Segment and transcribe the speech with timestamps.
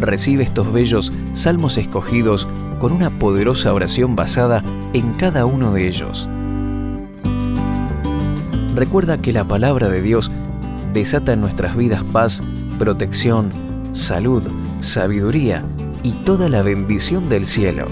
[0.00, 2.46] Recibe estos bellos salmos escogidos
[2.78, 6.28] con una poderosa oración basada en cada uno de ellos.
[8.76, 10.30] Recuerda que la palabra de Dios
[10.94, 12.42] desata en nuestras vidas paz,
[12.78, 13.50] protección,
[13.92, 14.44] salud,
[14.80, 15.64] sabiduría
[16.04, 17.86] y toda la bendición del cielo.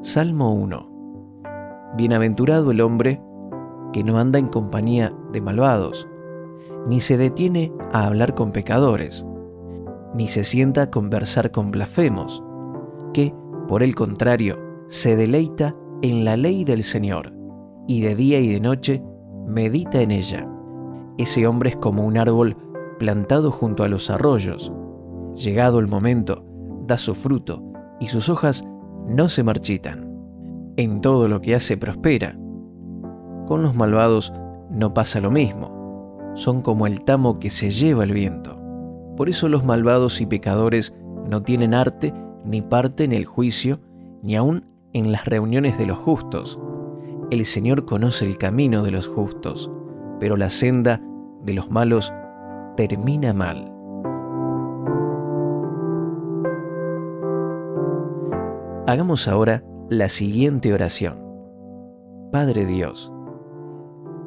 [0.00, 0.95] Salmo 1
[1.96, 3.22] Bienaventurado el hombre
[3.92, 6.06] que no anda en compañía de malvados,
[6.86, 9.26] ni se detiene a hablar con pecadores,
[10.14, 12.44] ni se sienta a conversar con blasfemos,
[13.14, 13.34] que,
[13.66, 17.32] por el contrario, se deleita en la ley del Señor,
[17.88, 19.02] y de día y de noche
[19.46, 20.46] medita en ella.
[21.16, 22.56] Ese hombre es como un árbol
[22.98, 24.72] plantado junto a los arroyos.
[25.34, 26.44] Llegado el momento,
[26.86, 27.62] da su fruto,
[28.00, 28.64] y sus hojas
[29.08, 30.05] no se marchitan.
[30.76, 32.36] En todo lo que hace prospera.
[33.46, 34.32] Con los malvados
[34.70, 36.32] no pasa lo mismo.
[36.34, 38.60] Son como el tamo que se lleva el viento.
[39.16, 40.94] Por eso los malvados y pecadores
[41.26, 42.12] no tienen arte
[42.44, 43.80] ni parte en el juicio,
[44.22, 46.60] ni aun en las reuniones de los justos.
[47.30, 49.70] El Señor conoce el camino de los justos,
[50.20, 51.00] pero la senda
[51.42, 52.12] de los malos
[52.76, 53.72] termina mal.
[58.86, 61.16] Hagamos ahora la siguiente oración.
[62.32, 63.12] Padre Dios,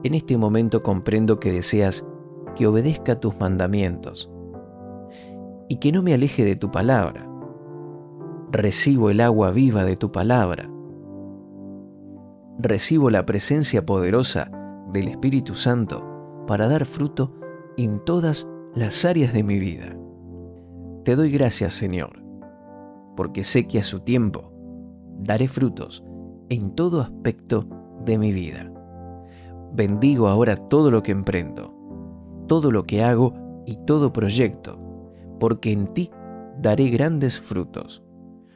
[0.03, 2.07] en este momento comprendo que deseas
[2.55, 4.31] que obedezca tus mandamientos
[5.67, 7.29] y que no me aleje de tu palabra.
[8.51, 10.71] Recibo el agua viva de tu palabra.
[12.57, 14.49] Recibo la presencia poderosa
[14.93, 17.33] del Espíritu Santo para dar fruto
[17.75, 19.97] en todas las áreas de mi vida.
[21.03, 22.23] Te doy gracias, Señor,
[23.17, 24.53] porque sé que a su tiempo
[25.19, 26.03] daré frutos
[26.49, 27.65] en todo aspecto
[28.05, 28.71] de mi vida.
[29.73, 31.75] Bendigo ahora todo lo que emprendo,
[32.47, 33.33] todo lo que hago
[33.65, 34.79] y todo proyecto,
[35.39, 36.09] porque en ti
[36.57, 38.03] daré grandes frutos.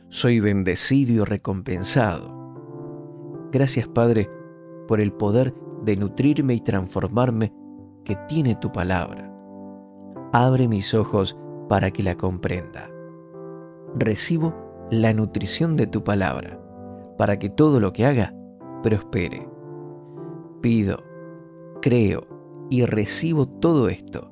[0.09, 2.33] Soy bendecido y recompensado.
[3.51, 4.29] Gracias, Padre,
[4.87, 5.53] por el poder
[5.83, 7.53] de nutrirme y transformarme
[8.03, 9.31] que tiene tu palabra.
[10.31, 11.37] Abre mis ojos
[11.69, 12.89] para que la comprenda.
[13.95, 14.62] Recibo
[15.01, 16.59] la nutrición de tu palabra,
[17.17, 18.33] para que todo lo que haga
[18.81, 19.47] prospere.
[20.61, 21.03] Pido,
[21.81, 22.27] creo
[22.69, 24.31] y recibo todo esto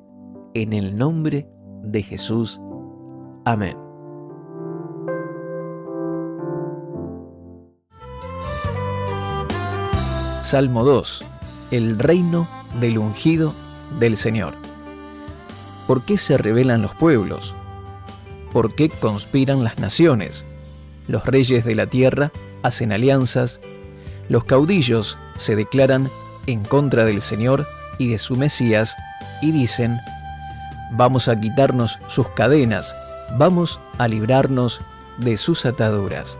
[0.54, 1.48] en el nombre
[1.82, 2.60] de Jesús.
[3.44, 3.76] Amén.
[10.42, 11.24] Salmo 2.
[11.70, 12.46] El reino
[12.78, 13.52] del ungido
[13.98, 14.54] del Señor.
[15.86, 17.54] ¿Por qué se rebelan los pueblos?
[18.52, 20.44] ¿Por qué conspiran las naciones?
[21.12, 23.60] Los reyes de la tierra hacen alianzas,
[24.30, 26.08] los caudillos se declaran
[26.46, 27.68] en contra del Señor
[27.98, 28.96] y de su Mesías
[29.42, 30.00] y dicen,
[30.92, 32.96] vamos a quitarnos sus cadenas,
[33.36, 34.80] vamos a librarnos
[35.18, 36.38] de sus ataduras.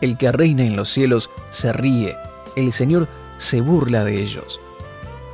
[0.00, 2.16] El que reina en los cielos se ríe,
[2.56, 3.06] el Señor
[3.38, 4.60] se burla de ellos,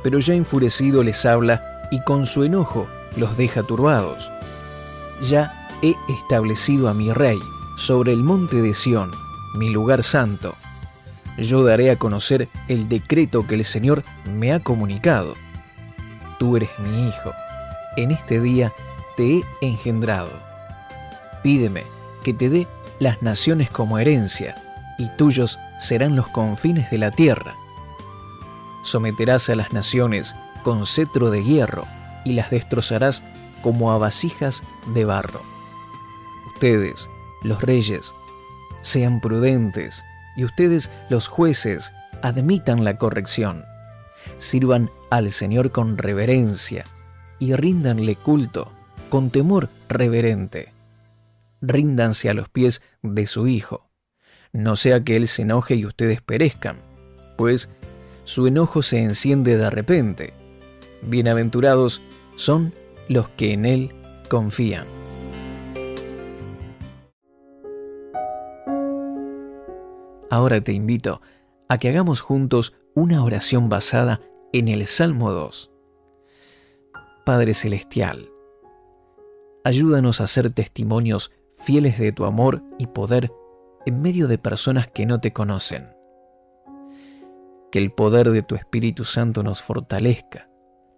[0.03, 4.31] pero ya enfurecido les habla y con su enojo los deja turbados.
[5.23, 7.39] Ya he establecido a mi rey
[7.79, 9.09] sobre el monte de Sión,
[9.55, 10.53] mi lugar santo.
[11.37, 15.33] Yo daré a conocer el decreto que el Señor me ha comunicado.
[16.39, 17.31] Tú eres mi hijo.
[17.95, 18.73] En este día
[19.15, 20.29] te he engendrado.
[21.41, 21.83] Pídeme
[22.21, 22.67] que te dé
[22.99, 24.61] las naciones como herencia,
[24.97, 27.55] y tuyos serán los confines de la tierra.
[28.83, 31.85] Someterás a las naciones con cetro de hierro,
[32.25, 33.23] y las destrozarás
[33.61, 34.63] como a vasijas
[34.93, 35.39] de barro.
[36.53, 37.09] Ustedes,
[37.43, 38.13] los reyes,
[38.81, 40.03] sean prudentes,
[40.35, 41.91] y ustedes, los jueces,
[42.21, 43.65] admitan la corrección.
[44.37, 46.83] Sirvan al Señor con reverencia
[47.39, 48.71] y ríndanle culto
[49.09, 50.71] con temor reverente.
[51.61, 53.89] Ríndanse a los pies de su Hijo,
[54.51, 56.77] no sea que Él se enoje y ustedes perezcan,
[57.37, 57.69] pues
[58.23, 60.33] su enojo se enciende de repente.
[61.01, 62.01] Bienaventurados
[62.35, 62.73] son
[63.07, 63.95] los que en Él
[64.29, 64.98] confían.
[70.29, 71.21] Ahora te invito
[71.67, 74.21] a que hagamos juntos una oración basada
[74.53, 75.71] en el Salmo 2.
[77.25, 78.29] Padre Celestial,
[79.63, 83.31] ayúdanos a ser testimonios fieles de tu amor y poder
[83.85, 85.87] en medio de personas que no te conocen.
[87.71, 90.49] Que el poder de tu Espíritu Santo nos fortalezca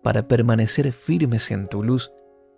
[0.04, 2.12] para permanecer firmes en tu luz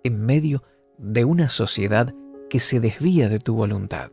[0.03, 0.63] en medio
[0.97, 2.13] de una sociedad
[2.49, 4.09] que se desvía de tu voluntad.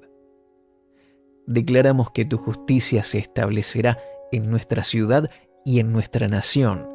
[1.51, 3.99] Declaramos que tu justicia se establecerá
[4.31, 5.29] en nuestra ciudad
[5.65, 6.89] y en nuestra nación,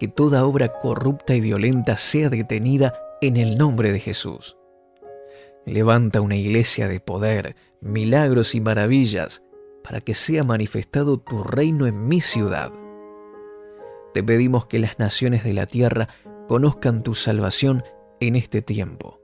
[0.00, 4.56] que toda obra corrupta y violenta sea detenida en el nombre de Jesús.
[5.64, 9.44] Levanta una iglesia de poder, milagros y maravillas,
[9.84, 12.72] para que sea manifestado tu reino en mi ciudad.
[14.12, 16.08] Te pedimos que las naciones de la tierra
[16.48, 17.84] conozcan tu salvación
[18.18, 19.20] en este tiempo.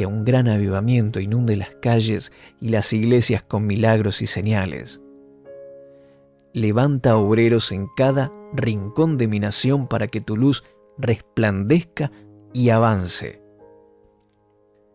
[0.00, 5.02] Que un gran avivamiento inunde las calles y las iglesias con milagros y señales.
[6.54, 10.64] Levanta obreros en cada rincón de mi nación para que tu luz
[10.96, 12.10] resplandezca
[12.54, 13.42] y avance.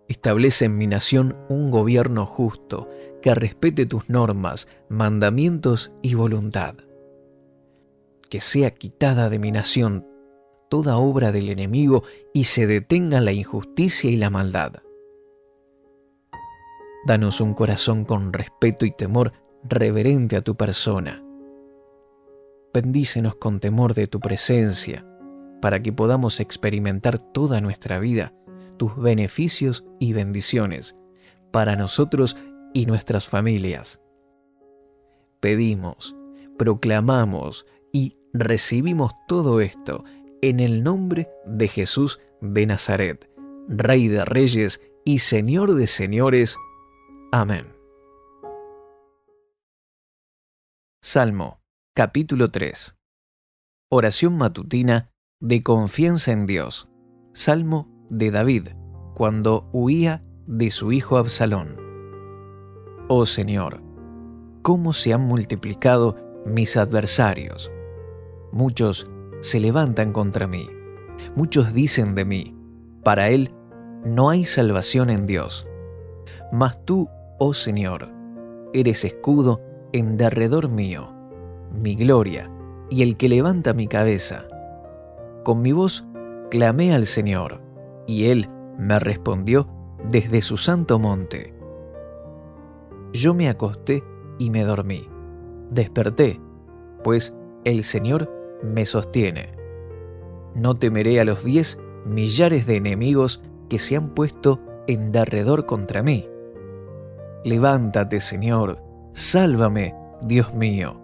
[0.08, 2.90] Establece en mi nación un gobierno justo
[3.22, 6.78] que respete tus normas, mandamientos y voluntad.
[8.28, 10.08] Que sea quitada de mi nación
[10.68, 12.02] toda obra del enemigo
[12.34, 14.82] y se detenga la injusticia y la maldad.
[17.06, 21.24] Danos un corazón con respeto y temor reverente a tu persona.
[22.74, 25.06] Bendícenos con temor de tu presencia,
[25.62, 28.34] para que podamos experimentar toda nuestra vida
[28.78, 30.98] tus beneficios y bendiciones
[31.52, 32.38] para nosotros
[32.74, 34.02] y nuestras familias.
[35.40, 36.16] Pedimos,
[36.58, 40.04] proclamamos y recibimos todo esto
[40.42, 43.30] en el nombre de Jesús de Nazaret,
[43.68, 46.58] Rey de Reyes y Señor de Señores.
[47.38, 47.66] Amén.
[51.04, 51.60] Salmo,
[51.94, 52.98] capítulo 3.
[53.92, 55.12] Oración matutina
[55.42, 56.88] de confianza en Dios.
[57.34, 58.70] Salmo de David,
[59.16, 61.76] cuando huía de su hijo Absalón.
[63.10, 63.84] Oh Señor,
[64.62, 66.16] cómo se han multiplicado
[66.46, 67.70] mis adversarios.
[68.54, 69.12] Muchos
[69.42, 70.70] se levantan contra mí.
[71.36, 72.56] Muchos dicen de mí,
[73.04, 73.54] para él
[74.06, 75.68] no hay salvación en Dios.
[76.54, 78.10] Mas tú, oh Señor,
[78.74, 79.62] eres escudo
[79.94, 81.14] en derredor mío,
[81.72, 82.52] mi gloria
[82.90, 84.48] y el que levanta mi cabeza.
[85.44, 86.06] Con mi voz
[86.50, 87.62] clamé al Señor,
[88.08, 89.68] y él me respondió
[90.10, 91.54] desde su santo monte.
[93.14, 94.04] Yo me acosté
[94.38, 95.08] y me dormí.
[95.72, 96.40] Desperté,
[97.04, 98.32] pues el Señor
[98.64, 99.52] me sostiene.
[100.54, 106.04] No temeré a los diez millares de enemigos que se han puesto en derredor contra
[106.04, 106.30] mí.
[107.46, 108.82] Levántate, Señor,
[109.14, 111.00] sálvame, Dios mío,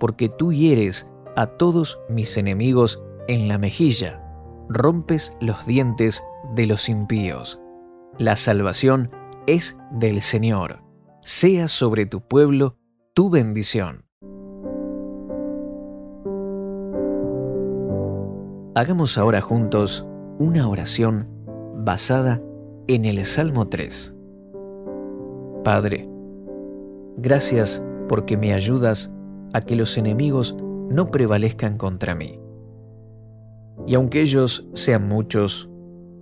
[0.00, 4.24] porque tú hieres a todos mis enemigos en la mejilla,
[4.70, 7.60] rompes los dientes de los impíos.
[8.16, 9.10] La salvación
[9.46, 10.82] es del Señor.
[11.20, 12.78] Sea sobre tu pueblo
[13.12, 14.06] tu bendición.
[18.74, 20.06] Hagamos ahora juntos
[20.38, 21.28] una oración
[21.84, 22.40] basada
[22.86, 24.14] en el Salmo 3.
[25.68, 26.08] Padre,
[27.18, 29.12] gracias porque me ayudas
[29.52, 30.56] a que los enemigos
[30.88, 32.40] no prevalezcan contra mí.
[33.86, 35.68] Y aunque ellos sean muchos,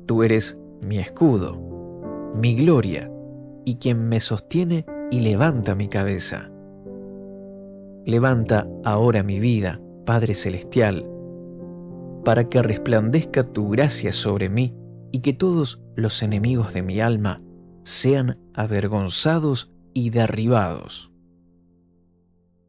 [0.06, 1.62] tú eres mi escudo,
[2.34, 3.08] mi gloria
[3.64, 6.50] y quien me sostiene y levanta mi cabeza.
[8.04, 11.08] Levanta ahora mi vida, Padre Celestial,
[12.25, 14.75] para que resplandezca tu gracia sobre mí
[15.12, 17.45] y que todos los enemigos de mi alma
[17.87, 21.13] sean avergonzados y derribados.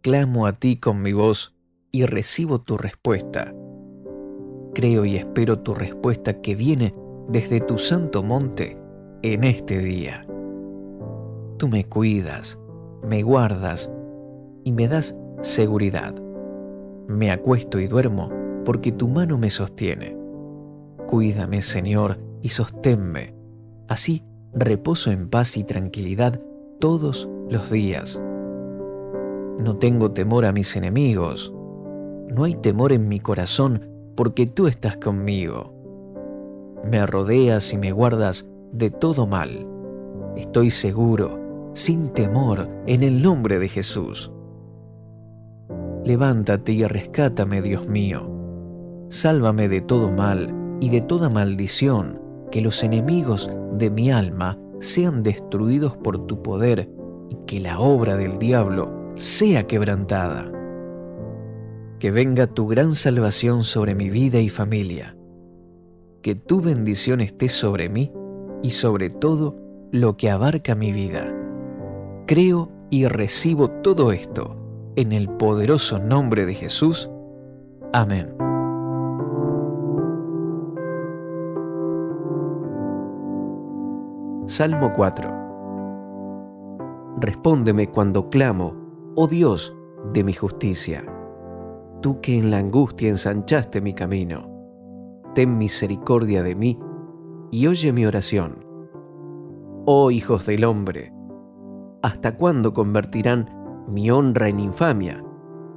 [0.01, 1.57] Clamo a ti con mi voz
[1.91, 3.51] y recibo tu respuesta.
[4.75, 6.93] Creo y espero tu respuesta que viene
[7.29, 8.77] desde tu santo monte
[9.23, 10.23] en este día.
[11.57, 12.61] Tú me cuidas,
[13.01, 13.91] me guardas
[14.63, 16.13] y me das seguridad.
[17.07, 18.29] Me acuesto y duermo
[18.63, 20.15] porque tu mano me sostiene.
[21.07, 23.33] Cuídame, Señor, y sosténme.
[23.87, 24.23] Así
[24.53, 26.39] reposo en paz y tranquilidad
[26.79, 28.21] todos los días.
[29.59, 31.53] No tengo temor a mis enemigos.
[32.27, 35.73] No hay temor en mi corazón porque tú estás conmigo.
[36.83, 39.67] Me rodeas y me guardas de todo mal.
[40.35, 44.31] Estoy seguro, sin temor, en el nombre de Jesús.
[46.05, 48.37] Levántate y rescátame, Dios mío
[49.09, 55.23] Sálvame de todo mal y de toda maldición, que los enemigos de mi alma sean
[55.23, 56.89] destruidos por tu poder
[57.29, 60.51] y que la obra del diablo sea quebrantada.
[61.99, 65.17] Que venga tu gran salvación sobre mi vida y familia.
[66.21, 68.11] Que tu bendición esté sobre mí
[68.61, 69.55] y sobre todo
[69.91, 71.33] lo que abarca mi vida.
[72.27, 74.57] Creo y recibo todo esto
[74.95, 77.09] en el poderoso nombre de Jesús.
[77.93, 78.46] Amén.
[84.49, 89.75] Salmo 4 Respóndeme cuando clamo, oh Dios
[90.13, 91.03] de mi justicia.
[92.01, 94.49] Tú que en la angustia ensanchaste mi camino,
[95.35, 96.79] ten misericordia de mí
[97.51, 98.65] y oye mi oración.
[99.85, 101.11] Oh hijos del hombre,
[102.01, 103.49] ¿hasta cuándo convertirán
[103.89, 105.25] mi honra en infamia?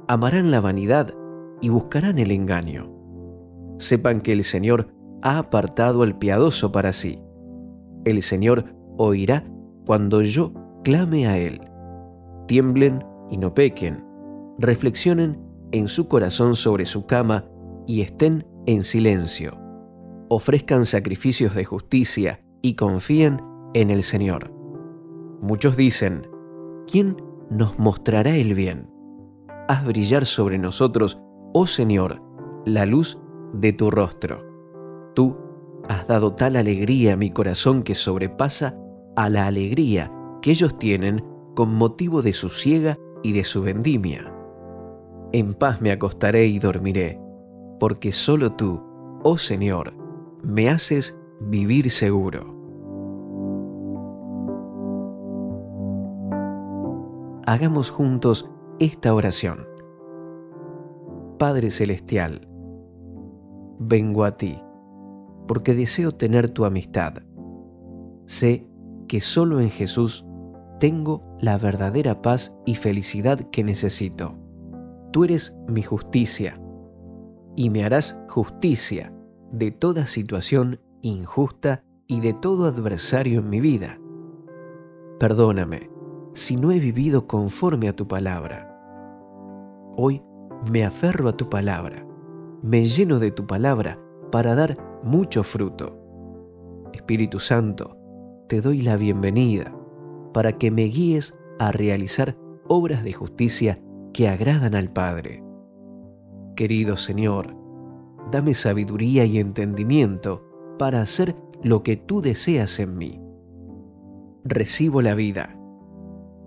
[0.07, 1.13] Amarán la vanidad
[1.59, 2.89] y buscarán el engaño.
[3.79, 7.21] Sepan que el Señor ha apartado al piadoso para sí.
[8.05, 8.65] El Señor
[8.97, 9.45] oirá
[9.85, 10.53] cuando yo
[10.83, 11.61] clame a Él.
[12.47, 14.05] Tiemblen y no pequen.
[14.57, 15.39] Reflexionen
[15.71, 17.45] en su corazón sobre su cama
[17.87, 19.57] y estén en silencio.
[20.29, 23.41] Ofrezcan sacrificios de justicia y confíen
[23.73, 24.53] en el Señor.
[25.41, 26.27] Muchos dicen,
[26.87, 27.17] ¿quién
[27.49, 28.89] nos mostrará el bien?
[29.67, 31.21] Haz brillar sobre nosotros,
[31.53, 32.21] oh Señor,
[32.65, 33.19] la luz
[33.53, 34.45] de tu rostro.
[35.15, 35.37] Tú
[35.91, 38.77] has dado tal alegría a mi corazón que sobrepasa
[39.17, 44.33] a la alegría que ellos tienen con motivo de su ciega y de su vendimia.
[45.33, 47.19] En paz me acostaré y dormiré,
[47.77, 48.81] porque solo tú,
[49.23, 49.93] oh Señor,
[50.41, 52.55] me haces vivir seguro.
[57.45, 59.67] Hagamos juntos esta oración.
[61.37, 62.47] Padre Celestial,
[63.77, 64.57] vengo a ti,
[65.51, 67.15] porque deseo tener tu amistad.
[68.25, 68.65] Sé
[69.09, 70.25] que solo en Jesús
[70.79, 74.37] tengo la verdadera paz y felicidad que necesito.
[75.11, 76.57] Tú eres mi justicia,
[77.57, 79.13] y me harás justicia
[79.51, 83.99] de toda situación injusta y de todo adversario en mi vida.
[85.19, 85.89] Perdóname
[86.31, 88.73] si no he vivido conforme a tu palabra.
[89.97, 90.23] Hoy
[90.71, 92.07] me aferro a tu palabra,
[92.63, 93.99] me lleno de tu palabra
[94.31, 95.97] para dar mucho fruto.
[96.93, 97.97] Espíritu Santo,
[98.47, 99.73] te doy la bienvenida
[100.33, 103.81] para que me guíes a realizar obras de justicia
[104.13, 105.43] que agradan al Padre.
[106.55, 107.55] Querido Señor,
[108.31, 110.43] dame sabiduría y entendimiento
[110.77, 113.21] para hacer lo que tú deseas en mí.
[114.43, 115.57] Recibo la vida,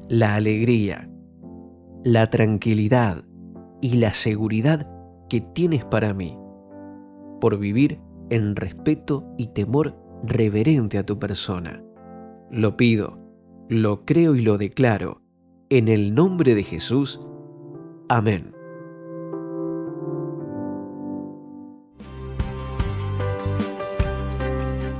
[0.09, 1.11] la alegría,
[2.03, 3.25] la tranquilidad
[3.81, 4.91] y la seguridad
[5.29, 6.39] que tienes para mí,
[7.41, 8.01] por vivir
[8.31, 11.83] en respeto y temor reverente a tu persona.
[12.51, 13.19] Lo pido,
[13.69, 15.23] lo creo y lo declaro,
[15.71, 17.21] en el nombre de Jesús.
[18.09, 18.55] Amén.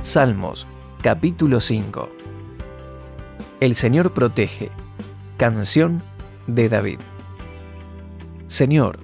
[0.03, 0.67] Salmos,
[1.01, 2.09] capítulo 5.
[3.61, 4.71] El Señor protege.
[5.39, 6.03] Canción
[6.47, 6.99] de David.
[8.47, 8.99] Señor,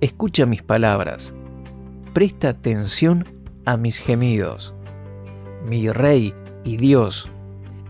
[0.00, 1.34] escucha mis palabras,
[2.14, 3.39] presta atención a
[3.76, 4.74] mis gemidos.
[5.66, 7.30] Mi Rey y Dios,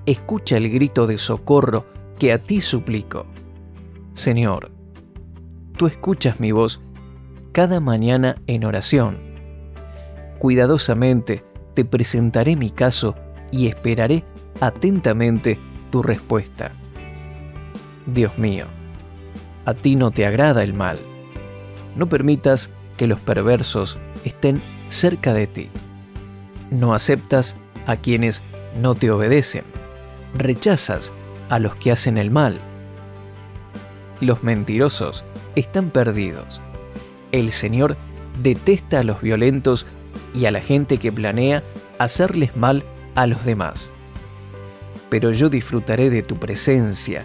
[0.06, 1.86] escucha el grito de socorro
[2.18, 3.26] que a ti suplico.
[4.12, 4.70] Señor,
[5.76, 6.80] tú escuchas mi voz
[7.52, 9.18] cada mañana en oración.
[10.38, 13.14] Cuidadosamente te presentaré mi caso
[13.50, 14.24] y esperaré
[14.60, 15.58] atentamente
[15.90, 16.72] tu respuesta.
[18.06, 18.66] Dios mío,
[19.64, 20.98] a ti no te agrada el mal.
[21.96, 25.70] No permitas que los perversos estén cerca de ti.
[26.70, 27.56] No aceptas
[27.86, 28.42] a quienes
[28.78, 29.64] no te obedecen.
[30.34, 31.12] Rechazas
[31.48, 32.60] a los que hacen el mal.
[34.20, 35.24] Los mentirosos
[35.56, 36.60] están perdidos.
[37.32, 37.96] El Señor
[38.42, 39.86] detesta a los violentos
[40.34, 41.62] y a la gente que planea
[41.98, 43.92] hacerles mal a los demás.
[45.08, 47.24] Pero yo disfrutaré de tu presencia,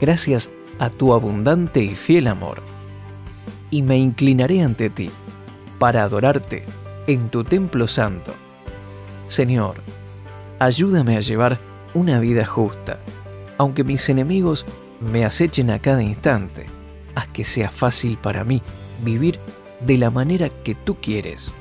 [0.00, 2.62] gracias a tu abundante y fiel amor,
[3.70, 5.10] y me inclinaré ante ti
[5.78, 6.64] para adorarte
[7.06, 8.32] en tu templo santo.
[9.26, 9.76] Señor,
[10.58, 11.58] ayúdame a llevar
[11.94, 12.98] una vida justa,
[13.58, 14.66] aunque mis enemigos
[15.00, 16.66] me acechen a cada instante,
[17.14, 18.62] haz que sea fácil para mí
[19.04, 19.38] vivir
[19.80, 21.54] de la manera que tú quieres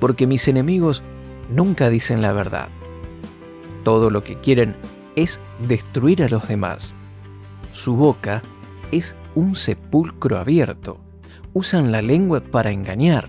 [0.00, 1.02] porque mis enemigos
[1.50, 2.68] nunca dicen la verdad.
[3.84, 4.76] Todo lo que quieren
[5.16, 6.94] es destruir a los demás.
[7.72, 8.42] Su boca
[8.92, 10.98] es un sepulcro abierto.
[11.52, 13.28] Usan la lengua para engañar.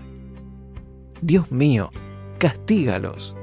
[1.22, 1.90] Dios mío,
[2.38, 3.36] castígalos.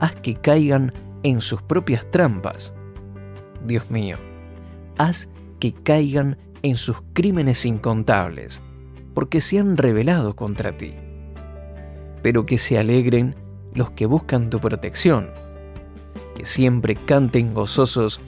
[0.00, 0.92] Haz que caigan
[1.22, 2.74] en sus propias trampas.
[3.66, 4.16] Dios mío,
[4.98, 5.28] haz
[5.58, 8.60] que caigan en sus crímenes incontables,
[9.14, 10.94] porque se han rebelado contra ti
[12.22, 13.34] pero que se alegren
[13.74, 15.30] los que buscan tu protección,
[16.36, 18.20] que siempre canten gozosos,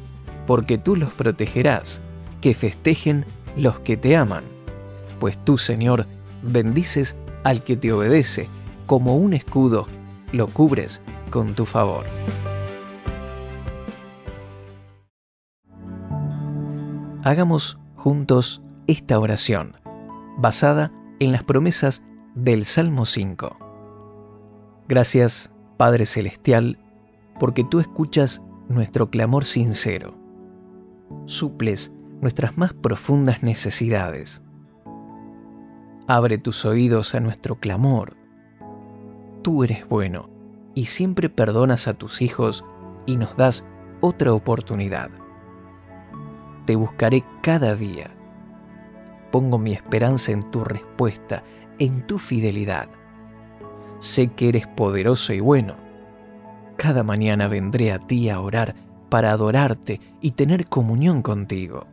[0.47, 2.02] porque tú los protegerás,
[2.41, 3.25] que festejen
[3.57, 4.45] los que te aman,
[5.21, 6.07] pues tú, Señor,
[6.43, 8.49] bendices al que te obedece,
[8.93, 9.87] como un escudo,
[10.33, 12.05] lo cubres con tu favor.
[17.25, 19.77] Hagamos juntos esta oración,
[20.37, 24.85] basada en las promesas del Salmo 5.
[24.89, 26.79] Gracias, Padre Celestial,
[27.41, 30.19] porque tú escuchas nuestro clamor sincero.
[31.25, 34.45] Suples nuestras más profundas necesidades.
[36.09, 38.21] Abre tus oídos a nuestro clamor.
[39.43, 40.31] Tú eres bueno
[40.75, 42.65] y siempre perdonas a tus hijos
[43.07, 43.67] y nos das
[44.01, 45.11] otra oportunidad.
[46.65, 48.11] Te buscaré cada día.
[49.33, 51.43] Pongo mi esperanza en tu respuesta,
[51.79, 52.89] en tu fidelidad.
[53.99, 55.75] Sé que eres poderoso y bueno.
[56.77, 58.77] Cada mañana vendré a ti a orar
[59.09, 61.87] para adorarte y tener comunión contigo.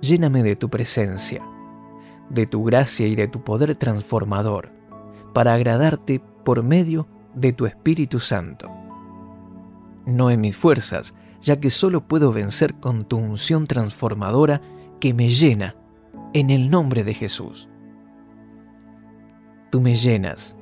[0.00, 1.42] Lléname de tu presencia,
[2.28, 4.79] de tu gracia y de tu poder transformador,
[5.32, 8.80] para agradarte por medio de tu Espíritu Santo
[10.06, 14.60] no en mis fuerzas, ya que solo puedo vencer con tu unción transformadora
[15.00, 15.76] que me llena
[16.34, 17.68] en el nombre de Jesús.
[19.70, 20.56] Tú me llenas,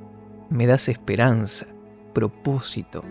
[0.49, 1.67] me das esperanza,
[2.13, 3.03] propósito,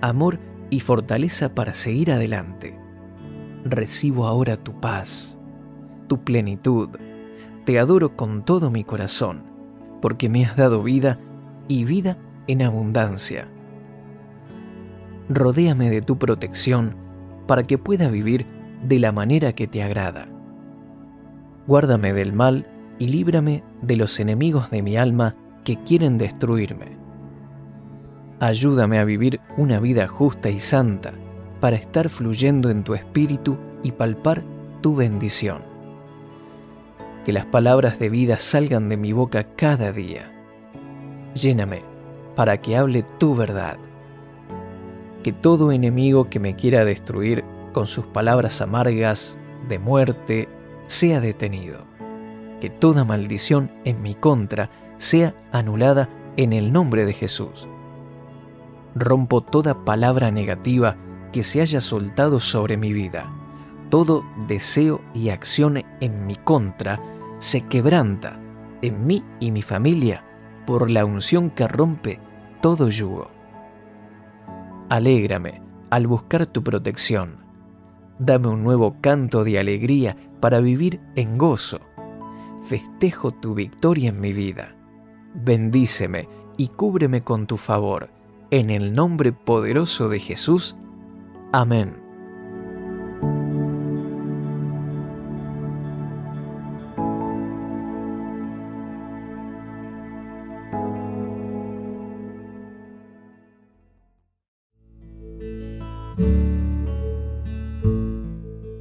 [0.00, 0.38] amor
[0.70, 2.78] y fortaleza para seguir adelante.
[3.64, 5.38] Recibo ahora tu paz,
[6.08, 6.90] tu plenitud.
[7.64, 9.44] Te adoro con todo mi corazón,
[10.06, 11.18] porque me has dado vida
[11.66, 13.48] y vida en abundancia
[15.28, 16.94] rodéame de tu protección
[17.46, 18.46] para que pueda vivir
[18.82, 20.28] de la manera que te agrada.
[21.66, 25.34] Guárdame del mal y líbrame de los enemigos de mi alma
[25.64, 26.96] que quieren destruirme.
[28.38, 31.12] Ayúdame a vivir una vida justa y santa
[31.60, 34.42] para estar fluyendo en tu espíritu y palpar
[34.82, 35.75] tu bendición.
[37.26, 40.32] Que las palabras de vida salgan de mi boca cada día.
[41.34, 41.82] Lléname
[42.36, 43.78] para que hable tu verdad
[45.24, 50.48] que todo enemigo que me quiera destruir con sus palabras amargas de muerte
[50.86, 51.78] sea detenido.
[52.60, 57.66] Que toda maldición en mi contra sea anulada en el nombre de Jesús.
[58.94, 60.96] Rompo toda palabra negativa
[61.32, 63.28] que se haya soltado sobre mi vida.
[63.90, 67.00] Todo deseo y acción en mi contra
[67.38, 68.40] se quebranta
[68.82, 70.24] en mí y mi familia
[70.66, 72.20] por la unción que rompe
[72.60, 73.30] todo yugo.
[74.88, 77.44] Alégrame al buscar tu protección.
[78.18, 81.80] Dame un nuevo canto de alegría para vivir en gozo.
[82.62, 84.74] Festejo tu victoria en mi vida.
[85.34, 88.10] Bendíceme y cúbreme con tu favor.
[88.50, 90.76] En el nombre poderoso de Jesús.
[91.52, 92.05] Amén.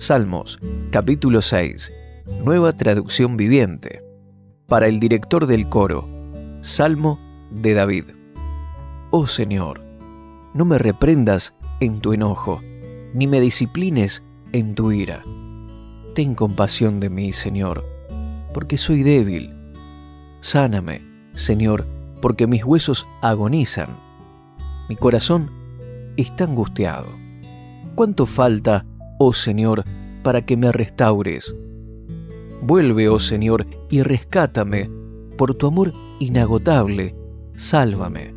[0.05, 0.59] Salmos,
[0.91, 1.91] capítulo 6,
[2.43, 4.03] nueva traducción viviente.
[4.67, 6.07] Para el director del coro,
[6.61, 8.03] Salmo de David.
[9.09, 9.81] Oh Señor,
[10.53, 12.61] no me reprendas en tu enojo,
[13.15, 15.23] ni me disciplines en tu ira.
[16.13, 17.83] Ten compasión de mí, Señor,
[18.53, 19.55] porque soy débil.
[20.39, 21.01] Sáname,
[21.33, 21.87] Señor,
[22.21, 23.97] porque mis huesos agonizan.
[24.87, 25.49] Mi corazón
[26.15, 27.07] está angustiado.
[27.95, 28.85] ¿Cuánto falta
[29.17, 29.83] oh Señor,
[30.23, 31.55] para que me restaures.
[32.61, 34.89] Vuelve, oh Señor, y rescátame,
[35.37, 37.15] por tu amor inagotable,
[37.55, 38.33] sálvame.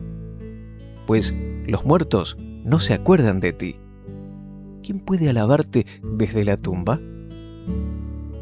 [1.06, 1.34] Pues
[1.66, 3.76] los muertos no se acuerdan de ti.
[4.82, 7.00] ¿Quién puede alabarte desde la tumba?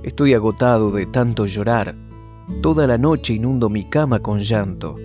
[0.02, 1.96] Estoy agotado de tanto llorar.
[2.62, 4.96] Toda la noche inundo mi cama con llanto,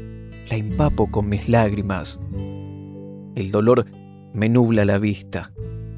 [0.49, 2.19] la empapo con mis lágrimas.
[3.35, 3.85] El dolor
[4.33, 5.51] me nubla la vista,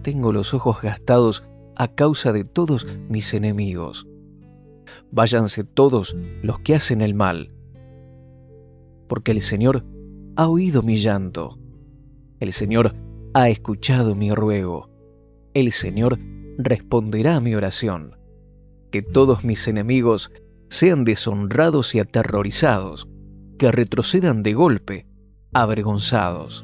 [0.03, 1.43] tengo los ojos gastados
[1.75, 4.05] a causa de todos mis enemigos.
[5.11, 7.51] Váyanse todos los que hacen el mal,
[9.07, 9.85] porque el Señor
[10.35, 11.57] ha oído mi llanto,
[12.39, 12.95] el Señor
[13.33, 14.89] ha escuchado mi ruego,
[15.53, 16.19] el Señor
[16.57, 18.17] responderá a mi oración.
[18.91, 20.31] Que todos mis enemigos
[20.69, 23.07] sean deshonrados y aterrorizados,
[23.57, 25.07] que retrocedan de golpe,
[25.53, 26.63] avergonzados.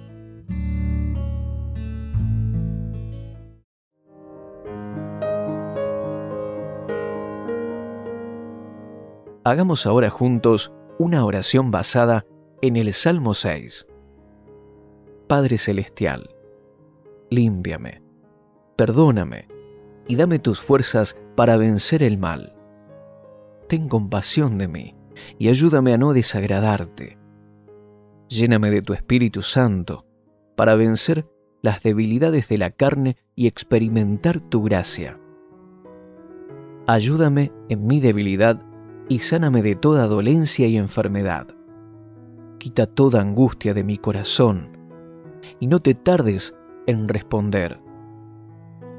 [9.50, 12.24] Hagamos ahora juntos una oración basada
[12.62, 13.88] en el Salmo 6.
[15.28, 16.30] Padre Celestial,
[17.32, 18.04] límpiame,
[18.76, 19.48] perdóname
[20.08, 22.56] y dame tus fuerzas para vencer el mal.
[23.68, 24.96] Ten compasión de mí
[25.40, 27.18] y ayúdame a no desagradarte.
[28.28, 30.06] Lléname de tu Espíritu Santo
[30.56, 31.26] para vencer
[31.64, 35.20] las debilidades de la carne y experimentar tu gracia.
[36.86, 38.69] Ayúdame en mi debilidad
[39.10, 41.48] y sáname de toda dolencia y enfermedad.
[42.60, 44.78] Quita toda angustia de mi corazón
[45.60, 47.80] y no te tardes en responder.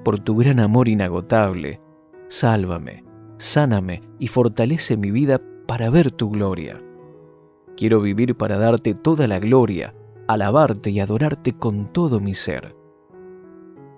[0.05, 1.81] Por tu gran amor inagotable,
[2.29, 3.05] sálvame,
[3.39, 6.83] sáname y fortalece mi vida para ver tu gloria.
[7.77, 9.95] Quiero vivir para darte toda la gloria,
[10.27, 12.75] alabarte y adorarte con todo mi ser.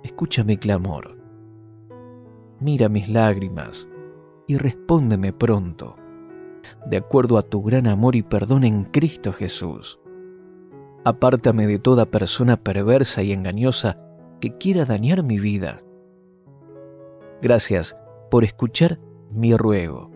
[0.03, 1.17] Escucha mi clamor.
[2.61, 3.89] Mira mis lágrimas
[4.47, 5.97] y respóndeme pronto,
[6.87, 10.01] de acuerdo a tu gran amor y perdón en Cristo Jesús.
[11.05, 13.99] Apártame de toda persona perversa y engañosa
[14.41, 15.83] que quiera dañar mi vida.
[17.41, 17.97] Gracias
[18.31, 20.11] por escuchar mi ruego.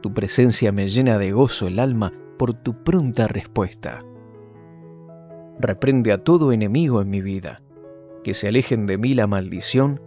[0.00, 4.04] Tu presencia me llena de gozo el alma por tu pronta respuesta.
[5.58, 7.62] Reprende a todo enemigo en mi vida,
[8.22, 10.00] que se alejen de mí la maldición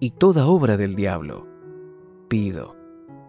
[0.00, 1.46] y toda obra del diablo.
[2.28, 2.76] Pido,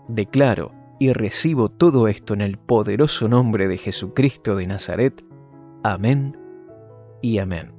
[0.07, 5.23] declaro y recibo todo esto en el poderoso nombre de Jesucristo de Nazaret.
[5.83, 6.37] Amén
[7.21, 7.73] y amén.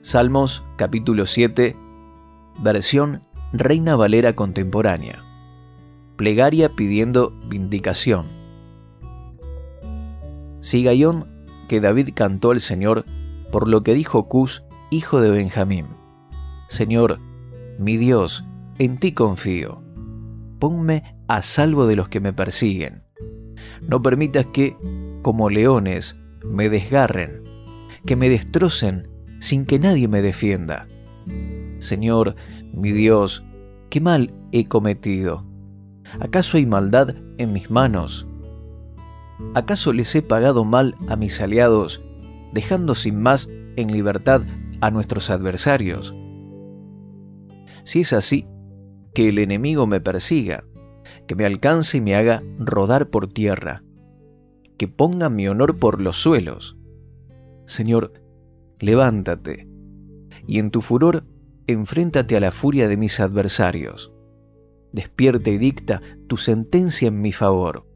[0.00, 1.76] Salmos capítulo 7,
[2.58, 5.22] versión Reina Valera contemporánea.
[6.16, 8.26] Plegaria pidiendo vindicación.
[10.60, 11.29] Sigayón
[11.70, 13.04] que David cantó al Señor
[13.52, 15.86] por lo que dijo Cus, hijo de Benjamín.
[16.66, 17.20] Señor,
[17.78, 18.44] mi Dios,
[18.80, 19.80] en ti confío.
[20.58, 23.04] Ponme a salvo de los que me persiguen.
[23.82, 24.76] No permitas que,
[25.22, 27.44] como leones, me desgarren,
[28.04, 30.88] que me destrocen sin que nadie me defienda.
[31.78, 32.34] Señor,
[32.74, 33.44] mi Dios,
[33.90, 35.46] ¿qué mal he cometido?
[36.18, 38.26] ¿Acaso hay maldad en mis manos?
[39.54, 42.02] ¿Acaso les he pagado mal a mis aliados,
[42.52, 44.42] dejando sin más en libertad
[44.80, 46.14] a nuestros adversarios?
[47.84, 48.46] Si es así,
[49.14, 50.64] que el enemigo me persiga,
[51.26, 53.82] que me alcance y me haga rodar por tierra,
[54.78, 56.78] que ponga mi honor por los suelos.
[57.66, 58.12] Señor,
[58.78, 59.68] levántate,
[60.46, 61.24] y en tu furor
[61.66, 64.12] enfréntate a la furia de mis adversarios.
[64.92, 67.89] Despierta y dicta tu sentencia en mi favor.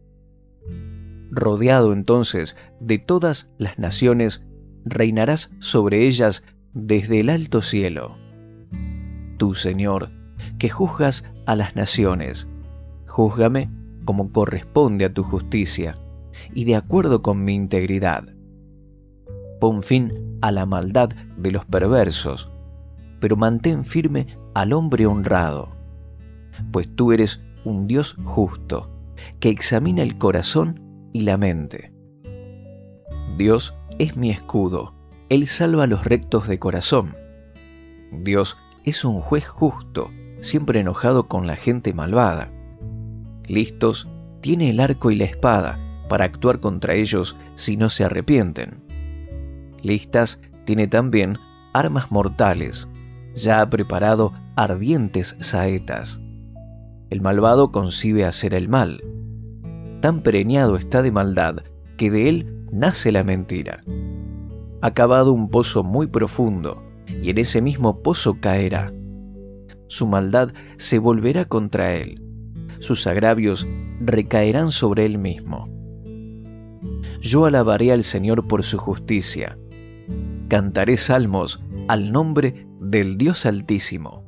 [1.34, 4.44] Rodeado entonces de todas las naciones,
[4.84, 8.16] reinarás sobre ellas desde el alto cielo.
[9.36, 10.10] Tú, Señor,
[10.58, 12.46] que juzgas a las naciones,
[13.08, 13.68] júzgame
[14.04, 15.98] como corresponde a tu justicia
[16.52, 18.24] y de acuerdo con mi integridad.
[19.60, 22.48] Pon fin a la maldad de los perversos,
[23.18, 25.70] pero mantén firme al hombre honrado,
[26.70, 28.90] pues tú eres un Dios justo,
[29.40, 30.83] que examina el corazón
[31.14, 31.94] y la mente.
[33.38, 34.94] Dios es mi escudo,
[35.30, 37.16] Él salva a los rectos de corazón.
[38.12, 42.52] Dios es un juez justo, siempre enojado con la gente malvada.
[43.46, 44.10] Listos
[44.42, 45.78] tiene el arco y la espada
[46.10, 48.84] para actuar contra ellos si no se arrepienten
[49.84, 51.38] listas, tiene también
[51.72, 52.88] armas mortales,
[53.34, 56.20] ya ha preparado ardientes saetas.
[57.10, 59.02] El malvado concibe hacer el mal.
[60.04, 61.62] Tan preñado está de maldad
[61.96, 63.82] que de él nace la mentira.
[64.82, 68.92] Ha cavado un pozo muy profundo y en ese mismo pozo caerá.
[69.88, 72.22] Su maldad se volverá contra él.
[72.80, 73.66] Sus agravios
[73.98, 75.70] recaerán sobre él mismo.
[77.22, 79.56] Yo alabaré al Señor por su justicia
[80.48, 84.23] cantaré salmos al nombre del Dios Altísimo.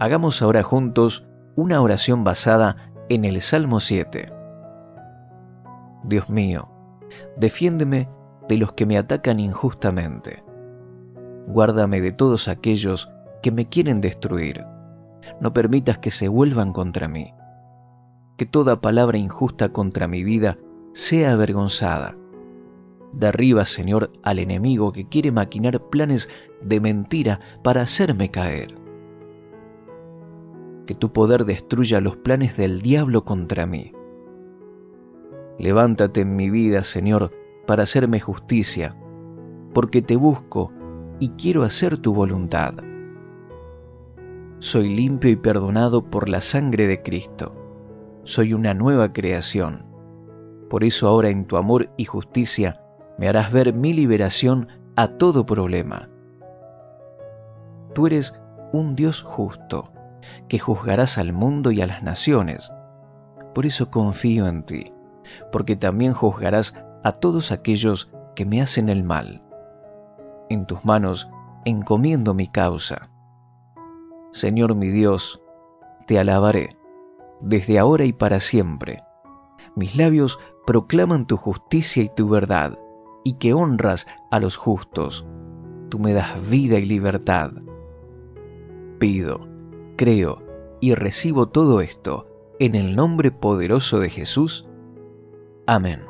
[0.00, 4.32] Hagamos ahora juntos una oración basada en el Salmo 7.
[6.02, 6.68] Dios mío,
[7.36, 8.08] defiéndeme
[8.48, 10.42] de los que me atacan injustamente.
[11.46, 14.64] Guárdame de todos aquellos que me quieren destruir.
[15.40, 17.34] No permitas que se vuelvan contra mí
[18.40, 20.56] que toda palabra injusta contra mi vida
[20.94, 22.16] sea avergonzada.
[23.12, 26.30] Derriba, Señor, al enemigo que quiere maquinar planes
[26.62, 28.79] de mentira para hacerme caer.
[30.90, 33.92] Que tu poder destruya los planes del diablo contra mí.
[35.56, 37.30] Levántate en mi vida, Señor,
[37.64, 38.96] para hacerme justicia,
[39.72, 40.72] porque te busco
[41.20, 42.74] y quiero hacer tu voluntad.
[44.58, 47.54] Soy limpio y perdonado por la sangre de Cristo
[48.24, 49.84] soy una nueva creación.
[50.68, 52.82] Por eso ahora en tu amor y justicia
[53.16, 56.08] me harás ver mi liberación a todo problema.
[57.94, 58.40] Tú eres
[58.72, 59.92] un Dios justo,
[60.48, 62.72] que juzgarás al mundo y a las naciones,
[63.54, 64.92] Por eso confío en ti,
[65.50, 69.42] porque también juzgarás a todos aquellos que me hacen el mal.
[70.48, 71.28] En tus manos
[71.64, 73.10] encomiendo mi causa.
[74.32, 75.42] Señor mi Dios,
[76.06, 76.76] te alabaré,
[77.40, 79.02] desde ahora y para siempre.
[79.74, 82.78] Mis labios proclaman tu justicia y tu verdad,
[83.24, 85.26] y que honras a los justos.
[85.88, 87.50] Tú me das vida y libertad.
[88.98, 89.49] Pido,
[90.00, 90.42] creo
[90.80, 92.26] y recibo todo esto
[92.58, 94.66] en el nombre poderoso de Jesús.
[95.66, 96.00] Amén.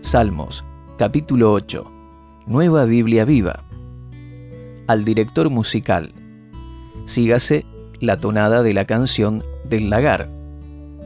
[0.00, 0.64] Salmos,
[0.98, 1.90] capítulo 8.
[2.46, 3.64] Nueva Biblia Viva.
[4.86, 6.14] Al director musical.
[7.06, 7.66] Sígase
[7.98, 10.37] la tonada de la canción del lagar.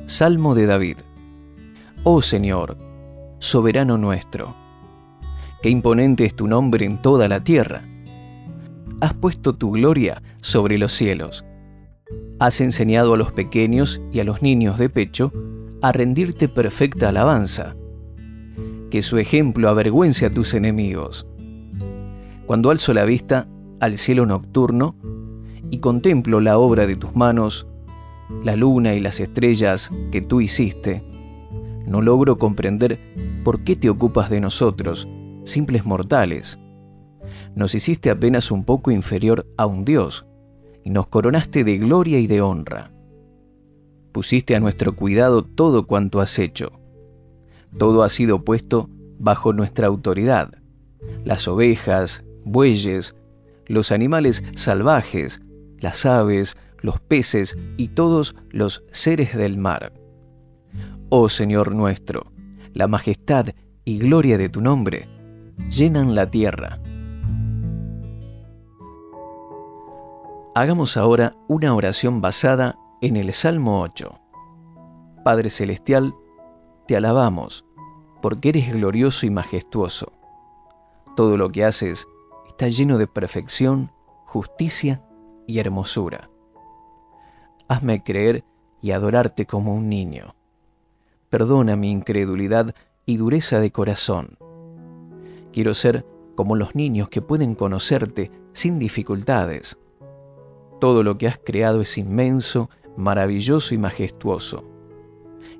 [0.06, 0.96] Salmo de David.
[2.02, 2.76] Oh Señor,
[3.38, 4.54] soberano nuestro,
[5.62, 7.82] qué imponente es tu nombre en toda la tierra.
[9.00, 11.44] Has puesto tu gloria sobre los cielos.
[12.40, 15.32] Has enseñado a los pequeños y a los niños de pecho
[15.80, 17.76] a rendirte perfecta alabanza
[18.90, 21.26] que su ejemplo avergüence a tus enemigos.
[22.44, 23.48] Cuando alzo la vista
[23.80, 24.96] al cielo nocturno
[25.70, 27.66] y contemplo la obra de tus manos,
[28.42, 31.02] la luna y las estrellas que tú hiciste,
[31.86, 32.98] no logro comprender
[33.44, 35.08] por qué te ocupas de nosotros,
[35.44, 36.58] simples mortales.
[37.54, 40.26] Nos hiciste apenas un poco inferior a un Dios
[40.84, 42.92] y nos coronaste de gloria y de honra.
[44.12, 46.82] Pusiste a nuestro cuidado todo cuanto has hecho
[47.78, 50.54] todo ha sido puesto bajo nuestra autoridad.
[51.24, 53.14] Las ovejas, bueyes,
[53.66, 55.40] los animales salvajes,
[55.78, 59.92] las aves, los peces y todos los seres del mar.
[61.08, 62.32] Oh Señor nuestro,
[62.74, 63.48] la majestad
[63.84, 65.08] y gloria de tu nombre
[65.70, 66.80] llenan la tierra.
[70.54, 74.14] Hagamos ahora una oración basada en el Salmo 8.
[75.24, 76.14] Padre Celestial,
[76.86, 77.64] te alabamos,
[78.20, 80.12] porque eres glorioso y majestuoso.
[81.16, 82.06] Todo lo que haces
[82.48, 83.92] está lleno de perfección,
[84.26, 85.02] justicia
[85.46, 86.31] y hermosura.
[87.72, 88.44] Hazme creer
[88.82, 90.34] y adorarte como un niño.
[91.30, 92.74] Perdona mi incredulidad
[93.06, 94.36] y dureza de corazón.
[95.54, 96.04] Quiero ser
[96.34, 99.78] como los niños que pueden conocerte sin dificultades.
[100.80, 104.64] Todo lo que has creado es inmenso, maravilloso y majestuoso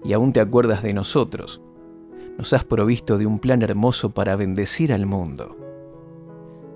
[0.05, 1.63] y aún te acuerdas de nosotros.
[2.37, 5.57] Nos has provisto de un plan hermoso para bendecir al mundo.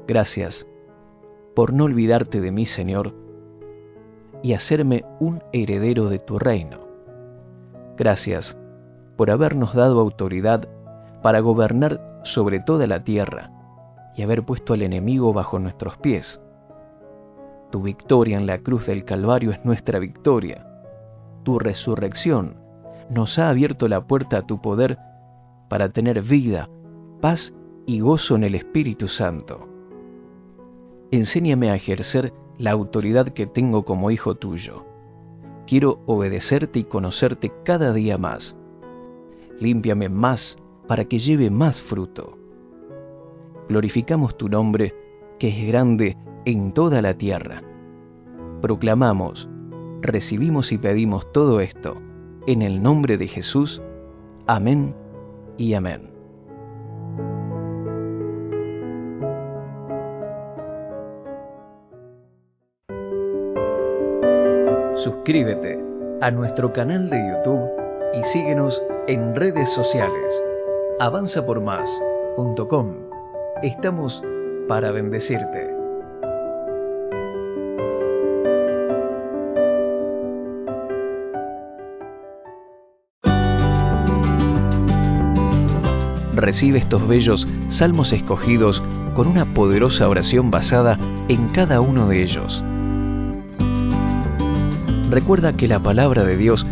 [0.08, 0.66] Gracias
[1.54, 3.25] por no olvidarte de mí, Señor,
[4.42, 6.86] y hacerme un heredero de tu reino.
[7.96, 8.58] Gracias
[9.16, 10.68] por habernos dado autoridad
[11.22, 13.50] para gobernar sobre toda la tierra
[14.14, 16.40] y haber puesto al enemigo bajo nuestros pies.
[17.70, 20.66] Tu victoria en la cruz del Calvario es nuestra victoria.
[21.42, 22.56] Tu resurrección
[23.10, 24.98] nos ha abierto la puerta a tu poder
[25.68, 26.68] para tener vida,
[27.20, 27.54] paz
[27.86, 29.68] y gozo en el Espíritu Santo.
[31.10, 34.84] Enséñame a ejercer la autoridad que tengo como hijo tuyo.
[35.66, 38.56] Quiero obedecerte y conocerte cada día más.
[39.60, 42.38] Límpiame más para que lleve más fruto.
[43.68, 44.94] Glorificamos tu nombre,
[45.38, 47.62] que es grande en toda la tierra.
[48.62, 49.48] Proclamamos,
[50.00, 51.96] recibimos y pedimos todo esto
[52.46, 53.82] en el nombre de Jesús.
[54.46, 54.94] Amén
[55.58, 56.15] y amén.
[65.06, 65.78] Suscríbete
[66.20, 67.70] a nuestro canal de YouTube
[68.12, 70.42] y síguenos en redes sociales.
[70.98, 72.96] avanzapormás.com.
[73.62, 74.24] Estamos
[74.66, 75.70] para bendecirte.
[86.34, 88.82] recibe estos bellos salmos escogidos
[89.14, 92.64] con una poderosa oración basada en cada uno de ellos.
[95.10, 96.66] Recuerda que la palabra de Dios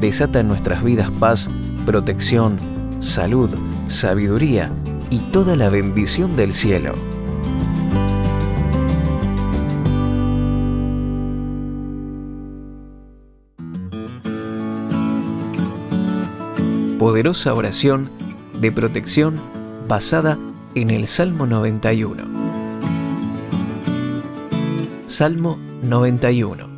[0.00, 1.48] desata en nuestras vidas paz,
[1.86, 2.58] protección,
[2.98, 3.50] salud,
[3.86, 4.70] sabiduría
[5.10, 6.94] y toda la bendición del cielo.
[16.98, 18.10] Poderosa oración
[18.60, 19.36] de protección
[19.86, 20.36] basada
[20.74, 22.24] en el Salmo 91.
[25.06, 26.77] Salmo 91.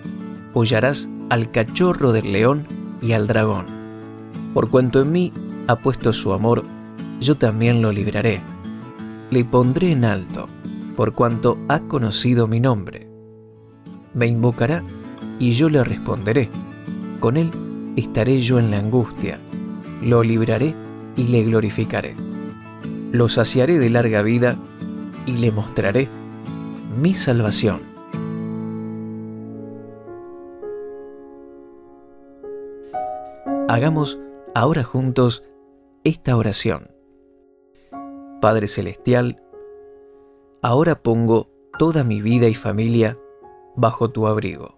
[0.53, 2.65] hollarás al cachorro del león
[3.01, 3.65] y al dragón.
[4.53, 5.31] Por cuanto en mí
[5.67, 6.63] ha puesto su amor,
[7.19, 8.41] yo también lo libraré.
[9.29, 10.47] Le pondré en alto,
[10.95, 13.07] por cuanto ha conocido mi nombre.
[14.13, 14.83] Me invocará
[15.39, 16.49] y yo le responderé.
[17.19, 17.51] Con él
[17.95, 19.39] estaré yo en la angustia,
[20.01, 20.75] lo libraré
[21.15, 22.15] y le glorificaré.
[23.11, 24.57] Lo saciaré de larga vida
[25.25, 26.09] y le mostraré
[27.01, 27.90] mi salvación.
[33.71, 34.19] Hagamos
[34.53, 35.45] ahora juntos
[36.03, 36.91] esta oración.
[38.41, 39.41] Padre Celestial,
[40.61, 41.47] ahora pongo
[41.79, 43.17] toda mi vida y familia
[43.77, 44.77] bajo tu abrigo.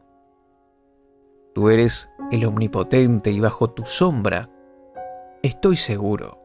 [1.55, 4.51] Tú eres el omnipotente y bajo tu sombra
[5.41, 6.37] estoy seguro.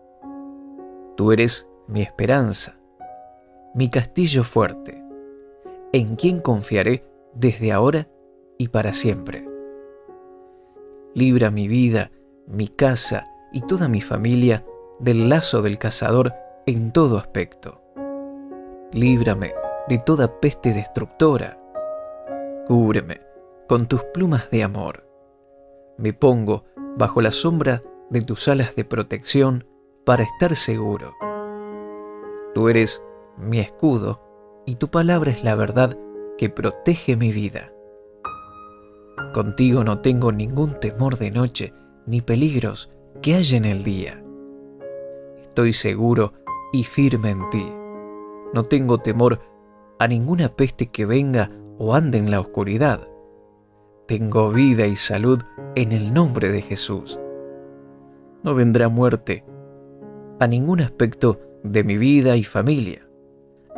[1.18, 2.80] Tú eres mi esperanza,
[3.74, 5.04] mi castillo fuerte,
[5.92, 8.08] en quien confiaré desde ahora
[8.56, 9.46] y para siempre.
[11.12, 12.10] Libra mi vida,
[12.48, 14.64] mi casa y toda mi familia
[14.98, 16.32] del lazo del cazador
[16.66, 17.82] en todo aspecto.
[18.92, 19.52] Líbrame
[19.86, 21.58] de toda peste destructora.
[22.66, 23.20] Cúbreme
[23.68, 25.06] con tus plumas de amor.
[25.98, 26.64] Me pongo
[26.96, 29.66] bajo la sombra de tus alas de protección
[30.06, 31.12] para estar seguro.
[32.54, 33.02] Tú eres
[33.36, 34.22] mi escudo
[34.64, 35.98] y tu palabra es la verdad
[36.38, 37.72] que protege mi vida.
[39.34, 41.74] Contigo no tengo ningún temor de noche
[42.08, 42.90] ni peligros
[43.22, 44.22] que haya en el día.
[45.42, 46.32] Estoy seguro
[46.72, 47.72] y firme en ti.
[48.54, 49.40] No tengo temor
[49.98, 53.06] a ninguna peste que venga o ande en la oscuridad.
[54.06, 55.42] Tengo vida y salud
[55.74, 57.20] en el nombre de Jesús.
[58.42, 59.44] No vendrá muerte
[60.40, 63.06] a ningún aspecto de mi vida y familia.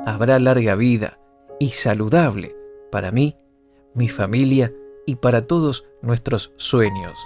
[0.07, 1.19] Habrá larga vida
[1.59, 2.55] y saludable
[2.93, 3.37] para mí,
[3.95, 4.73] mi familia
[5.05, 7.19] y para todos nuestros sueños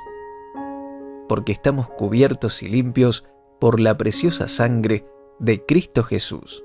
[1.29, 3.25] porque estamos cubiertos y limpios
[3.61, 5.07] por la preciosa sangre
[5.39, 6.65] de Cristo Jesús.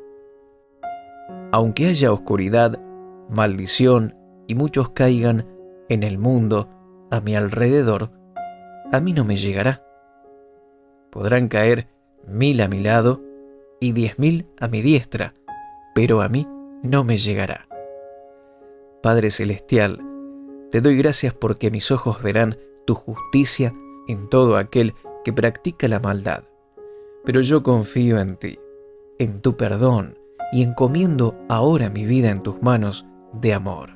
[1.52, 2.80] Aunque haya oscuridad,
[3.30, 4.16] maldición
[4.48, 5.48] y muchos caigan
[5.90, 6.70] en el mundo
[7.10, 8.12] a mi alrededor,
[8.92, 9.84] a mí no me llegará.
[11.12, 11.88] Podrán caer
[12.28, 13.22] mil a mi lado
[13.80, 15.34] y diez mil a mi diestra,
[15.96, 16.48] pero a mí
[16.84, 17.68] no me llegará.
[19.02, 20.02] Padre Celestial,
[20.72, 23.74] te doy gracias porque mis ojos verán tu justicia
[24.10, 26.44] en todo aquel que practica la maldad.
[27.24, 28.60] Pero yo confío en ti,
[29.20, 30.18] en tu perdón,
[30.52, 33.92] y encomiendo ahora mi vida en tus manos de amor.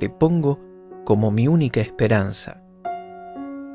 [0.00, 0.58] Te pongo
[1.04, 2.64] como mi única esperanza.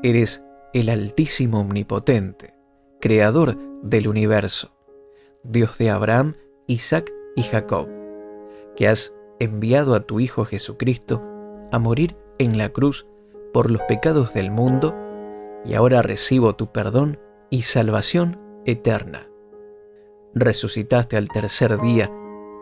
[0.02, 2.54] Eres el Altísimo Omnipotente,
[3.00, 4.72] Creador del universo,
[5.44, 6.34] Dios de Abraham,
[6.66, 7.88] Isaac y Jacob,
[8.74, 11.22] que has enviado a tu Hijo Jesucristo
[11.70, 13.06] a morir en la cruz
[13.52, 14.96] por los pecados del mundo
[15.64, 17.18] y ahora recibo tu perdón
[17.50, 19.28] y salvación eterna.
[20.34, 22.10] Resucitaste al tercer día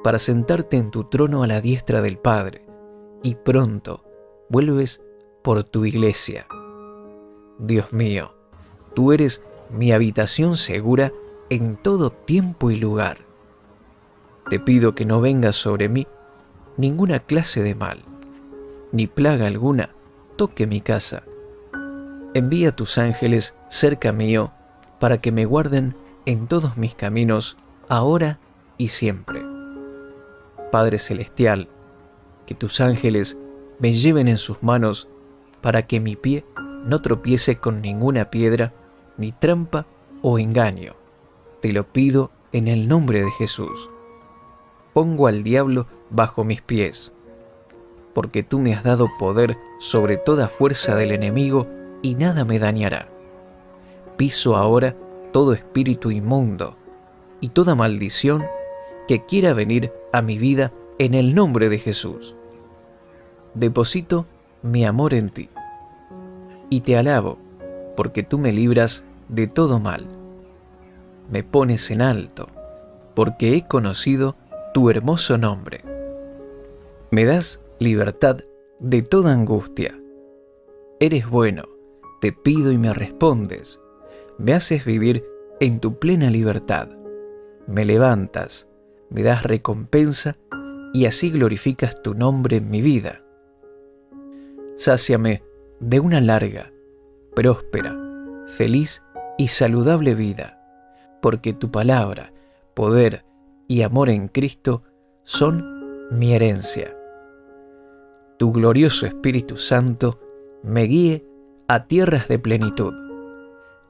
[0.04, 2.66] para sentarte en tu trono a la diestra del Padre,
[3.22, 4.04] y pronto
[4.48, 5.00] vuelves
[5.42, 6.46] por tu iglesia.
[7.58, 8.34] Dios mío,
[8.94, 11.12] tú eres mi habitación segura
[11.50, 13.18] en todo tiempo y lugar.
[14.50, 16.06] Te pido que no venga sobre mí
[16.76, 18.02] ninguna clase de mal,
[18.90, 19.94] ni plaga alguna
[20.36, 21.24] toque mi casa
[22.34, 24.52] Envía tus ángeles cerca mío
[24.98, 27.58] para que me guarden en todos mis caminos,
[27.90, 28.38] ahora
[28.78, 29.42] y siempre.
[30.70, 31.68] Padre Celestial,
[32.46, 33.36] que tus ángeles
[33.78, 35.08] me lleven en sus manos
[35.60, 36.46] para que mi pie
[36.86, 38.72] no tropiece con ninguna piedra,
[39.18, 39.84] ni trampa
[40.22, 40.94] o engaño.
[41.60, 43.90] Te lo pido en el nombre de Jesús.
[44.94, 47.12] Pongo al diablo bajo mis pies,
[48.14, 51.66] porque tú me has dado poder sobre toda fuerza del enemigo
[52.02, 53.08] y nada me dañará.
[54.16, 54.94] Piso ahora
[55.32, 56.76] todo espíritu inmundo
[57.40, 58.44] y toda maldición
[59.08, 62.36] que quiera venir a mi vida en el nombre de Jesús.
[63.54, 64.26] Deposito
[64.62, 65.48] mi amor en ti
[66.70, 67.38] y te alabo
[67.96, 70.06] porque tú me libras de todo mal.
[71.30, 72.48] Me pones en alto
[73.14, 74.36] porque he conocido
[74.72, 75.82] tu hermoso nombre.
[77.10, 78.38] Me das libertad
[78.78, 79.98] de toda angustia.
[80.98, 81.64] Eres bueno,
[82.22, 83.80] te pido y me respondes.
[84.38, 85.26] Me haces vivir
[85.58, 86.88] en tu plena libertad.
[87.66, 88.68] Me levantas,
[89.10, 90.36] me das recompensa
[90.94, 93.24] y así glorificas tu nombre en mi vida.
[94.76, 95.42] Sáciame
[95.80, 96.72] de una larga,
[97.34, 97.98] próspera,
[98.46, 99.02] feliz
[99.36, 100.60] y saludable vida,
[101.20, 102.32] porque tu palabra,
[102.74, 103.24] poder
[103.66, 104.84] y amor en Cristo
[105.24, 106.96] son mi herencia.
[108.38, 110.20] Tu glorioso Espíritu Santo
[110.62, 111.31] me guíe
[111.68, 112.94] a tierras de plenitud.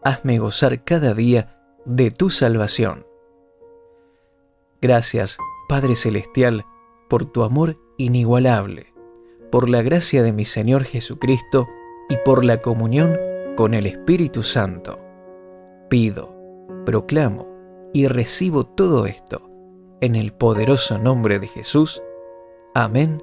[0.03, 3.07] Hazme gozar cada día de tu salvación.
[4.81, 6.65] Gracias, Padre Celestial,
[7.09, 8.93] por tu amor inigualable,
[9.51, 11.69] por la gracia de mi Señor Jesucristo
[12.09, 13.17] y por la comunión
[13.57, 14.99] con el Espíritu Santo.
[15.89, 16.35] Pido,
[16.85, 17.47] proclamo
[17.93, 19.49] y recibo todo esto
[20.01, 22.03] en el poderoso nombre de Jesús.
[22.75, 23.23] Amén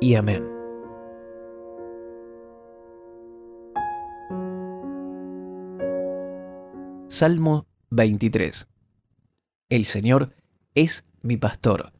[0.00, 0.55] y amén.
[7.08, 8.66] Salmo 23
[9.68, 10.32] El Señor
[10.74, 11.92] es mi pastor,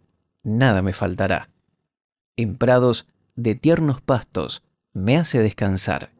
[0.43, 1.49] nada me faltará.
[2.37, 6.11] En prados de tiernos pastos me hace descansar,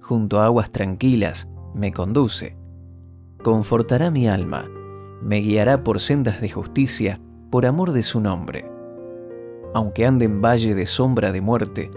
[0.00, 2.56] junto a aguas tranquilas me conduce.
[3.44, 4.68] Confortará mi alma,
[5.22, 8.68] me guiará por sendas de justicia, por amor de su nombre.
[9.72, 11.92] Aunque ande en valle de sombra de muerte,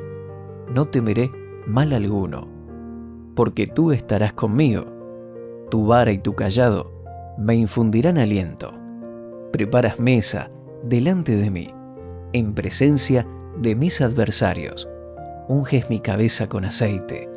[0.71, 1.31] no temeré
[1.65, 2.47] mal alguno,
[3.35, 4.98] porque tú estarás conmigo
[5.69, 6.91] tu vara y tu callado
[7.37, 8.71] me infundirán aliento.
[9.51, 10.51] Preparas mesa
[10.83, 11.67] delante de mí,
[12.33, 13.25] en presencia
[13.57, 14.89] de mis adversarios.
[15.47, 17.29] Unges mi cabeza con aceite.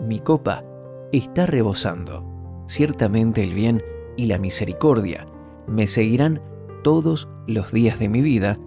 [0.00, 0.64] Mi copa
[1.12, 2.24] está rebosando.
[2.66, 3.82] Ciertamente el bien
[4.16, 5.26] y la misericordia
[5.66, 6.40] me seguirán
[6.82, 8.58] todos los días de mi vida,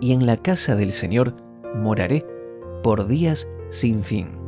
[0.00, 1.36] y en la casa del Señor
[1.76, 2.26] moraré
[2.82, 4.41] por días sin fin.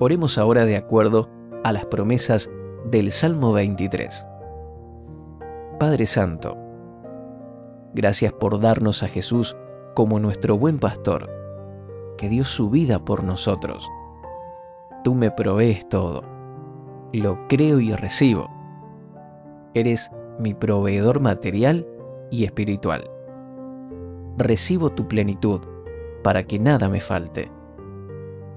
[0.00, 1.30] Oremos ahora de acuerdo
[1.62, 2.50] a las promesas
[2.90, 4.26] del Salmo 23.
[5.78, 6.58] Padre Santo,
[7.94, 9.56] gracias por darnos a Jesús
[9.94, 11.30] como nuestro buen pastor,
[12.18, 13.88] que dio su vida por nosotros.
[15.04, 16.22] Tú me provees todo,
[17.12, 18.50] lo creo y recibo.
[19.74, 21.86] Eres mi proveedor material
[22.32, 23.04] y espiritual.
[24.38, 25.60] Recibo tu plenitud
[26.24, 27.52] para que nada me falte.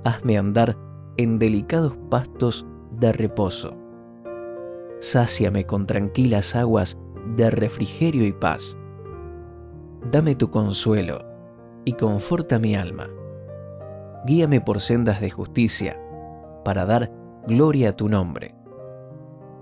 [0.03, 0.86] Hazme andar
[1.18, 3.76] en delicados pastos de reposo.
[4.99, 6.97] Sáciame con tranquilas aguas
[7.36, 8.78] de refrigerio y paz.
[10.11, 11.26] Dame tu consuelo
[11.86, 13.07] y conforta mi alma.
[14.26, 15.99] Guíame por sendas de justicia
[16.63, 17.11] para dar
[17.47, 18.55] gloria a tu nombre.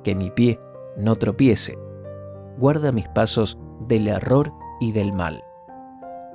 [0.03, 0.59] Que mi pie
[0.97, 1.77] no tropiece.
[2.57, 5.43] Guarda mis pasos del error y del mal.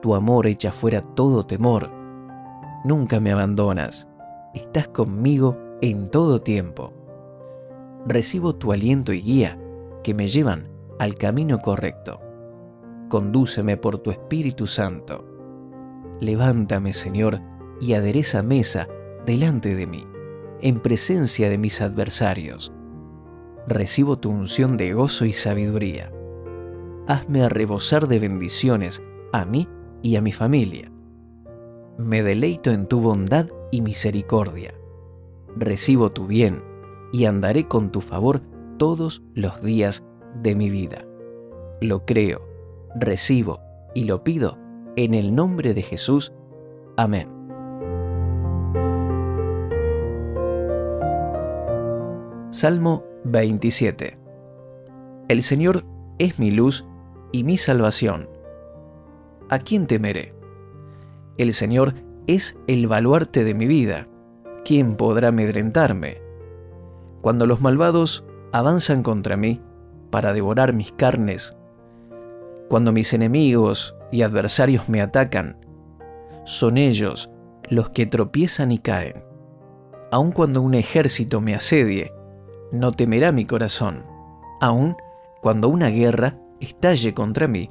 [0.02, 1.90] Tu amor echa fuera todo temor.
[2.84, 4.09] Nunca me abandonas
[4.54, 6.92] estás conmigo en todo tiempo.
[8.06, 9.58] Recibo tu aliento y guía
[10.02, 12.20] que me llevan al camino correcto.
[13.08, 15.26] Condúceme por tu Espíritu Santo.
[16.20, 17.38] Levántame, Señor,
[17.80, 18.88] y adereza mesa
[19.26, 20.06] delante de mí,
[20.60, 22.72] en presencia de mis adversarios.
[23.66, 26.12] Recibo tu unción de gozo y sabiduría.
[27.06, 29.68] Hazme rebosar de bendiciones a mí
[30.02, 30.90] y a mi familia.
[31.98, 34.74] Me deleito en tu bondad y misericordia.
[35.56, 36.62] Recibo tu bien
[37.12, 38.40] y andaré con tu favor
[38.78, 40.04] todos los días
[40.42, 41.04] de mi vida.
[41.80, 42.46] Lo creo,
[42.94, 43.60] recibo
[43.94, 44.58] y lo pido
[44.96, 46.32] en el nombre de Jesús.
[46.96, 47.28] Amén.
[52.52, 54.18] Salmo 27
[55.28, 55.84] El Señor
[56.18, 56.86] es mi luz
[57.32, 58.28] y mi salvación.
[59.48, 60.34] ¿A quién temeré?
[61.38, 61.94] El Señor
[62.34, 64.08] es el baluarte de mi vida.
[64.64, 66.20] ¿Quién podrá amedrentarme?
[67.22, 69.60] Cuando los malvados avanzan contra mí
[70.10, 71.56] para devorar mis carnes,
[72.68, 75.58] cuando mis enemigos y adversarios me atacan,
[76.44, 77.30] son ellos
[77.68, 79.24] los que tropiezan y caen.
[80.12, 82.12] Aun cuando un ejército me asedie,
[82.72, 84.04] no temerá mi corazón.
[84.60, 84.96] Aun
[85.40, 87.70] cuando una guerra estalle contra mí,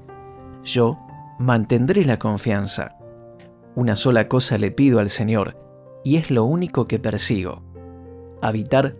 [0.63, 0.97] yo
[1.37, 2.98] mantendré la confianza.
[3.75, 5.55] Una sola cosa le pido al Señor,
[6.03, 7.63] y es lo único que persigo,
[8.41, 8.95] habitar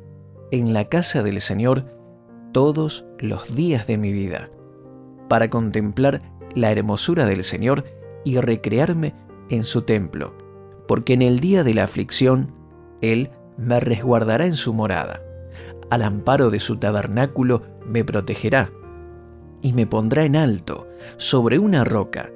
[0.51, 1.86] en la casa del Señor
[2.51, 4.49] todos los días de mi vida,
[5.28, 6.22] para contemplar
[6.55, 7.84] la hermosura del Señor
[8.24, 9.15] y recrearme
[9.49, 10.36] en su templo,
[10.88, 12.53] porque en el día de la aflicción
[13.01, 15.22] Él me resguardará en su morada,
[15.89, 18.72] al amparo de su tabernáculo me protegerá,
[19.61, 22.32] y me pondrá en alto, sobre una roca,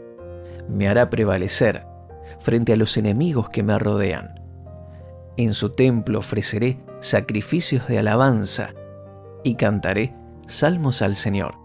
[0.68, 1.93] me hará prevalecer
[2.44, 4.42] frente a los enemigos que me rodean.
[5.38, 8.74] En su templo ofreceré sacrificios de alabanza
[9.44, 10.14] y cantaré
[10.46, 11.56] salmos al Señor.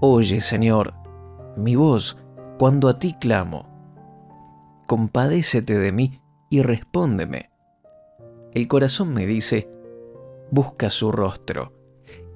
[0.00, 0.94] Oye, Señor,
[1.56, 2.16] mi voz
[2.56, 3.68] cuando a ti clamo.
[4.86, 6.20] Compadécete de mí
[6.50, 7.50] y respóndeme.
[8.54, 9.68] El corazón me dice,
[10.50, 11.72] busca su rostro,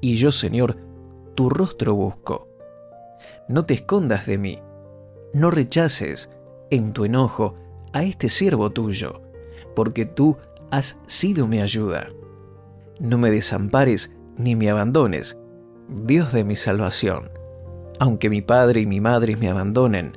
[0.01, 0.76] y yo, Señor,
[1.34, 2.49] tu rostro busco.
[3.49, 4.59] No te escondas de mí,
[5.32, 6.32] no rechaces
[6.70, 7.55] en tu enojo
[7.97, 9.22] a este siervo tuyo,
[9.74, 10.36] porque tú
[10.70, 12.09] has sido mi ayuda.
[13.01, 15.38] No me desampares ni me abandones,
[15.88, 17.30] Dios de mi salvación.
[17.99, 20.12] Aunque mi padre y mi madre me abandonen,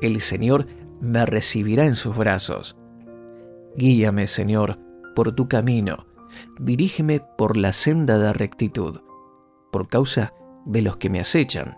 [0.00, 0.66] el Señor
[1.00, 2.76] me recibirá en sus brazos.
[3.76, 4.78] Guíame, Señor,
[5.16, 6.06] por tu camino,
[6.60, 9.00] dirígeme por la senda de rectitud,
[9.72, 10.32] por causa
[10.64, 11.76] de los que me acechan.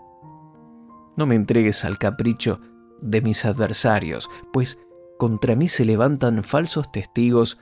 [1.17, 2.59] No me entregues al capricho
[3.01, 4.79] de mis adversarios, pues
[5.19, 7.59] contra mí se levantan falsos testigos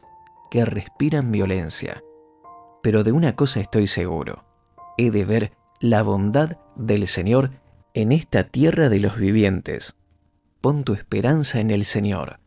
[0.52, 2.04] que respiran violencia.
[2.84, 4.46] Pero de una cosa estoy seguro,
[4.96, 7.50] he de ver la bondad del Señor
[7.96, 9.98] en esta tierra de los vivientes.
[10.62, 12.40] Pon tu esperanza en el Señor.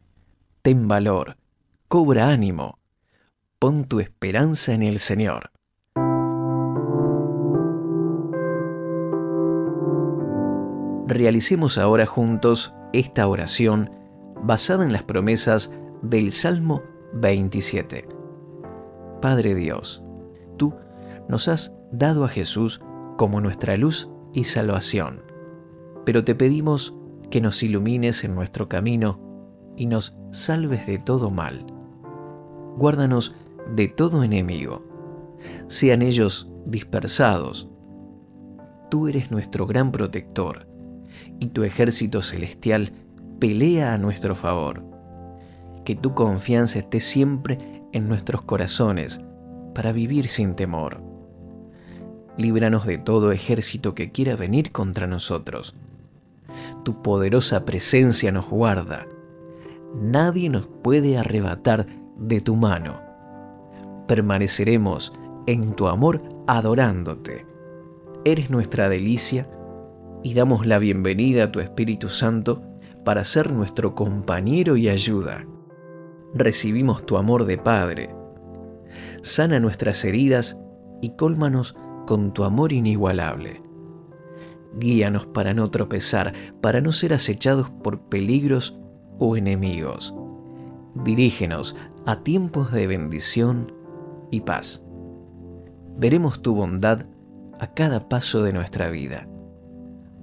[0.62, 1.38] Ten valor,
[1.88, 2.78] cobra ánimo.
[3.58, 5.50] Pon tu esperanza en el Señor.
[11.08, 13.99] Realicemos ahora juntos esta oración
[14.42, 15.72] basada en las promesas
[16.02, 16.82] del Salmo
[17.14, 18.08] 27.
[19.20, 20.02] Padre Dios,
[20.56, 20.74] tú
[21.28, 22.80] nos has dado a Jesús
[23.16, 25.22] como nuestra luz y salvación,
[26.04, 26.96] pero te pedimos
[27.30, 29.20] que nos ilumines en nuestro camino
[29.76, 31.66] y nos salves de todo mal.
[32.76, 33.34] Guárdanos
[33.74, 34.86] de todo enemigo,
[35.68, 37.68] sean ellos dispersados.
[38.90, 40.66] Tú eres nuestro gran protector,
[41.38, 42.92] y tu ejército celestial
[43.40, 44.84] pelea a nuestro favor
[45.84, 49.22] que tu confianza esté siempre en nuestros corazones
[49.74, 51.02] para vivir sin temor.
[52.36, 55.74] Líbranos de todo ejército que quiera venir contra nosotros.
[56.84, 59.06] Tu poderosa presencia nos guarda.
[59.94, 61.86] Nadie nos puede arrebatar
[62.18, 63.00] de tu mano.
[64.06, 65.12] Permaneceremos
[65.46, 67.46] en tu amor adorándote.
[68.24, 69.48] Eres nuestra delicia
[70.22, 72.69] y damos la bienvenida a tu Espíritu Santo
[73.04, 75.46] para ser nuestro compañero y ayuda
[76.34, 78.14] recibimos tu amor de Padre.
[79.22, 80.60] Sana nuestras heridas
[81.00, 81.76] y cólmanos
[82.06, 83.62] con tu amor inigualable.
[84.78, 88.78] Guíanos para no tropezar, para no ser acechados por peligros
[89.18, 90.14] o enemigos.
[90.94, 91.76] Dirígenos
[92.06, 93.72] a tiempos de bendición
[94.30, 94.84] y paz.
[95.96, 97.06] Veremos tu bondad
[97.58, 99.28] a cada paso de nuestra vida.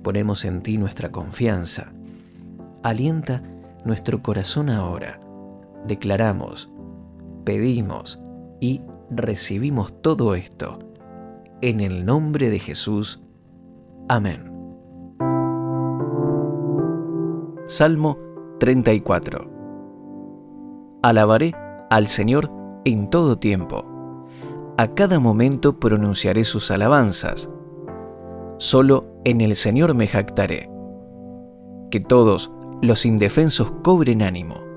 [0.04, 1.94] Ponemos en ti nuestra confianza.
[2.88, 3.44] Alienta
[3.84, 5.20] nuestro corazón ahora
[5.86, 6.72] declaramos,
[7.44, 8.24] pedimos
[8.62, 10.80] y recibimos todo esto.
[11.62, 13.22] En el nombre de Jesús.
[14.08, 14.50] Amén.
[17.66, 18.18] Salmo
[18.62, 19.52] 34
[21.04, 21.54] Alabaré
[21.90, 22.50] al Señor
[22.86, 23.84] en todo tiempo.
[24.78, 27.50] A cada momento pronunciaré sus alabanzas.
[28.60, 30.70] Solo en el Señor me jactaré.
[31.92, 34.68] Que todos los indefensos cobren ánimo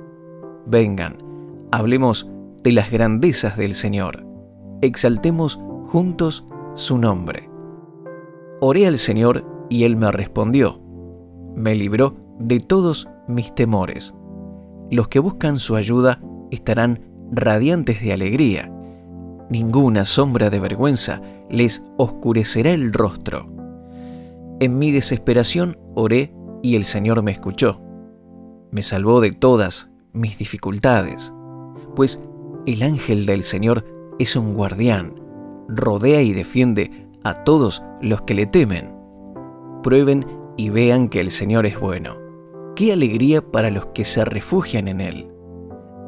[0.67, 1.17] Vengan,
[1.73, 2.31] hablemos
[2.63, 4.25] de las grandezas del Señor.
[4.83, 6.45] Exaltemos juntos
[6.75, 7.51] su nombre.
[8.61, 10.81] Oré al Señor y Él me respondió.
[11.57, 14.15] Me libró de todos mis temores.
[14.91, 16.21] Los que buscan su ayuda
[16.53, 17.01] estarán
[17.33, 18.73] radiantes de alegría.
[19.49, 23.51] Ninguna sombra de vergüenza les oscurecerá el rostro.
[24.61, 26.33] En mi desesperación oré
[26.63, 27.81] y el Señor me escuchó.
[28.71, 31.33] Me salvó de todas mis dificultades,
[31.97, 32.21] pues
[32.67, 33.85] el ángel del Señor
[34.19, 35.15] es un guardián,
[35.69, 38.95] rodea y defiende a todos los que le temen.
[39.83, 42.17] Prueben y vean que el Señor es bueno.
[42.77, 45.31] Qué alegría para los que se refugian en Él.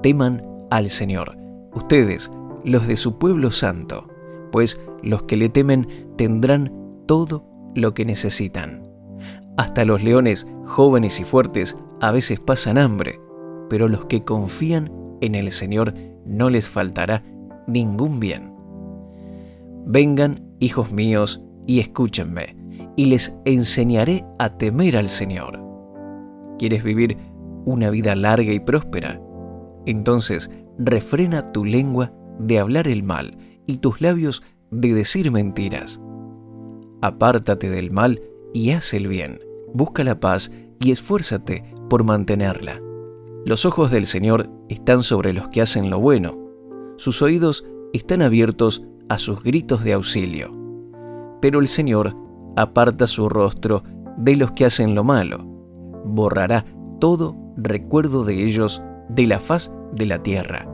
[0.02, 1.36] Teman al Señor,
[1.74, 2.30] ustedes,
[2.64, 4.08] los de su pueblo santo,
[4.52, 6.72] pues los que le temen tendrán
[7.06, 7.44] todo
[7.74, 8.88] lo que necesitan.
[9.56, 13.20] Hasta los leones jóvenes y fuertes a veces pasan hambre,
[13.70, 15.94] pero los que confían en el Señor
[16.26, 17.22] no les faltará
[17.68, 18.52] ningún bien.
[19.86, 22.56] Vengan, hijos míos, y escúchenme,
[22.96, 25.60] y les enseñaré a temer al Señor.
[26.58, 27.16] ¿Quieres vivir
[27.64, 29.22] una vida larga y próspera?
[29.86, 34.42] Entonces refrena tu lengua de hablar el mal y tus labios
[34.72, 36.02] de decir mentiras.
[37.00, 38.20] Apártate del mal
[38.52, 39.38] y haz el bien.
[39.72, 40.50] Busca la paz
[40.82, 42.80] y esfuérzate por mantenerla.
[43.44, 46.38] Los ojos del Señor están sobre los que hacen lo bueno.
[46.96, 50.52] Sus oídos están abiertos a sus gritos de auxilio.
[51.40, 52.16] Pero el Señor
[52.56, 53.82] aparta su rostro
[54.16, 55.44] de los que hacen lo malo.
[56.04, 56.64] Borrará
[57.00, 60.68] todo recuerdo de ellos de la faz de la tierra.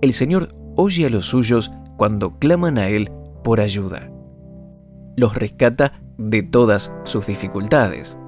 [0.00, 3.10] El Señor oye a los suyos cuando claman a Él
[3.44, 4.10] por ayuda.
[5.16, 8.18] Los rescata de todas sus dificultades.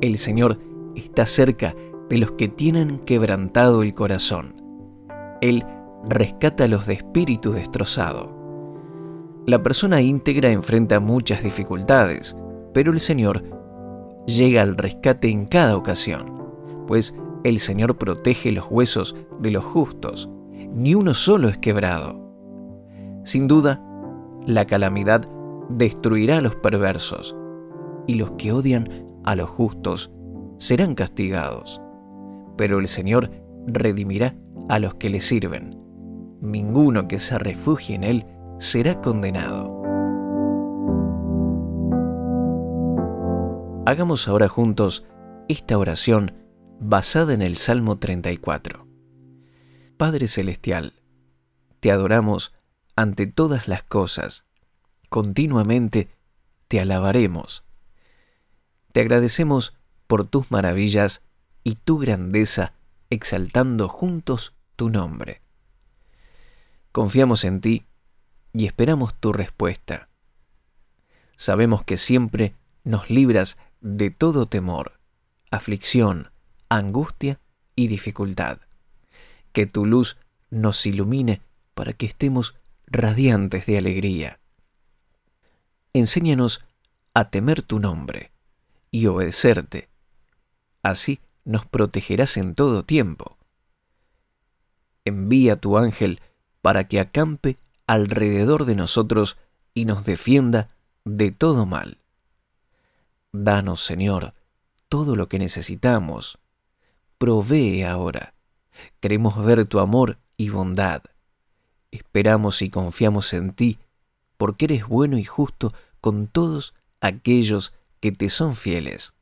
[0.00, 0.58] El Señor
[0.96, 1.74] está cerca
[2.08, 4.54] de los que tienen quebrantado el corazón.
[5.42, 5.64] Él
[6.08, 8.34] rescata a los de espíritu destrozado.
[9.46, 12.34] La persona íntegra enfrenta muchas dificultades,
[12.72, 13.42] pero el Señor
[14.26, 16.46] llega al rescate en cada ocasión,
[16.86, 20.30] pues el Señor protege los huesos de los justos,
[20.74, 22.18] ni uno solo es quebrado.
[23.24, 23.84] Sin duda,
[24.46, 25.26] la calamidad
[25.68, 27.36] destruirá a los perversos,
[28.06, 30.10] y los que odian a los justos
[30.58, 31.80] serán castigados.
[32.56, 33.30] Pero el Señor
[33.66, 34.34] redimirá
[34.68, 35.78] a los que le sirven.
[36.40, 38.26] Ninguno que se refugie en Él
[38.58, 39.80] será condenado.
[43.86, 45.04] Hagamos ahora juntos
[45.48, 46.34] esta oración
[46.78, 48.86] basada en el Salmo 34.
[49.96, 50.94] Padre Celestial,
[51.80, 52.54] te adoramos
[52.96, 54.46] ante todas las cosas,
[55.08, 56.08] continuamente
[56.68, 57.64] te alabaremos.
[58.92, 59.76] Te agradecemos
[60.06, 61.22] por tus maravillas
[61.62, 62.72] y tu grandeza,
[63.08, 65.42] exaltando juntos tu nombre.
[66.90, 67.86] Confiamos en ti
[68.52, 70.08] y esperamos tu respuesta.
[71.36, 74.98] Sabemos que siempre nos libras de todo temor,
[75.52, 76.32] aflicción,
[76.68, 77.40] angustia
[77.76, 78.58] y dificultad.
[79.52, 80.16] Que tu luz
[80.50, 81.42] nos ilumine
[81.74, 84.40] para que estemos radiantes de alegría.
[85.92, 86.64] Enséñanos
[87.14, 88.32] a temer tu nombre
[88.90, 89.88] y obedecerte.
[90.82, 93.36] Así nos protegerás en todo tiempo.
[95.04, 96.20] Envía tu ángel
[96.62, 99.36] para que acampe alrededor de nosotros
[99.74, 100.70] y nos defienda
[101.04, 101.98] de todo mal.
[103.32, 104.34] Danos, Señor,
[104.88, 106.38] todo lo que necesitamos
[107.18, 108.34] provee ahora.
[109.00, 111.02] Queremos ver tu amor y bondad.
[111.90, 113.78] Esperamos y confiamos en ti,
[114.36, 119.14] porque eres bueno y justo con todos aquellos que te son fieles.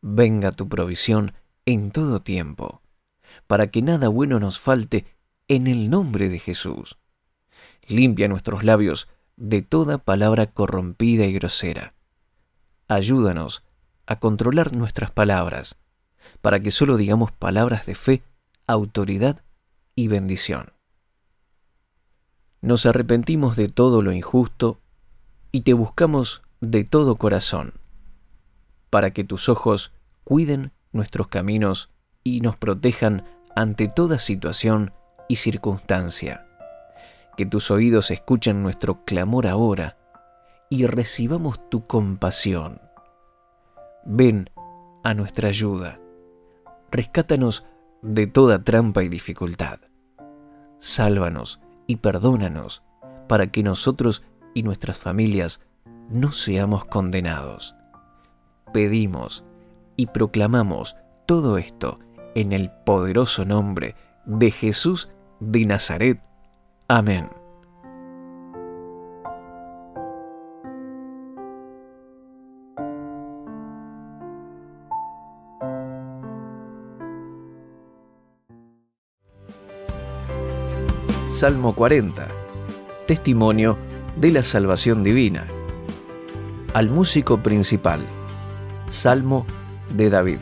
[0.00, 1.32] Venga tu provisión
[1.64, 2.82] en todo tiempo,
[3.46, 5.06] para que nada bueno nos falte
[5.48, 6.98] en el nombre de Jesús.
[7.86, 11.94] Limpia nuestros labios de toda palabra corrompida y grosera.
[12.86, 13.62] Ayúdanos
[14.06, 15.78] a controlar nuestras palabras
[16.40, 18.22] para que solo digamos palabras de fe,
[18.66, 19.42] autoridad
[19.94, 20.72] y bendición.
[22.60, 24.80] Nos arrepentimos de todo lo injusto
[25.52, 27.74] y te buscamos de todo corazón,
[28.90, 29.92] para que tus ojos
[30.24, 31.90] cuiden nuestros caminos
[32.24, 34.92] y nos protejan ante toda situación
[35.28, 36.46] y circunstancia.
[37.36, 39.96] Que tus oídos escuchen nuestro clamor ahora
[40.70, 42.80] y recibamos tu compasión.
[44.04, 44.50] Ven
[45.04, 46.00] a nuestra ayuda
[46.90, 47.66] rescátanos
[48.02, 49.80] de toda trampa y dificultad.
[50.78, 52.82] Sálvanos y perdónanos
[53.28, 54.22] para que nosotros
[54.54, 55.60] y nuestras familias
[56.08, 57.74] no seamos condenados.
[58.72, 59.44] Pedimos
[59.96, 60.96] y proclamamos
[61.26, 61.98] todo esto
[62.34, 63.94] en el poderoso nombre
[64.24, 65.08] de Jesús
[65.40, 66.20] de Nazaret.
[66.88, 67.30] Amén.
[81.30, 82.26] Salmo 40.
[83.06, 83.78] Testimonio
[84.16, 85.46] de la salvación divina.
[86.78, 88.06] Al músico principal.
[88.88, 89.44] Salmo
[89.96, 90.38] de David.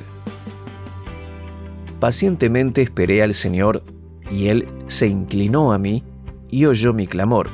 [1.99, 3.83] Pacientemente esperé al Señor,
[4.31, 6.05] y Él se inclinó a mí
[6.51, 7.49] y oyó mi clamor.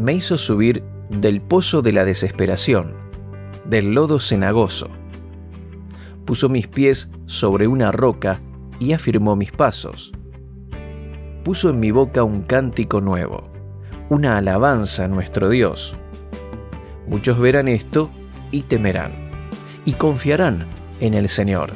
[0.00, 2.94] me hizo subir del pozo de la desesperación,
[3.64, 4.88] del lodo cenagoso.
[6.24, 8.40] Puso mis pies sobre una roca
[8.80, 10.10] y afirmó mis pasos.
[11.44, 13.52] Puso en mi boca un cántico nuevo,
[14.08, 15.96] una alabanza a nuestro Dios.
[17.12, 18.08] Muchos verán esto
[18.50, 19.12] y temerán,
[19.84, 20.66] y confiarán
[20.98, 21.70] en el Señor.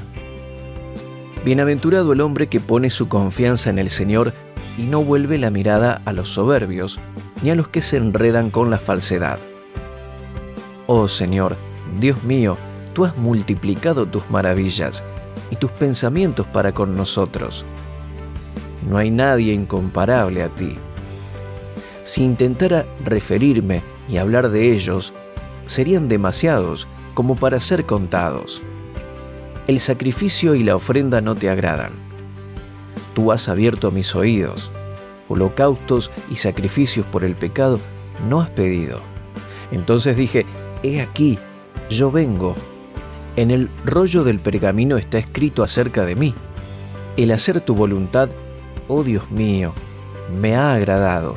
[1.44, 4.32] Bienaventurado el hombre que pone su confianza en el Señor
[4.78, 7.00] y no vuelve la mirada a los soberbios
[7.42, 9.38] ni a los que se enredan con la falsedad.
[10.86, 11.58] Oh Señor,
[12.00, 12.56] Dios mío,
[12.94, 15.04] tú has multiplicado tus maravillas
[15.50, 17.66] y tus pensamientos para con nosotros.
[18.88, 20.78] No hay nadie incomparable a ti.
[22.04, 25.12] Si intentara referirme y hablar de ellos,
[25.66, 28.62] serían demasiados como para ser contados.
[29.66, 31.92] El sacrificio y la ofrenda no te agradan.
[33.14, 34.70] Tú has abierto mis oídos
[35.28, 37.80] holocaustos y sacrificios por el pecado
[38.28, 39.00] no has pedido.
[39.70, 40.46] Entonces dije,
[40.82, 41.38] he aquí,
[41.90, 42.54] yo vengo.
[43.36, 46.34] En el rollo del pergamino está escrito acerca de mí.
[47.16, 48.30] El hacer tu voluntad,
[48.88, 49.72] oh Dios mío,
[50.40, 51.36] me ha agradado,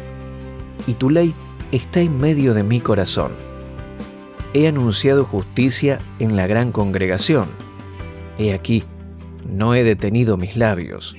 [0.87, 1.33] y tu ley
[1.71, 3.31] está en medio de mi corazón.
[4.53, 7.47] He anunciado justicia en la gran congregación.
[8.39, 8.83] He aquí,
[9.47, 11.15] no he detenido mis labios.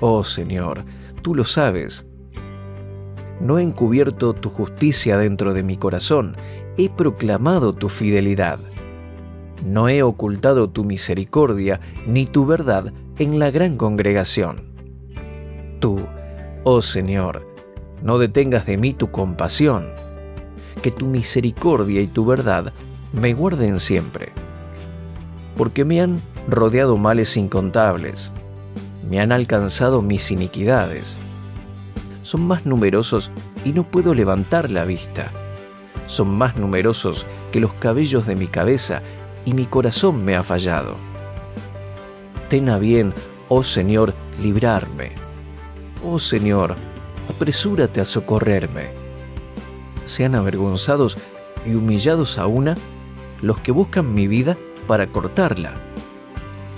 [0.00, 0.84] Oh Señor,
[1.22, 2.06] tú lo sabes.
[3.40, 6.36] No he encubierto tu justicia dentro de mi corazón,
[6.78, 8.58] he proclamado tu fidelidad.
[9.64, 14.62] No he ocultado tu misericordia ni tu verdad en la gran congregación.
[15.80, 15.98] Tú,
[16.64, 17.46] oh Señor,
[18.02, 19.86] no detengas de mí tu compasión,
[20.82, 22.72] que tu misericordia y tu verdad
[23.12, 24.32] me guarden siempre,
[25.56, 28.32] porque me han rodeado males incontables
[29.08, 31.16] me han alcanzado mis iniquidades.
[32.22, 33.30] Son más numerosos
[33.64, 35.30] y no puedo levantar la vista.
[36.06, 39.02] Son más numerosos que los cabellos de mi cabeza
[39.44, 40.96] y mi corazón me ha fallado.
[42.48, 43.14] Ten a bien,
[43.48, 45.12] oh Señor, librarme.
[46.04, 46.74] Oh Señor,
[47.28, 49.05] apresúrate a socorrerme.
[50.06, 51.18] Sean avergonzados
[51.66, 52.78] y humillados a una
[53.42, 55.74] los que buscan mi vida para cortarla.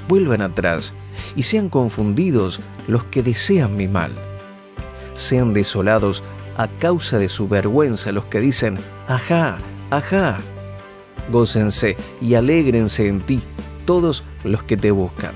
[0.08, 0.94] Vuelvan atrás
[1.36, 4.10] y sean confundidos los que desean mi mal.
[5.14, 6.24] Sean desolados
[6.56, 9.58] a causa de su vergüenza los que dicen, ajá,
[9.90, 10.38] ajá.
[11.30, 13.40] Gócense y alégrense en ti
[13.84, 15.34] todos los que te buscan.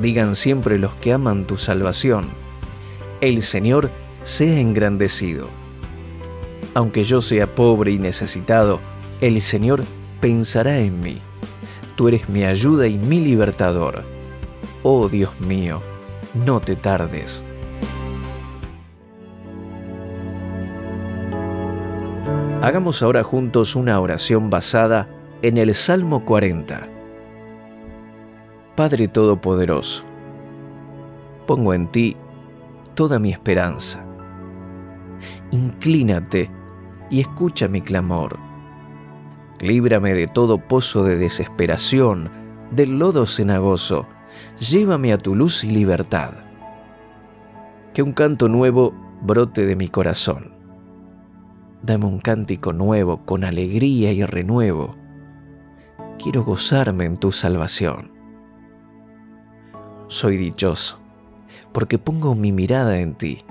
[0.00, 2.30] Digan siempre los que aman tu salvación,
[3.20, 3.90] el Señor
[4.22, 5.61] sea engrandecido.
[6.74, 8.80] Aunque yo sea pobre y necesitado,
[9.20, 9.84] el Señor
[10.20, 11.18] pensará en mí.
[11.96, 14.04] Tú eres mi ayuda y mi libertador
[14.84, 15.80] Oh Dios mío,
[16.34, 17.44] no te tardes.
[22.60, 25.08] Hagamos ahora juntos una oración basada
[25.42, 26.88] en el Salmo 40.
[28.74, 30.02] Padre Todopoderoso,
[31.46, 32.16] pongo en ti
[32.94, 34.04] toda mi esperanza.
[35.52, 36.50] Inclínate
[37.12, 38.40] y escucha mi clamor.
[39.60, 42.28] Líbrame de todo pozo de desesperación,
[42.72, 44.08] del lodo cenagoso
[44.58, 46.32] llévame a tu luz y libertad.
[47.92, 50.52] Que un canto nuevo brote de mi corazón.
[51.82, 54.96] Dame un cántico nuevo con alegría y renuevo.
[56.18, 58.10] Quiero gozarme en tu salvación.
[60.06, 60.98] Soy dichoso
[61.72, 63.44] porque pongo mi mirada en ti.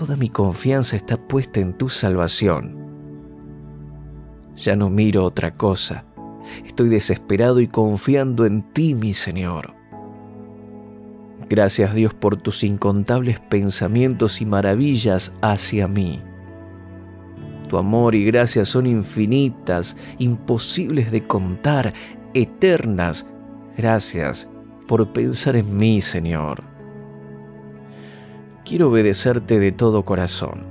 [0.00, 2.74] Toda mi confianza está puesta en tu salvación.
[4.56, 6.06] Ya no miro otra cosa
[6.64, 9.74] Estoy desesperado y confiando en ti, mi Señor.
[11.50, 16.22] Gracias Dios por tus incontables pensamientos y maravillas hacia mí.
[17.68, 21.92] Tu amor y gracia son infinitas, imposibles de contar,
[22.32, 23.26] eternas.
[23.76, 24.48] Gracias
[24.88, 26.69] por pensar en mí, Señor.
[28.70, 30.62] Quiero obedecerte de todo corazón.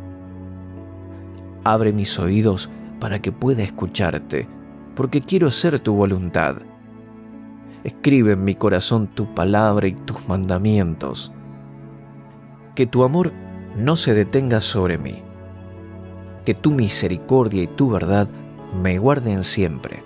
[1.66, 4.47] Abre mis oídos para que pueda escucharte
[4.95, 6.60] porque quiero hacer tu voluntad.
[7.84, 11.34] Escribe en mi corazón tu palabra y tus mandamientos.
[12.74, 13.34] Que tu amor
[13.76, 15.22] no se detenga sobre mí.
[16.45, 18.30] Que tu misericordia y tu verdad
[18.82, 20.04] me guarden siempre.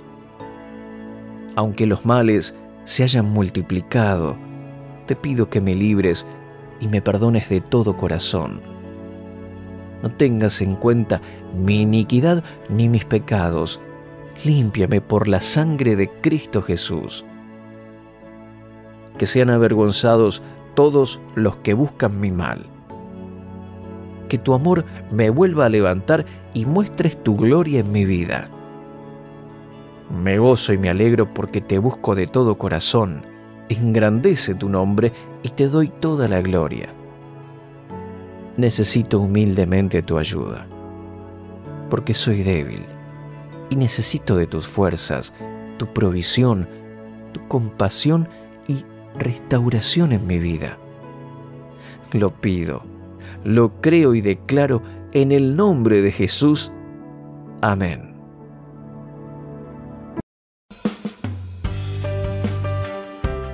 [1.56, 4.36] Aunque los males se hayan multiplicado,
[5.06, 6.26] te pido que me libres
[6.84, 8.62] y me perdones de todo corazón.
[10.02, 11.22] No tengas en cuenta
[11.56, 13.80] mi iniquidad ni mis pecados,
[14.44, 17.24] límpiame por la sangre de Cristo Jesús.
[19.18, 20.42] Que sean avergonzados
[20.76, 22.66] todos los que buscan mi mal.
[24.28, 26.26] que tu amor me vuelva a levantar
[26.56, 28.50] y muestres tu gloria en mi vida.
[30.10, 33.28] Me gozo y me alegro porque te busco de todo corazón,
[33.70, 35.12] engrandece tu nombre
[35.42, 36.90] y te doy toda la gloria.
[38.58, 40.68] Necesito humildemente tu ayuda,
[41.90, 42.86] porque soy débil
[43.70, 45.34] y necesito de tus fuerzas,
[45.78, 46.68] tu provisión,
[47.32, 48.30] tu compasión
[48.68, 48.86] y
[49.18, 50.78] restauración en mi vida.
[52.12, 52.84] Lo pido,
[53.44, 54.84] lo creo y declaro
[55.14, 56.72] en el nombre de Jesús.
[57.62, 58.13] Amén.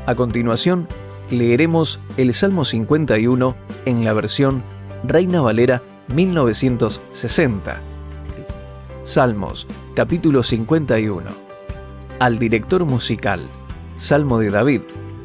[0.09, 0.87] A continuación,
[1.29, 3.55] leeremos el Salmo 51
[3.85, 4.63] en la versión
[5.03, 7.79] Reina Valera 1960.
[9.03, 11.29] Salmos, capítulo 51.
[12.17, 13.41] Al director musical,
[13.97, 14.81] Salmo de David,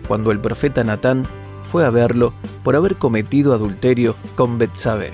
[0.06, 1.26] cuando el profeta Natán
[1.72, 5.12] fue a verlo por haber cometido adulterio con Betsabé.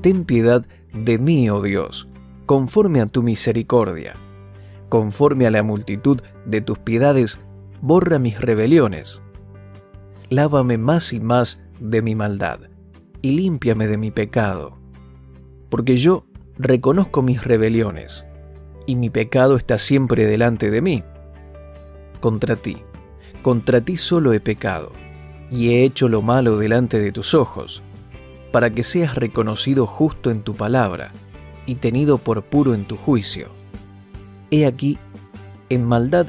[0.00, 2.06] Ten piedad de mí, oh Dios,
[2.46, 4.14] conforme a tu misericordia.
[4.88, 7.40] Conforme a la multitud de tus piedades,
[7.84, 9.22] borra mis rebeliones.
[10.30, 12.60] Lávame más y más de mi maldad,
[13.20, 14.78] y límpiame de mi pecado.
[15.68, 16.24] Porque yo
[16.56, 18.24] reconozco mis rebeliones,
[18.86, 21.04] y mi pecado está siempre delante de mí.
[22.20, 22.78] Contra ti,
[23.42, 24.90] contra ti solo he pecado,
[25.50, 27.82] y he hecho lo malo delante de tus ojos,
[28.50, 31.12] para que seas reconocido justo en tu palabra,
[31.66, 33.48] y tenido por puro en tu juicio.
[34.50, 34.98] He aquí,
[35.68, 36.28] en maldad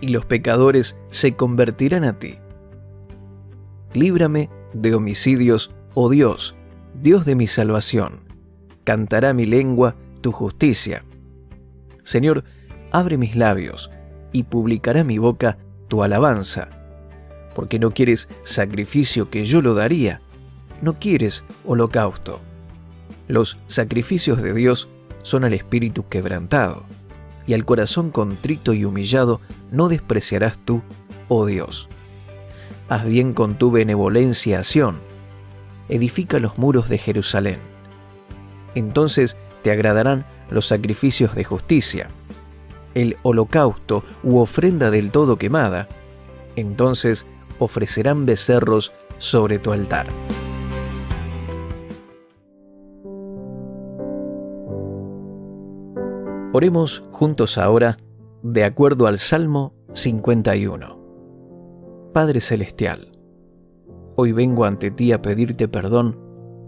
[0.00, 2.38] y los pecadores se convertirán a ti.
[3.92, 6.54] Líbrame de homicidios, oh Dios,
[7.00, 8.20] Dios de mi salvación.
[8.84, 11.04] Cantará mi lengua tu justicia.
[12.04, 12.44] Señor,
[12.90, 13.90] abre mis labios,
[14.32, 16.68] y publicará mi boca tu alabanza.
[17.54, 20.20] Porque no quieres sacrificio que yo lo daría,
[20.82, 22.40] no quieres holocausto.
[23.28, 24.88] Los sacrificios de Dios
[25.22, 26.84] son al espíritu quebrantado
[27.46, 30.82] y al corazón contrito y humillado no despreciarás tú,
[31.28, 31.88] oh Dios.
[32.88, 35.00] Haz bien con tu benevolencia a Sión,
[35.88, 37.58] edifica los muros de Jerusalén.
[38.74, 42.08] Entonces te agradarán los sacrificios de justicia,
[42.94, 45.88] el holocausto u ofrenda del todo quemada,
[46.56, 47.26] entonces
[47.58, 50.06] ofrecerán becerros sobre tu altar.
[56.52, 57.96] Oremos juntos ahora
[58.42, 60.98] de acuerdo al Salmo 51.
[62.12, 63.12] Padre Celestial,
[64.16, 66.18] hoy vengo ante ti a pedirte perdón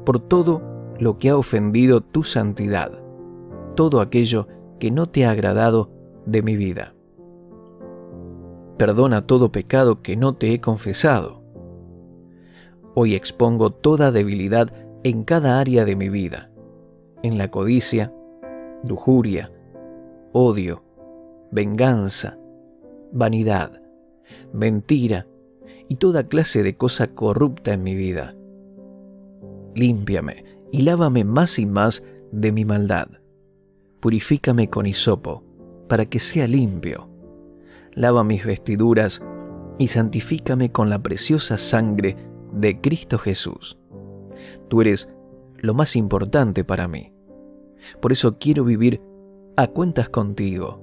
[0.06, 0.62] por todo
[1.00, 2.92] lo que ha ofendido tu santidad,
[3.74, 4.46] todo aquello
[4.78, 5.90] que no te ha agradado
[6.26, 6.94] de mi vida.
[8.78, 11.42] Perdona todo pecado que no te he confesado.
[12.94, 14.72] Hoy expongo toda debilidad
[15.02, 16.52] en cada área de mi vida,
[17.24, 18.14] en la codicia,
[18.84, 19.50] lujuria,
[20.32, 20.82] odio,
[21.50, 22.38] venganza,
[23.12, 23.82] vanidad,
[24.52, 25.26] mentira
[25.88, 28.34] y toda clase de cosa corrupta en mi vida.
[29.74, 33.08] Límpiame y lávame más y más de mi maldad.
[34.00, 35.44] Purifícame con hisopo,
[35.88, 37.08] para que sea limpio.
[37.92, 39.22] Lava mis vestiduras
[39.78, 42.16] y santifícame con la preciosa sangre
[42.52, 43.78] de Cristo Jesús.
[44.68, 45.08] Tú eres
[45.58, 47.12] lo más importante para mí.
[48.00, 49.02] Por eso quiero vivir
[49.56, 50.80] a cuentas contigo,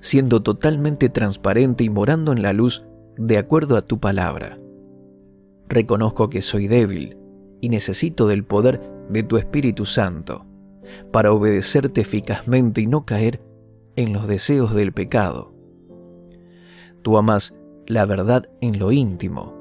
[0.00, 2.84] siendo totalmente transparente y morando en la luz
[3.16, 4.58] de acuerdo a tu palabra.
[5.68, 7.16] Reconozco que soy débil
[7.60, 10.46] y necesito del poder de tu Espíritu Santo
[11.10, 13.40] para obedecerte eficazmente y no caer
[13.96, 15.54] en los deseos del pecado.
[17.02, 17.54] Tú amas
[17.86, 19.54] la verdad en lo íntimo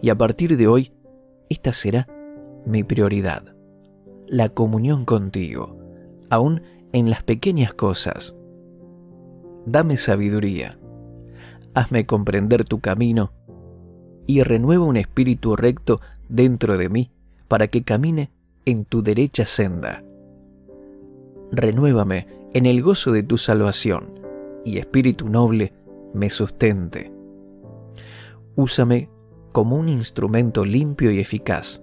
[0.00, 0.92] y a partir de hoy
[1.48, 2.08] esta será
[2.64, 3.54] mi prioridad,
[4.26, 5.76] la comunión contigo
[6.30, 6.62] aún
[6.96, 8.34] en las pequeñas cosas.
[9.66, 10.78] Dame sabiduría,
[11.74, 13.34] hazme comprender tu camino
[14.26, 17.10] y renueva un espíritu recto dentro de mí
[17.48, 18.30] para que camine
[18.64, 20.04] en tu derecha senda.
[21.52, 24.18] Renuévame en el gozo de tu salvación
[24.64, 25.74] y espíritu noble
[26.14, 27.12] me sustente.
[28.54, 29.10] Úsame
[29.52, 31.82] como un instrumento limpio y eficaz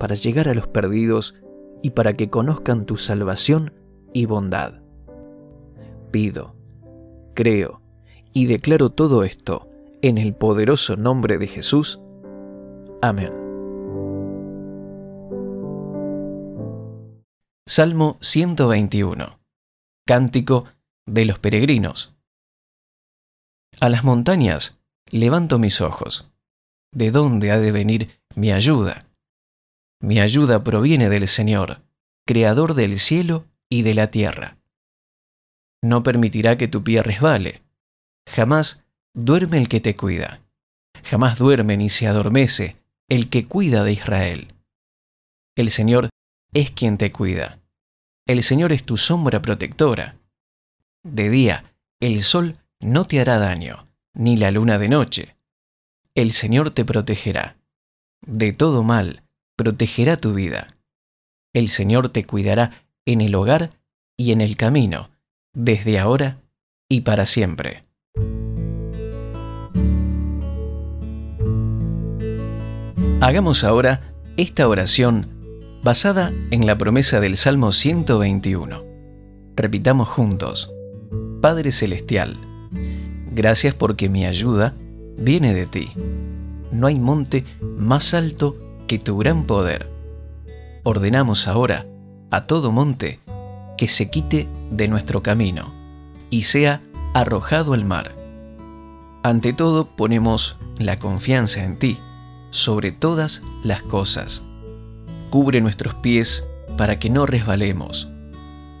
[0.00, 1.36] para llegar a los perdidos
[1.80, 3.74] y para que conozcan tu salvación
[4.12, 4.80] y bondad.
[6.10, 6.54] Pido,
[7.34, 7.82] creo
[8.32, 9.68] y declaro todo esto
[10.02, 12.00] en el poderoso nombre de Jesús.
[13.00, 13.32] Amén.
[17.66, 19.38] Salmo 121.
[20.06, 20.64] Cántico
[21.06, 22.14] de los peregrinos.
[23.80, 24.78] A las montañas
[25.10, 26.30] levanto mis ojos.
[26.92, 29.06] ¿De dónde ha de venir mi ayuda?
[30.00, 31.80] Mi ayuda proviene del Señor,
[32.26, 34.58] Creador del cielo y de la tierra.
[35.82, 37.62] No permitirá que tu pie resbale.
[38.28, 40.42] Jamás duerme el que te cuida.
[41.04, 42.76] Jamás duerme ni se adormece
[43.08, 44.54] el que cuida de Israel.
[45.56, 46.10] El Señor
[46.52, 47.60] es quien te cuida.
[48.26, 50.16] El Señor es tu sombra protectora.
[51.02, 55.36] De día, el sol no te hará daño, ni la luna de noche.
[56.14, 57.56] El Señor te protegerá.
[58.20, 59.22] De todo mal,
[59.56, 60.68] protegerá tu vida.
[61.54, 63.70] El Señor te cuidará en el hogar
[64.16, 65.10] y en el camino,
[65.54, 66.38] desde ahora
[66.88, 67.84] y para siempre.
[73.20, 74.00] Hagamos ahora
[74.36, 75.28] esta oración
[75.82, 78.84] basada en la promesa del Salmo 121.
[79.56, 80.72] Repitamos juntos.
[81.40, 82.36] Padre Celestial,
[83.32, 84.74] gracias porque mi ayuda
[85.16, 85.92] viene de ti.
[86.70, 87.44] No hay monte
[87.76, 89.88] más alto que tu gran poder.
[90.84, 91.86] Ordenamos ahora
[92.32, 93.20] a todo monte
[93.76, 95.70] que se quite de nuestro camino
[96.30, 96.80] y sea
[97.12, 98.16] arrojado al mar.
[99.22, 101.98] Ante todo ponemos la confianza en ti
[102.50, 104.42] sobre todas las cosas.
[105.30, 108.08] Cubre nuestros pies para que no resbalemos.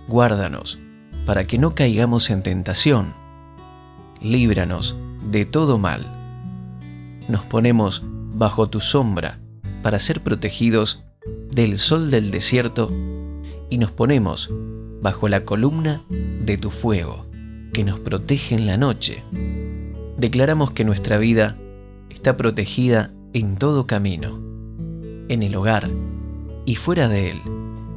[0.08, 0.78] Guárdanos
[1.26, 3.12] para que no caigamos en tentación.
[4.22, 4.96] Líbranos
[5.30, 6.06] de todo mal.
[7.28, 9.40] Nos ponemos bajo tu sombra
[9.82, 11.04] para ser protegidos
[11.50, 12.90] del sol del desierto
[13.72, 14.50] y nos ponemos
[15.00, 16.02] bajo la columna
[16.44, 17.24] de tu fuego
[17.72, 19.22] que nos protege en la noche.
[20.18, 21.56] Declaramos que nuestra vida
[22.10, 24.38] está protegida en todo camino,
[25.30, 25.88] en el hogar
[26.66, 27.40] y fuera de él,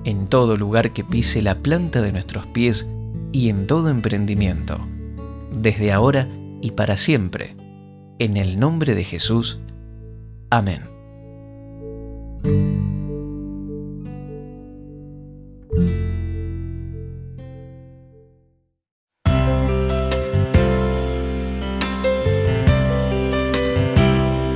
[0.05, 2.89] en todo lugar que pise la planta de nuestros pies
[3.33, 4.79] y en todo emprendimiento,
[5.51, 6.29] desde ahora
[6.61, 7.57] y para siempre.
[8.17, 9.59] En el nombre de Jesús.
[10.49, 10.83] Amén.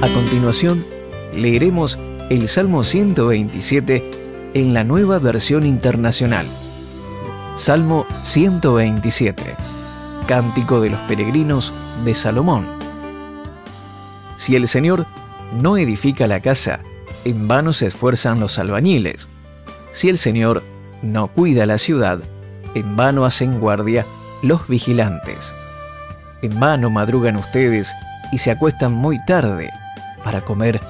[0.01, 0.85] A continuación,
[1.33, 6.45] leeremos el Salmo 127 en la nueva versión internacional.
[7.55, 9.43] Salmo 127.
[10.25, 11.73] Cántico de los peregrinos
[12.05, 12.65] de Salomón.
[14.37, 15.05] Si el Señor
[15.51, 16.79] no edifica la casa,
[17.25, 19.27] en vano se esfuerzan los albañiles.
[19.91, 20.63] Si el Señor
[21.01, 22.21] no cuida la ciudad,
[22.73, 24.05] en vano hacen guardia
[24.43, 25.53] los vigilantes.
[26.41, 27.93] En vano madrugan ustedes
[28.31, 29.69] y se acuestan muy tarde
[30.23, 30.81] para comer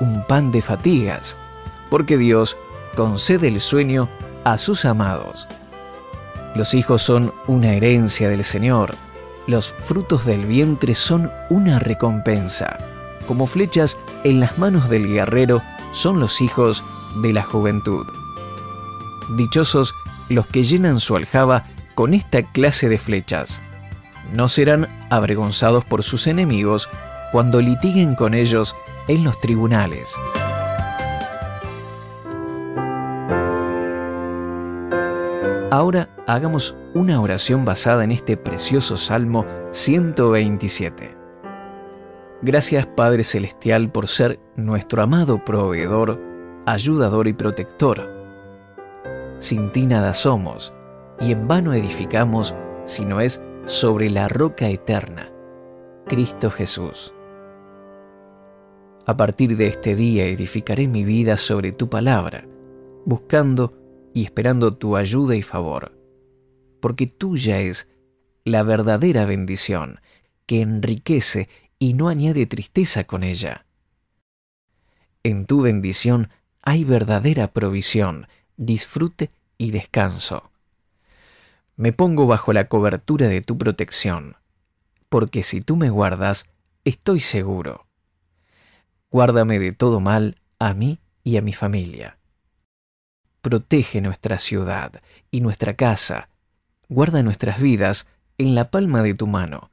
[0.00, 1.36] un pan de fatigas,
[1.90, 2.56] porque Dios
[2.96, 4.08] concede el sueño
[4.44, 5.48] a sus amados.
[6.54, 8.96] Los hijos son una herencia del Señor.
[9.46, 12.78] Los frutos del vientre son una recompensa.
[13.26, 15.62] Como flechas en las manos del guerrero
[15.92, 16.84] son los hijos
[17.22, 18.06] de la juventud.
[19.36, 19.94] Dichosos
[20.28, 23.62] los que llenan su aljaba con esta clase de flechas.
[24.32, 26.88] No serán avergonzados por sus enemigos
[27.32, 28.74] cuando litiguen con ellos
[29.06, 30.18] en los tribunales.
[35.70, 41.14] Ahora hagamos una oración basada en este precioso Salmo 127.
[42.40, 46.18] Gracias Padre Celestial por ser nuestro amado proveedor,
[46.64, 48.08] ayudador y protector.
[49.40, 50.72] Sin ti nada somos,
[51.20, 52.54] y en vano edificamos
[52.86, 55.30] si no es sobre la roca eterna,
[56.06, 57.14] Cristo Jesús.
[59.08, 62.46] A partir de este día edificaré mi vida sobre tu palabra,
[63.06, 63.72] buscando
[64.12, 65.98] y esperando tu ayuda y favor,
[66.82, 67.90] porque tuya es
[68.44, 70.02] la verdadera bendición
[70.44, 71.48] que enriquece
[71.78, 73.64] y no añade tristeza con ella.
[75.22, 76.28] En tu bendición
[76.60, 78.26] hay verdadera provisión,
[78.58, 80.50] disfrute y descanso.
[81.76, 84.36] Me pongo bajo la cobertura de tu protección,
[85.08, 86.44] porque si tú me guardas,
[86.84, 87.87] estoy seguro.
[89.10, 92.18] Guárdame de todo mal a mí y a mi familia.
[93.40, 95.00] Protege nuestra ciudad
[95.30, 96.28] y nuestra casa.
[96.88, 99.70] Guarda nuestras vidas en la palma de tu mano.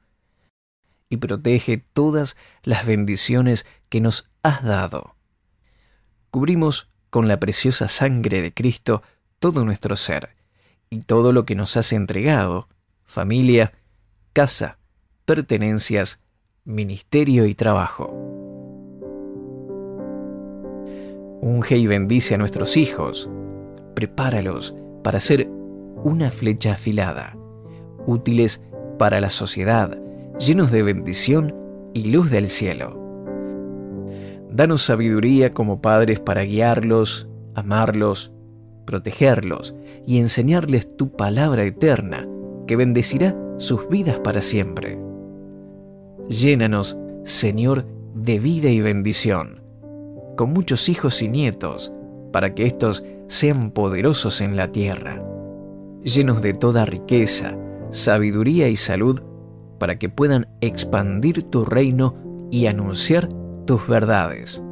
[1.10, 5.16] Y protege todas las bendiciones que nos has dado.
[6.30, 9.02] Cubrimos con la preciosa sangre de Cristo
[9.38, 10.34] todo nuestro ser
[10.90, 12.68] y todo lo que nos has entregado,
[13.04, 13.72] familia,
[14.32, 14.78] casa,
[15.24, 16.22] pertenencias,
[16.64, 18.35] ministerio y trabajo.
[21.46, 23.30] Unge y bendice a nuestros hijos,
[23.94, 24.74] prepáralos
[25.04, 25.48] para ser
[26.02, 27.38] una flecha afilada,
[28.04, 28.64] útiles
[28.98, 29.96] para la sociedad,
[30.40, 31.54] llenos de bendición
[31.94, 33.00] y luz del cielo.
[34.50, 38.32] Danos sabiduría como padres para guiarlos, amarlos,
[38.84, 42.26] protegerlos y enseñarles tu palabra eterna
[42.66, 44.98] que bendecirá sus vidas para siempre.
[46.28, 47.86] Llénanos, Señor,
[48.16, 49.60] de vida y bendición,
[50.36, 51.92] con muchos hijos y nietos,
[52.32, 55.22] para que éstos sean poderosos en la tierra,
[56.02, 57.56] llenos de toda riqueza,
[57.90, 59.22] sabiduría y salud,
[59.78, 62.14] para que puedan expandir tu reino
[62.50, 63.28] y anunciar
[63.66, 64.62] tus verdades.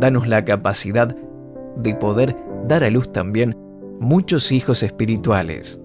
[0.00, 1.16] Danos la capacidad
[1.76, 2.36] de poder
[2.66, 3.56] dar a luz también
[4.00, 5.80] muchos hijos espirituales.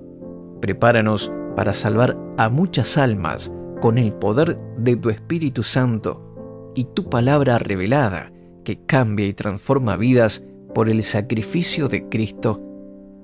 [0.61, 7.09] Prepáranos para salvar a muchas almas con el poder de tu Espíritu Santo y tu
[7.09, 8.32] palabra revelada
[8.63, 12.61] que cambia y transforma vidas por el sacrificio de Cristo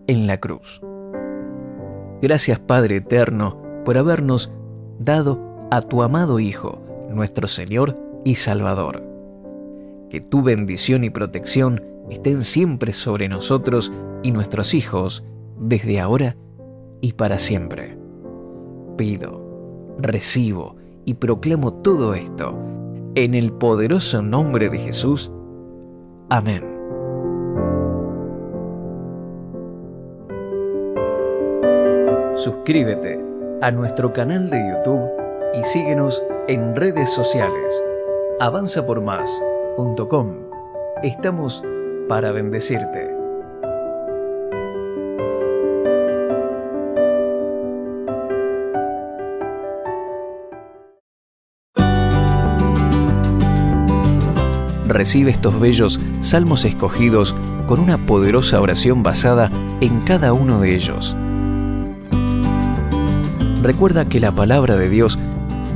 [0.07, 0.81] en la cruz.
[2.21, 4.51] Gracias Padre Eterno por habernos
[4.99, 5.39] dado
[5.71, 9.03] a tu amado Hijo, nuestro Señor y Salvador.
[10.09, 13.91] Que tu bendición y protección estén siempre sobre nosotros
[14.23, 15.23] y nuestros hijos,
[15.59, 16.35] desde ahora
[17.01, 17.97] y para siempre.
[18.97, 20.75] Pido, recibo
[21.05, 22.57] y proclamo todo esto
[23.23, 25.29] en el poderoso nombre de Jesús.
[26.29, 26.63] Amén.
[32.35, 33.19] Suscríbete
[33.61, 35.09] a nuestro canal de YouTube
[35.53, 37.83] y síguenos en redes sociales.
[38.39, 40.35] avanzapormás.com.
[41.03, 41.61] Estamos
[42.07, 43.18] para bendecirte.
[54.89, 57.35] Recibe estos bellos salmos escogidos
[57.67, 61.15] con una poderosa oración basada en cada uno de ellos.
[63.61, 65.19] Recuerda que la palabra de Dios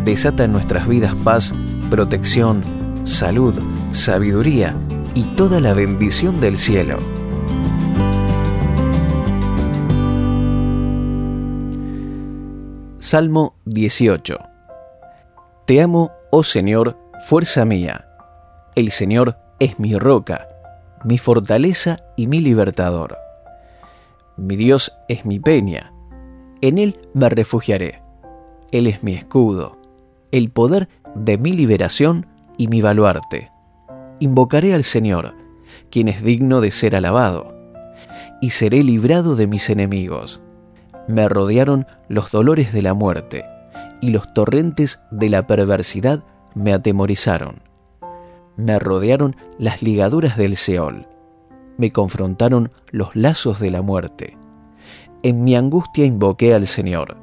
[0.03, 1.53] desata en nuestras vidas paz,
[1.91, 2.63] protección,
[3.03, 3.53] salud,
[3.91, 4.75] sabiduría
[5.13, 6.97] y toda la bendición del cielo.
[12.97, 14.39] Salmo 18
[15.67, 16.97] Te amo, oh Señor,
[17.27, 18.07] fuerza mía.
[18.75, 20.47] El Señor es mi roca,
[21.03, 23.17] mi fortaleza y mi libertador.
[24.37, 25.93] Mi Dios es mi peña,
[26.61, 28.01] en Él me refugiaré.
[28.71, 29.77] Él es mi escudo,
[30.31, 32.25] el poder de mi liberación
[32.57, 33.53] y mi baluarte
[34.23, 35.33] invocaré al Señor,
[35.89, 37.53] quien es digno de ser alabado,
[38.41, 40.41] y seré librado de mis enemigos.
[41.07, 43.45] Me rodearon los dolores de la muerte,
[44.01, 46.23] y los torrentes de la perversidad
[46.55, 47.72] me atemorizaron.
[48.57, 51.07] Me rodearon las ligaduras del Seol,
[51.77, 54.37] me confrontaron los lazos de la muerte.
[55.23, 57.17] En mi angustia invoqué al Señor,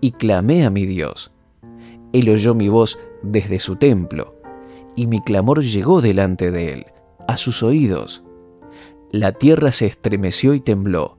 [0.00, 1.32] y clamé a mi Dios.
[2.12, 4.40] Él oyó mi voz desde su templo
[5.00, 6.86] y mi clamor llegó delante de él,
[7.26, 8.22] a sus oídos.
[9.10, 11.16] La tierra se estremeció y tembló.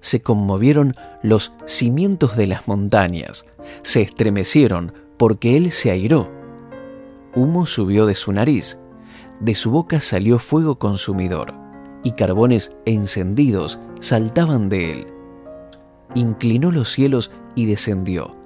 [0.00, 3.46] Se conmovieron los cimientos de las montañas,
[3.82, 6.32] se estremecieron porque él se airó.
[7.34, 8.80] Humo subió de su nariz,
[9.42, 11.54] de su boca salió fuego consumidor,
[12.02, 15.06] y carbones encendidos saltaban de él.
[16.14, 18.36] Inclinó los cielos y descendió.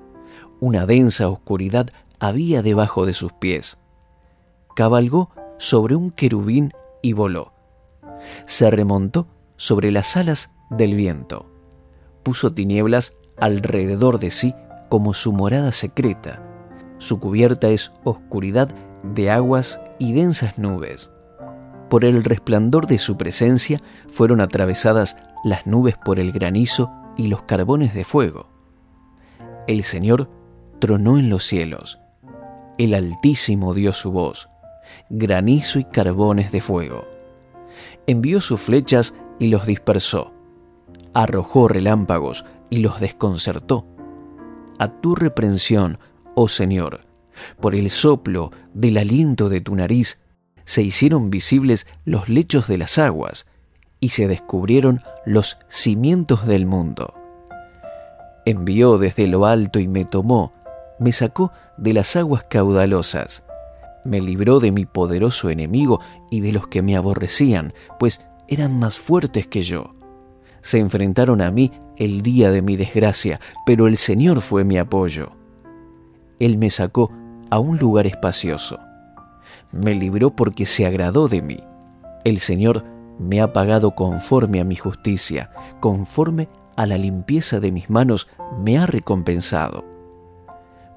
[0.59, 3.79] Una densa oscuridad había debajo de sus pies
[4.77, 7.53] cabalgó sobre un querubín y voló.
[8.45, 11.51] Se remontó sobre las alas del viento.
[12.23, 14.55] Puso tinieblas alrededor de sí
[14.91, 16.43] como su morada secreta.
[16.99, 18.69] Su cubierta es oscuridad
[19.03, 21.11] de aguas y densas nubes.
[21.89, 27.43] Por el resplandor de su presencia fueron atravesadas las nubes por el granizo y los
[27.43, 28.51] carbones de fuego.
[29.67, 30.31] El Señor
[30.81, 32.01] tronó en los cielos.
[32.79, 34.49] El Altísimo dio su voz
[35.09, 37.07] granizo y carbones de fuego.
[38.07, 40.33] Envió sus flechas y los dispersó.
[41.15, 43.87] Arrojó relámpagos y los desconcertó.
[44.79, 45.99] A tu reprensión,
[46.35, 47.06] oh Señor,
[47.61, 50.21] por el soplo del aliento de tu nariz,
[50.65, 53.47] se hicieron visibles los lechos de las aguas
[54.01, 57.15] y se descubrieron los cimientos del mundo.
[58.45, 60.53] Envió desde lo alto y me tomó,
[60.99, 63.47] me sacó de las aguas caudalosas,
[64.05, 66.01] me libró de mi poderoso enemigo
[66.31, 69.95] y de los que me aborrecían, pues eran más fuertes que yo.
[70.61, 75.33] Se enfrentaron a mí el día de mi desgracia, pero el Señor fue mi apoyo.
[76.39, 77.11] Él me sacó
[77.51, 78.79] a un lugar espacioso.
[79.73, 81.59] Me libró porque se agradó de mí.
[82.25, 82.85] El Señor
[83.19, 85.51] me ha pagado conforme a mi justicia,
[85.81, 88.29] conforme a la limpieza de mis manos
[88.63, 89.85] me ha recompensado.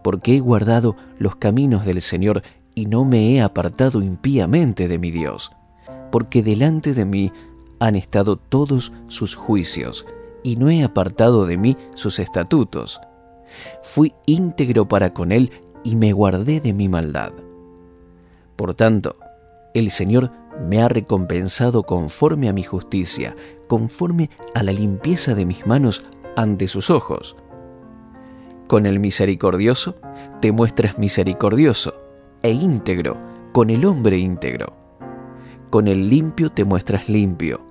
[0.03, 2.41] Porque he guardado los caminos del Señor
[2.75, 5.51] y no me he apartado impíamente de mi Dios,
[6.11, 7.31] porque delante de mí
[7.79, 10.05] han estado todos sus juicios,
[10.43, 13.01] y no he apartado de mí sus estatutos.
[13.81, 15.51] Fui íntegro para con él
[15.83, 17.31] y me guardé de mi maldad.
[18.55, 19.15] Por tanto,
[19.73, 20.31] el Señor
[20.67, 23.35] me ha recompensado conforme a mi justicia,
[23.67, 26.03] conforme a la limpieza de mis manos
[26.35, 27.37] ante sus ojos.
[28.67, 29.95] Con el misericordioso
[30.41, 31.95] te muestras misericordioso
[32.41, 33.17] e íntegro
[33.51, 34.73] con el hombre íntegro.
[35.69, 37.65] Con el limpio te muestras limpio,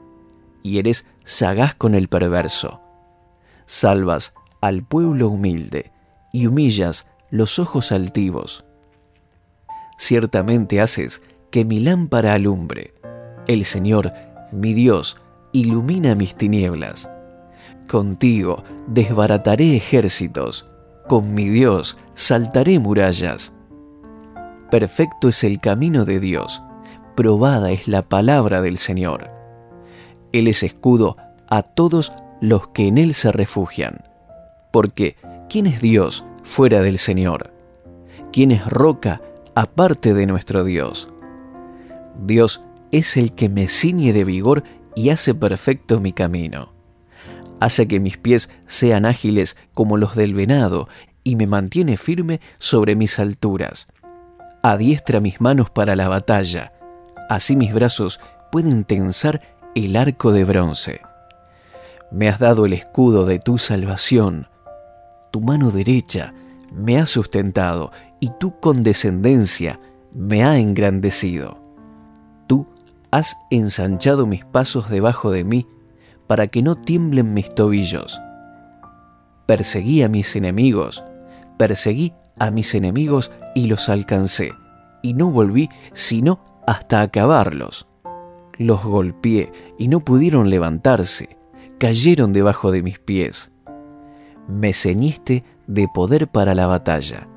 [0.62, 2.80] y eres sagaz con el perverso.
[3.66, 5.92] Salvas al pueblo humilde
[6.32, 8.64] y humillas los ojos altivos.
[9.96, 12.94] Ciertamente haces que mi lámpara alumbre.
[13.46, 14.12] El Señor,
[14.52, 15.16] mi Dios,
[15.52, 17.10] ilumina mis tinieblas.
[17.88, 20.66] Contigo desbarataré ejércitos,
[21.08, 23.52] con mi Dios saltaré murallas.
[24.70, 26.62] Perfecto es el camino de Dios,
[27.16, 29.30] probada es la palabra del Señor.
[30.32, 31.16] Él es escudo
[31.48, 34.04] a todos los que en Él se refugian.
[34.70, 35.16] Porque,
[35.48, 37.52] ¿quién es Dios fuera del Señor?
[38.32, 39.20] ¿Quién es roca
[39.54, 41.08] aparte de nuestro Dios?
[42.20, 44.64] Dios es el que me ciñe de vigor
[44.96, 46.72] y hace perfecto mi camino.
[47.60, 50.88] Hace que mis pies sean ágiles como los del venado
[51.22, 53.88] y me mantiene firme sobre mis alturas
[54.62, 56.72] adiestra mis manos para la batalla,
[57.28, 58.20] así mis brazos
[58.50, 59.40] pueden tensar
[59.74, 61.00] el arco de bronce.
[62.10, 64.48] Me has dado el escudo de tu salvación,
[65.30, 66.34] tu mano derecha
[66.72, 69.80] me ha sustentado y tu condescendencia
[70.12, 71.62] me ha engrandecido.
[72.46, 72.66] Tú
[73.10, 75.66] has ensanchado mis pasos debajo de mí
[76.26, 78.20] para que no tiemblen mis tobillos.
[79.46, 81.02] Perseguí a mis enemigos,
[81.56, 84.52] perseguí a mis enemigos y los alcancé,
[85.02, 87.86] y no volví sino hasta acabarlos.
[88.58, 91.38] Los golpeé y no pudieron levantarse,
[91.78, 93.52] cayeron debajo de mis pies.
[94.48, 97.28] Me ceñiste de poder para la batalla,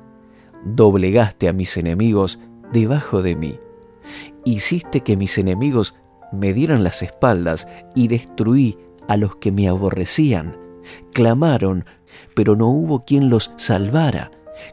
[0.64, 2.40] doblegaste a mis enemigos
[2.72, 3.58] debajo de mí,
[4.44, 5.94] hiciste que mis enemigos
[6.32, 10.56] me dieran las espaldas y destruí a los que me aborrecían.
[11.12, 11.84] Clamaron,
[12.34, 14.30] pero no hubo quien los salvara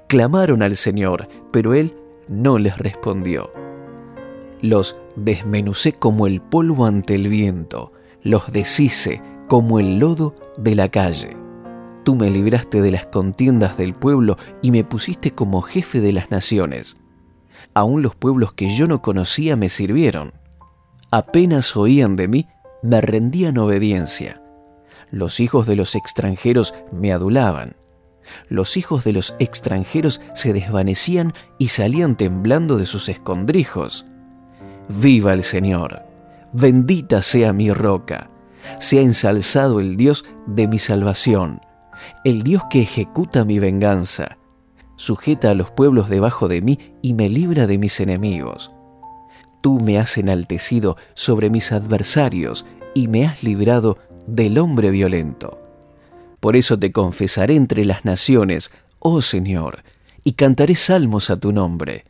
[0.07, 1.95] Clamaron al Señor, pero Él
[2.27, 3.51] no les respondió.
[4.61, 7.91] Los desmenucé como el polvo ante el viento,
[8.23, 11.35] los deshice como el lodo de la calle.
[12.03, 16.31] Tú me libraste de las contiendas del pueblo y me pusiste como jefe de las
[16.31, 16.97] naciones.
[17.73, 20.33] Aún los pueblos que yo no conocía me sirvieron.
[21.11, 22.47] Apenas oían de mí,
[22.81, 24.41] me rendían obediencia.
[25.11, 27.75] Los hijos de los extranjeros me adulaban
[28.47, 34.05] los hijos de los extranjeros se desvanecían y salían temblando de sus escondrijos.
[34.87, 36.03] Viva el Señor,
[36.53, 38.29] bendita sea mi roca,
[38.79, 41.61] sea ensalzado el Dios de mi salvación,
[42.23, 44.37] el Dios que ejecuta mi venganza,
[44.95, 48.71] sujeta a los pueblos debajo de mí y me libra de mis enemigos.
[49.61, 53.97] Tú me has enaltecido sobre mis adversarios y me has librado
[54.27, 55.59] del hombre violento.
[56.39, 59.83] Por eso te confesaré entre las naciones, oh Señor,
[60.23, 62.05] y cantaré salmos a tu nombre.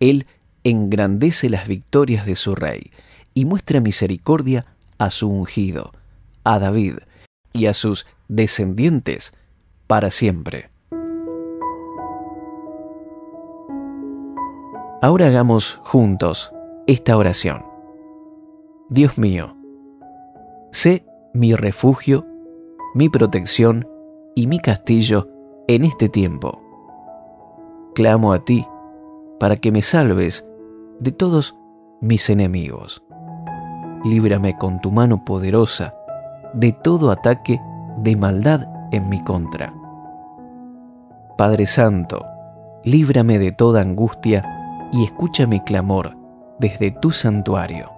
[0.00, 0.26] Él
[0.62, 2.90] engrandece las victorias de su rey
[3.34, 4.66] y muestra misericordia
[4.98, 5.92] a su ungido,
[6.44, 6.96] a David
[7.52, 9.34] y a sus descendientes
[9.86, 10.70] para siempre.
[15.02, 16.52] Ahora hagamos juntos
[16.86, 17.64] esta oración.
[18.88, 19.56] Dios mío,
[20.70, 22.26] sé mi refugio
[22.94, 23.88] mi protección
[24.36, 25.28] y mi castillo
[25.66, 26.62] en este tiempo.
[27.94, 28.64] Clamo a ti
[29.40, 30.48] para que me salves
[31.00, 31.56] de todos
[32.00, 33.02] mis enemigos.
[34.04, 35.92] Líbrame con tu mano poderosa
[36.54, 37.60] de todo ataque
[37.96, 39.72] de maldad en mi contra.
[41.36, 42.24] Padre Santo,
[42.84, 46.16] líbrame de toda angustia y escucha mi clamor
[46.58, 47.90] desde tu santuario.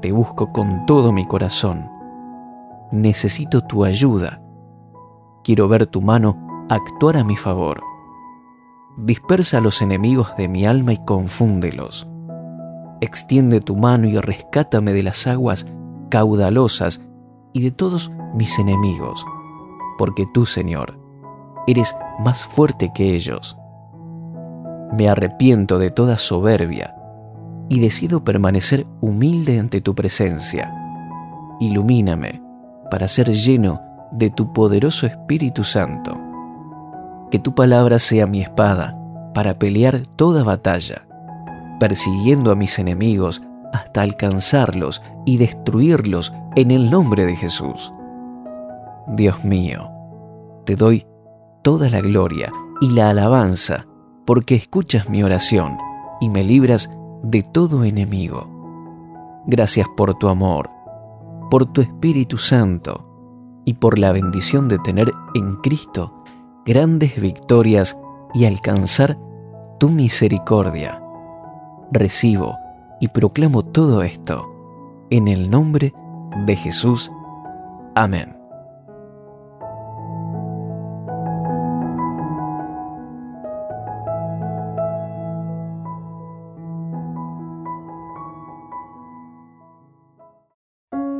[0.00, 1.90] Te busco con todo mi corazón.
[2.92, 4.40] Necesito tu ayuda.
[5.42, 7.82] Quiero ver tu mano actuar a mi favor.
[8.96, 12.08] Dispersa a los enemigos de mi alma y confúndelos.
[13.00, 15.66] Extiende tu mano y rescátame de las aguas
[16.10, 17.04] caudalosas
[17.58, 19.26] y de todos mis enemigos,
[19.98, 20.96] porque tú, Señor,
[21.66, 23.58] eres más fuerte que ellos.
[24.96, 26.94] Me arrepiento de toda soberbia
[27.68, 30.72] y decido permanecer humilde ante tu presencia.
[31.58, 32.40] Ilumíname
[32.92, 33.80] para ser lleno
[34.12, 36.16] de tu poderoso Espíritu Santo.
[37.32, 38.96] Que tu palabra sea mi espada
[39.34, 41.08] para pelear toda batalla,
[41.80, 43.42] persiguiendo a mis enemigos
[43.72, 47.92] hasta alcanzarlos y destruirlos en el nombre de Jesús.
[49.08, 49.90] Dios mío,
[50.64, 51.06] te doy
[51.62, 53.86] toda la gloria y la alabanza
[54.26, 55.78] porque escuchas mi oración
[56.20, 56.90] y me libras
[57.22, 58.46] de todo enemigo.
[59.46, 60.68] Gracias por tu amor,
[61.50, 66.22] por tu Espíritu Santo y por la bendición de tener en Cristo
[66.64, 67.98] grandes victorias
[68.34, 69.18] y alcanzar
[69.78, 71.02] tu misericordia.
[71.90, 72.56] Recibo
[73.00, 75.94] y proclamo todo esto en el nombre
[76.46, 77.10] de Jesús.
[77.94, 78.38] Amén.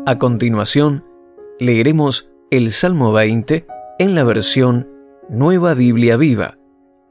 [0.06, 1.04] A continuación,
[1.58, 3.66] leeremos el Salmo 20
[3.98, 4.88] en la versión
[5.28, 6.56] Nueva Biblia Viva.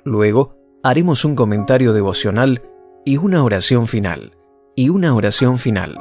[0.03, 2.63] Luego haremos un comentario devocional
[3.05, 4.36] y una oración final.
[4.79, 5.97] Y una oración final.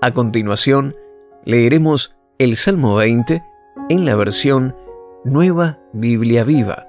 [0.00, 0.96] A continuación,
[1.44, 3.44] leeremos el Salmo 20
[3.90, 4.74] en la versión
[5.26, 6.88] Nueva Biblia Viva.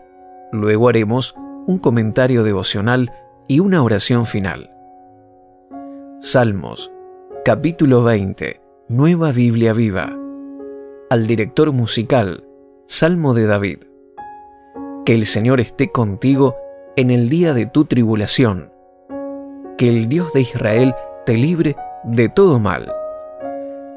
[0.54, 1.36] Luego haremos
[1.68, 3.12] un comentario devocional
[3.50, 4.72] y una oración final.
[6.22, 6.90] Salmos,
[7.44, 10.18] capítulo 20 Nueva Biblia Viva.
[11.10, 12.46] Al director musical,
[12.88, 13.80] Salmo de David.
[15.06, 16.56] Que el Señor esté contigo
[16.96, 18.73] en el día de tu tribulación.
[19.84, 20.96] Que el Dios de Israel
[21.26, 22.90] te libre de todo mal.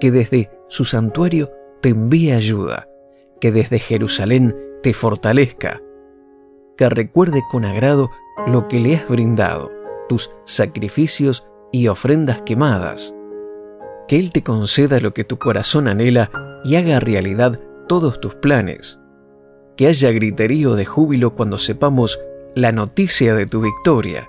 [0.00, 1.48] Que desde su santuario
[1.80, 2.88] te envíe ayuda.
[3.40, 5.80] Que desde Jerusalén te fortalezca.
[6.76, 8.10] Que recuerde con agrado
[8.48, 9.70] lo que le has brindado,
[10.08, 13.14] tus sacrificios y ofrendas quemadas
[14.08, 16.32] que Él te conceda lo que tu corazón anhela
[16.64, 18.98] y haga realidad todos tus planes.
[19.76, 22.20] Que haya griterío de júbilo cuando sepamos
[22.56, 24.28] la noticia de tu victoria.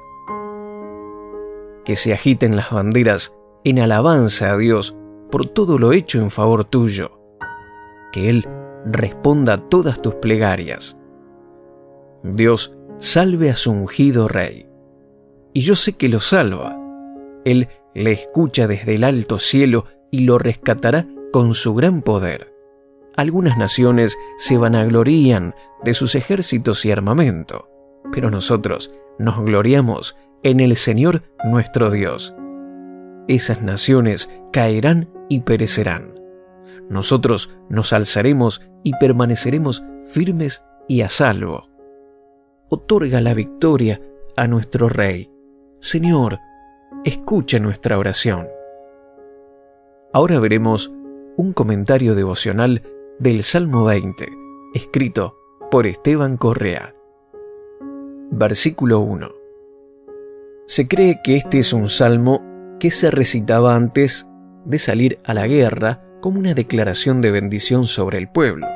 [1.87, 3.33] Que se agiten las banderas
[3.63, 4.97] en alabanza a Dios
[5.31, 7.17] por todo lo hecho en favor tuyo.
[8.11, 8.45] Que Él
[8.83, 10.97] responda a todas tus plegarias.
[12.23, 14.67] Dios salve a su ungido rey.
[15.53, 16.77] Y yo sé que lo salva.
[17.45, 22.53] Él le escucha desde el alto cielo y lo rescatará con su gran poder.
[23.15, 25.55] Algunas naciones se vanaglorían
[25.85, 27.69] de sus ejércitos y armamento,
[28.11, 32.35] pero nosotros nos gloriamos en el Señor nuestro Dios.
[33.27, 36.13] Esas naciones caerán y perecerán.
[36.89, 41.69] Nosotros nos alzaremos y permaneceremos firmes y a salvo.
[42.69, 44.01] Otorga la victoria
[44.37, 45.29] a nuestro Rey.
[45.79, 46.39] Señor,
[47.03, 48.47] escuche nuestra oración.
[50.13, 50.91] Ahora veremos
[51.35, 52.81] un comentario devocional
[53.19, 54.27] del Salmo 20,
[54.73, 55.37] escrito
[55.69, 56.95] por Esteban Correa.
[58.31, 59.36] Versículo 1.
[60.67, 62.43] Se cree que este es un salmo
[62.79, 64.29] que se recitaba antes
[64.65, 68.67] de salir a la guerra como una declaración de bendición sobre el pueblo.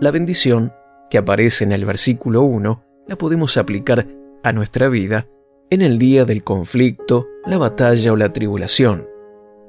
[0.00, 0.72] La bendición
[1.10, 4.06] que aparece en el versículo 1 la podemos aplicar
[4.42, 5.28] a nuestra vida
[5.70, 9.06] en el día del conflicto, la batalla o la tribulación,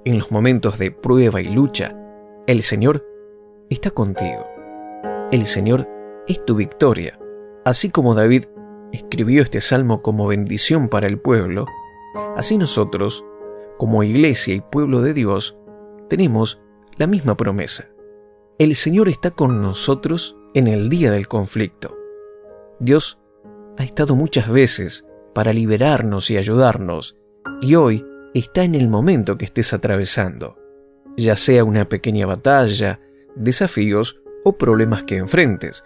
[0.06, 1.96] en los momentos de prueba y lucha,
[2.46, 3.06] el Señor
[3.70, 4.46] está contigo.
[5.32, 5.88] El Señor
[6.28, 7.18] es tu victoria.
[7.64, 8.46] Así como David
[8.94, 11.66] escribió este salmo como bendición para el pueblo,
[12.38, 13.26] así nosotros,
[13.78, 15.58] como iglesia y pueblo de Dios,
[16.10, 16.62] tenemos
[16.98, 17.90] la misma promesa.
[18.60, 21.98] El Señor está con nosotros en el día del conflicto.
[22.80, 23.20] Dios
[23.78, 27.18] ha estado muchas veces para liberarnos y ayudarnos,
[27.62, 28.06] y hoy
[28.36, 30.56] está en el momento que estés atravesando,
[31.18, 33.00] ya sea una pequeña batalla,
[33.36, 35.84] desafíos o problemas que enfrentes.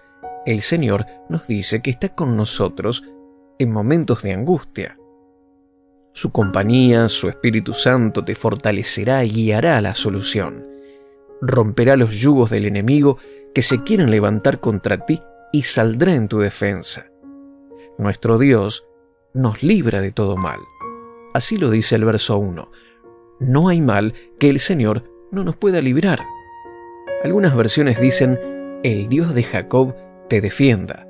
[0.47, 3.03] El Señor nos dice que está con nosotros
[3.59, 4.97] en momentos de angustia.
[6.13, 10.65] Su compañía, su Espíritu Santo te fortalecerá y guiará a la solución.
[11.41, 13.17] romperá los yugos del enemigo
[13.53, 15.21] que se quieran levantar contra ti
[15.51, 17.07] y saldrá en tu defensa.
[17.97, 18.87] Nuestro Dios
[19.33, 20.61] nos libra de todo mal.
[21.33, 22.71] Así lo dice el verso 1.
[23.41, 26.21] No hay mal que el Señor no nos pueda librar.
[27.21, 28.39] Algunas versiones dicen,
[28.83, 29.93] el Dios de Jacob
[30.27, 31.07] te defienda.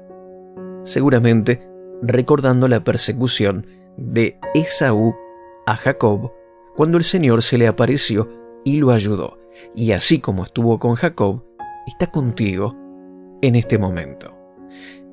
[0.84, 1.68] Seguramente
[2.02, 3.66] recordando la persecución
[3.98, 5.16] de Esaú
[5.66, 6.32] a Jacob
[6.76, 8.30] cuando el Señor se le apareció
[8.64, 9.40] y lo ayudó.
[9.76, 11.44] Y así como estuvo con Jacob,
[11.88, 12.76] está contigo
[13.42, 14.38] en este momento.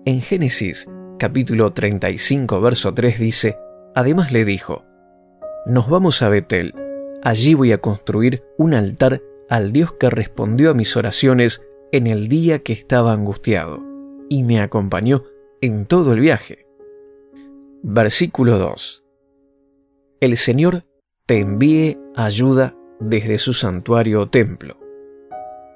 [0.04, 0.86] En Génesis
[1.18, 3.56] capítulo 35 verso 3 dice,
[3.94, 4.84] además le dijo,
[5.66, 6.74] nos vamos a Betel,
[7.22, 11.62] allí voy a construir un altar al Dios que respondió a mis oraciones
[11.92, 13.82] en el día que estaba angustiado,
[14.34, 15.22] y me acompañó
[15.60, 16.66] en todo el viaje.
[17.84, 19.04] Versículo 2.
[20.20, 20.82] El Señor
[21.24, 24.76] te envíe ayuda desde su santuario o templo.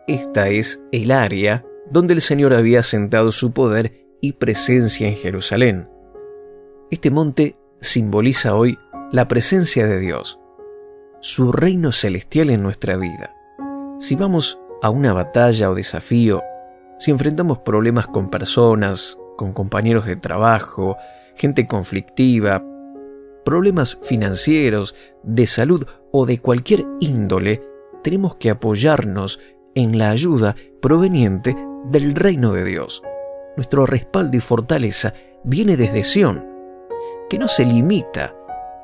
[0.09, 5.89] Esta es el área donde el Señor había sentado su poder y presencia en Jerusalén.
[6.91, 8.77] Este monte simboliza hoy
[9.13, 10.41] la presencia de Dios,
[11.21, 13.37] su reino celestial en nuestra vida.
[14.01, 16.43] Si vamos a una batalla o desafío,
[16.99, 20.97] si enfrentamos problemas con personas, con compañeros de trabajo,
[21.37, 22.63] gente conflictiva,
[23.45, 27.63] problemas financieros, de salud o de cualquier índole,
[28.03, 29.41] tenemos que apoyarnos
[29.75, 31.57] en la ayuda proveniente
[31.87, 33.03] del reino de Dios.
[33.57, 35.15] Nuestro respaldo y fortaleza
[35.45, 36.45] viene desde Sión,
[37.31, 38.35] que no se limita,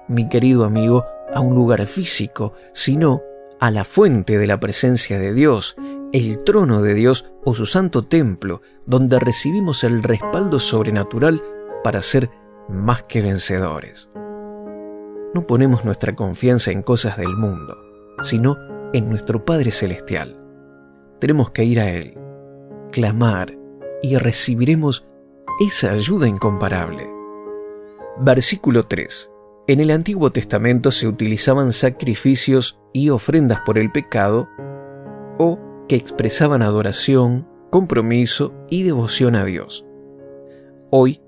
[0.09, 1.05] mi querido amigo,
[1.35, 3.23] a un lugar físico, sino
[3.61, 5.77] a la fuente de la presencia de Dios,
[6.15, 11.43] el trono de Dios o su santo templo, donde recibimos el respaldo sobrenatural
[11.83, 12.31] para ser
[12.69, 14.09] más que vencedores.
[15.35, 17.77] No ponemos nuestra confianza en cosas del mundo,
[18.23, 18.57] sino
[18.93, 20.39] en nuestro Padre Celestial.
[21.19, 22.17] Tenemos que ir a Él,
[22.93, 23.59] clamar
[24.01, 25.09] y recibiremos
[25.59, 27.11] esa ayuda incomparable.
[28.21, 29.33] Versículo 3.
[29.67, 34.49] En el Antiguo Testamento se utilizaban sacrificios y ofrendas por el pecado
[35.39, 39.85] o que expresaban adoración, compromiso y devoción a Dios.
[40.91, 41.21] Hoy,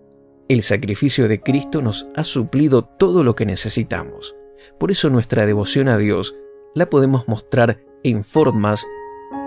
[0.49, 4.37] el sacrificio de Cristo nos ha suplido todo lo que necesitamos.
[4.79, 6.37] Por eso nuestra devoción a Dios
[6.75, 8.87] la podemos mostrar en formas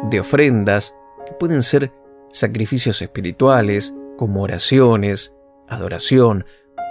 [0.10, 0.95] de ofrendas
[1.26, 1.94] que pueden ser
[2.31, 5.34] sacrificios espirituales, como oraciones,
[5.68, 6.45] adoración,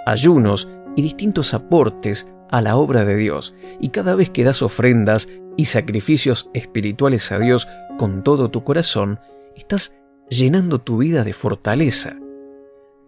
[0.05, 3.53] ayunos y distintos aportes a la obra de Dios.
[3.79, 5.27] Y cada vez que das ofrendas
[5.59, 7.67] y sacrificios espirituales a Dios
[7.97, 9.19] con todo tu corazón,
[9.57, 9.97] estás
[10.29, 12.15] llenando tu vida de fortaleza.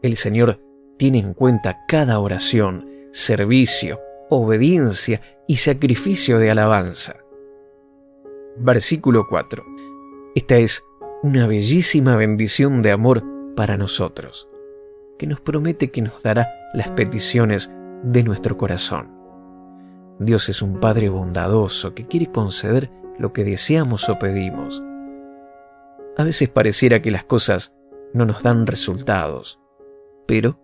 [0.01, 0.59] El Señor
[0.97, 7.15] tiene en cuenta cada oración, servicio, obediencia y sacrificio de alabanza.
[8.57, 9.63] Versículo 4.
[10.35, 10.83] Esta es
[11.23, 13.23] una bellísima bendición de amor
[13.55, 14.49] para nosotros,
[15.17, 17.73] que nos promete que nos dará las peticiones
[18.03, 19.20] de nuestro corazón.
[20.21, 24.83] Dios es un Padre bondadoso que quiere conceder lo que deseamos o pedimos.
[26.15, 27.75] A veces pareciera que las cosas
[28.13, 29.59] no nos dan resultados,
[30.27, 30.59] pero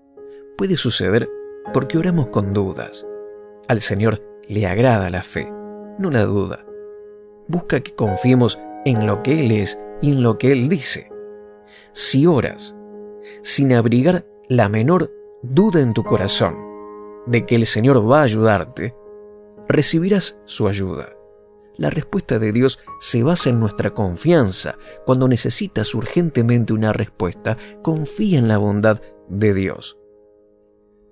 [0.59, 1.27] puede suceder
[1.73, 3.07] porque oramos con dudas.
[3.67, 5.51] Al Señor le agrada la fe,
[5.97, 6.63] no la duda.
[7.47, 11.11] Busca que confiemos en lo que Él es y en lo que Él dice.
[11.93, 12.75] Si oras
[13.41, 15.11] sin abrigar la menor
[15.41, 16.55] duda en tu corazón
[17.25, 18.93] de que el Señor va a ayudarte,
[19.67, 21.13] recibirás su ayuda.
[21.77, 24.75] La respuesta de Dios se basa en nuestra confianza.
[25.05, 29.97] Cuando necesitas urgentemente una respuesta, confía en la bondad de Dios.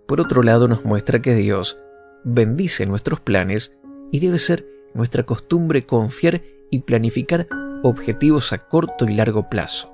[0.07, 1.77] Por otro lado, nos muestra que Dios
[2.23, 3.77] bendice nuestros planes
[4.11, 6.41] y debe ser nuestra costumbre confiar
[6.71, 7.47] y planificar
[7.83, 9.93] objetivos a corto y largo plazo.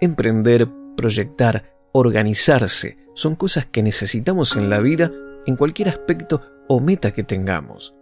[0.00, 5.12] Emprender, proyectar, organizarse son cosas que necesitamos en la vida
[5.46, 7.96] en cualquier aspecto o meta que tengamos.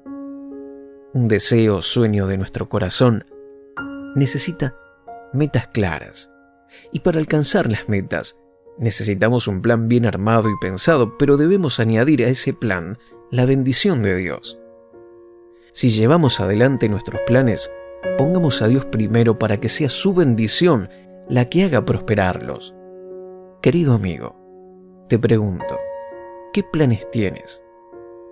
[1.15, 3.25] Un deseo o sueño de nuestro corazón
[4.15, 4.77] necesita
[5.33, 6.31] metas claras.
[6.93, 8.39] Y para alcanzar las metas
[8.77, 12.99] necesitamos un plan bien armado y pensado, pero debemos añadir a ese plan
[13.31, 14.61] la bendición de Dios.
[15.73, 17.73] Si llevamos adelante nuestros planes,
[18.19, 20.91] pongamos a Dios primero para que sea su bendición
[21.27, 22.75] la que haga prosperarlos.
[23.63, 24.37] Querido amigo,
[25.09, 25.79] te pregunto,
[26.53, 27.63] ¿qué planes tienes?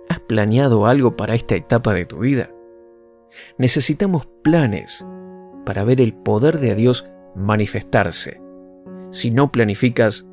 [0.09, 2.51] ¿Has planeado algo para esta etapa de tu vida?
[3.57, 5.05] Necesitamos planes
[5.65, 8.41] para ver el poder de Dios manifestarse.
[9.11, 10.27] Si no planificas,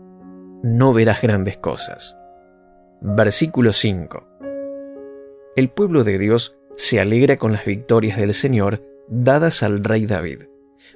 [0.62, 2.16] no verás grandes cosas.
[3.00, 4.26] Versículo 5.
[5.56, 10.44] El pueblo de Dios se alegra con las victorias del Señor dadas al rey David.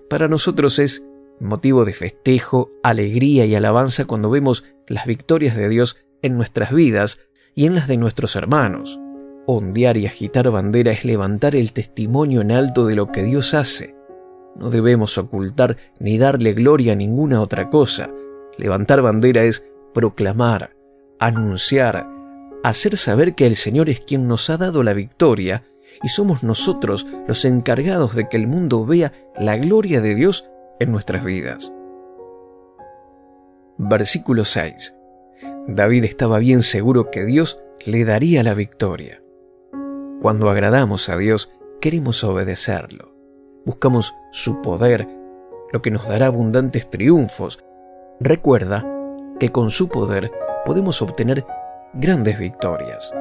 [0.08, 1.06] Para nosotros es
[1.40, 7.20] motivo de festejo, alegría y alabanza cuando vemos las victorias de Dios en nuestras vidas
[7.54, 8.98] y en las de nuestros hermanos.
[9.46, 13.94] Ondear y agitar bandera es levantar el testimonio en alto de lo que Dios hace.
[14.56, 18.10] No debemos ocultar ni darle gloria a ninguna otra cosa.
[18.58, 20.76] Levantar bandera es proclamar,
[21.18, 22.08] anunciar,
[22.62, 25.64] hacer saber que el Señor es quien nos ha dado la victoria
[26.02, 30.48] y somos nosotros los encargados de que el mundo vea la gloria de Dios
[30.80, 31.72] en nuestras vidas.
[33.78, 34.97] Versículo 6.
[35.68, 39.22] David estaba bien seguro que Dios le daría la victoria.
[40.22, 43.14] Cuando agradamos a Dios, queremos obedecerlo.
[43.66, 45.06] Buscamos su poder,
[45.70, 47.62] lo que nos dará abundantes triunfos.
[48.18, 48.86] Recuerda
[49.38, 50.32] que con su poder
[50.64, 51.44] podemos obtener
[51.92, 53.14] grandes victorias.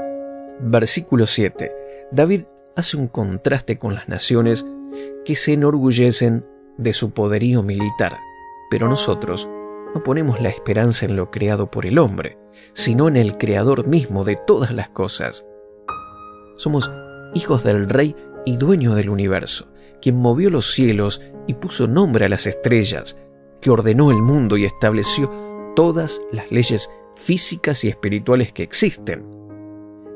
[0.62, 1.76] Versículo 7.
[2.14, 2.44] David
[2.78, 4.66] hace un contraste con las naciones
[5.26, 6.46] que se enorgullecen
[6.78, 8.18] de su poderío militar,
[8.70, 9.50] pero nosotros
[9.98, 12.38] no ponemos la esperanza en lo creado por el hombre,
[12.74, 15.48] sino en el creador mismo de todas las cosas.
[16.56, 16.92] Somos
[17.34, 18.16] hijos del rey
[18.46, 19.70] y dueño del universo,
[20.00, 23.18] quien movió los cielos y puso nombre a las estrellas,
[23.60, 25.32] que ordenó el mundo y estableció
[25.76, 29.26] todas las leyes físicas y espirituales que existen.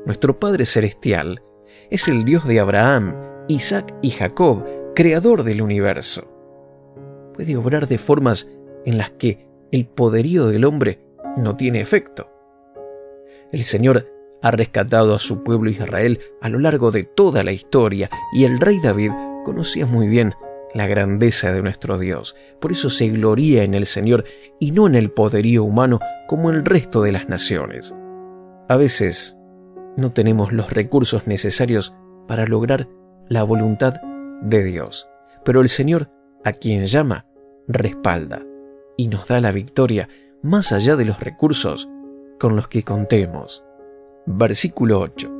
[0.06, 1.42] Nuestro Padre Celestial
[1.90, 3.16] es el Dios de Abraham,
[3.48, 4.64] Isaac y Jacob,
[4.94, 6.28] creador del universo.
[7.34, 8.48] Puede obrar de formas
[8.84, 11.00] en las que el poderío del hombre
[11.38, 12.30] no tiene efecto.
[13.50, 14.06] El Señor
[14.42, 18.60] ha rescatado a su pueblo Israel a lo largo de toda la historia y el
[18.60, 19.12] rey David
[19.44, 20.34] conocía muy bien
[20.74, 22.36] la grandeza de nuestro Dios.
[22.60, 24.24] Por eso se gloría en el Señor
[24.60, 27.94] y no en el poderío humano como el resto de las naciones.
[28.68, 29.38] A veces
[29.96, 31.94] no tenemos los recursos necesarios
[32.28, 32.88] para lograr
[33.28, 33.94] la voluntad
[34.42, 35.08] de Dios,
[35.44, 36.10] pero el Señor,
[36.44, 37.26] a quien llama,
[37.68, 38.42] respalda
[38.96, 40.08] y nos da la victoria
[40.42, 41.88] más allá de los recursos
[42.38, 43.64] con los que contemos.
[44.26, 45.30] Versículo 8.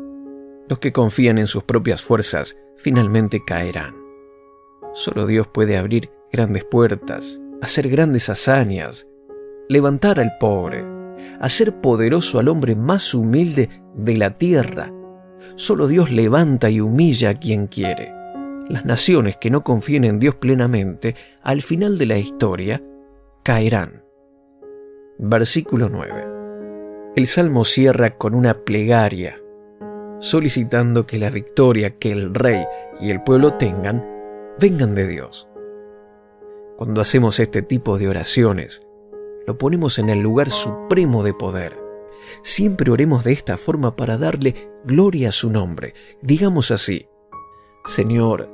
[0.68, 3.94] Los que confían en sus propias fuerzas finalmente caerán.
[4.92, 9.08] Solo Dios puede abrir grandes puertas, hacer grandes hazañas,
[9.68, 10.84] levantar al pobre,
[11.40, 14.92] hacer poderoso al hombre más humilde de la tierra.
[15.56, 18.12] Solo Dios levanta y humilla a quien quiere.
[18.68, 22.82] Las naciones que no confíen en Dios plenamente, al final de la historia,
[23.42, 24.04] caerán.
[25.18, 27.12] Versículo 9.
[27.16, 29.42] El salmo cierra con una plegaria,
[30.20, 32.64] solicitando que la victoria que el rey
[33.00, 34.06] y el pueblo tengan
[34.60, 35.48] vengan de Dios.
[36.76, 38.86] Cuando hacemos este tipo de oraciones,
[39.46, 41.78] lo ponemos en el lugar supremo de poder.
[42.42, 45.94] Siempre oremos de esta forma para darle gloria a su nombre.
[46.22, 47.08] Digamos así,
[47.84, 48.48] Señor,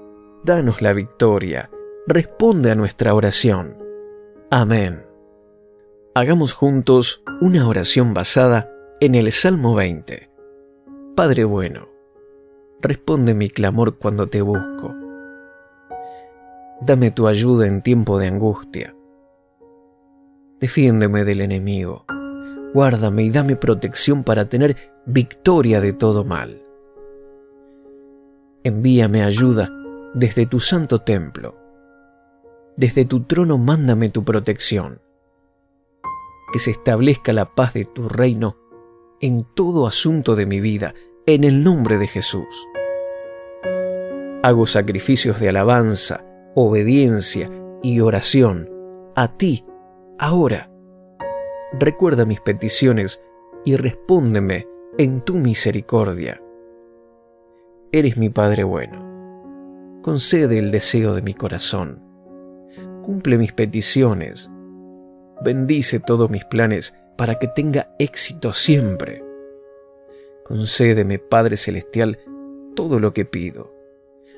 [0.44, 1.70] danos la victoria,
[2.06, 3.87] responde a nuestra oración.
[4.50, 5.04] Amén.
[6.14, 10.30] Hagamos juntos una oración basada en el Salmo 20.
[11.14, 11.90] Padre bueno,
[12.80, 14.94] responde mi clamor cuando te busco
[16.80, 18.96] Dame tu ayuda en tiempo de angustia.
[20.60, 22.06] Defiéndeme del enemigo.
[22.72, 26.62] Guárdame y dame protección para tener victoria de todo mal.
[28.64, 29.68] Envíame ayuda
[30.14, 31.67] desde tu santo templo.
[32.78, 35.02] Desde tu trono mándame tu protección.
[36.52, 38.56] Que se establezca la paz de tu reino
[39.20, 40.94] en todo asunto de mi vida,
[41.26, 42.68] en el nombre de Jesús.
[44.44, 46.24] Hago sacrificios de alabanza
[46.54, 47.50] obediencia
[47.82, 48.70] y oración
[49.16, 49.64] a ti
[50.18, 50.70] ahora.
[51.72, 53.22] Recuerda mis peticiones
[53.64, 54.68] y respóndeme
[54.98, 56.40] en tu misericordia.
[57.90, 60.00] Eres mi Padre bueno.
[60.02, 62.07] Concede el deseo de mi corazón.
[63.08, 64.50] Cumple mis peticiones.
[65.42, 69.24] Bendice todos mis planes para que tenga éxito siempre.
[70.44, 72.18] Concédeme, Padre Celestial,
[72.76, 73.72] todo lo que pido.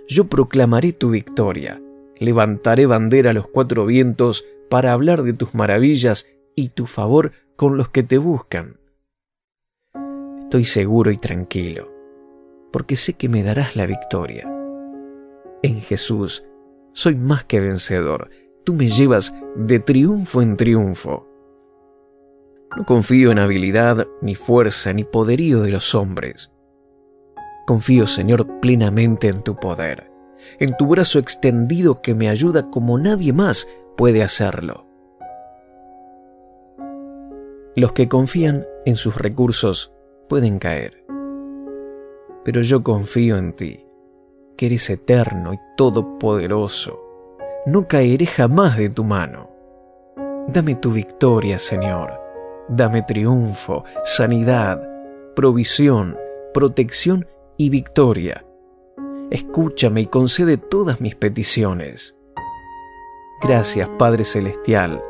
[0.06, 1.82] Yo proclamaré tu victoria
[2.20, 7.76] levantaré bandera a los cuatro vientos para hablar de tus maravillas y tu favor con
[7.76, 8.78] los que te buscan.
[10.40, 11.90] Estoy seguro y tranquilo,
[12.72, 14.48] porque sé que me darás la victoria.
[15.62, 16.44] En Jesús
[16.92, 18.30] soy más que vencedor,
[18.64, 21.26] tú me llevas de triunfo en triunfo.
[22.76, 26.52] No confío en habilidad, ni fuerza, ni poderío de los hombres.
[27.66, 30.10] Confío, Señor, plenamente en tu poder
[30.58, 34.86] en tu brazo extendido que me ayuda como nadie más puede hacerlo.
[37.76, 39.92] Los que confían en sus recursos
[40.28, 41.04] pueden caer,
[42.44, 43.86] pero yo confío en ti,
[44.56, 47.00] que eres eterno y todopoderoso,
[47.66, 49.50] no caeré jamás de tu mano.
[50.48, 52.12] Dame tu victoria, Señor.
[52.68, 54.80] Dame triunfo, sanidad,
[55.34, 56.16] provisión,
[56.54, 57.26] protección
[57.56, 58.44] y victoria.
[59.30, 62.16] Escúchame y concede todas mis peticiones.
[63.42, 65.02] Gracias, Padre Celestial.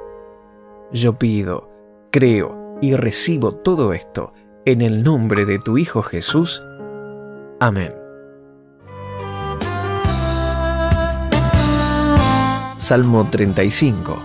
[0.93, 1.71] Yo pido,
[2.11, 4.33] creo y recibo todo esto
[4.65, 6.65] en el nombre de tu Hijo Jesús.
[7.61, 8.00] Amén.
[12.91, 14.19] Salmo 35.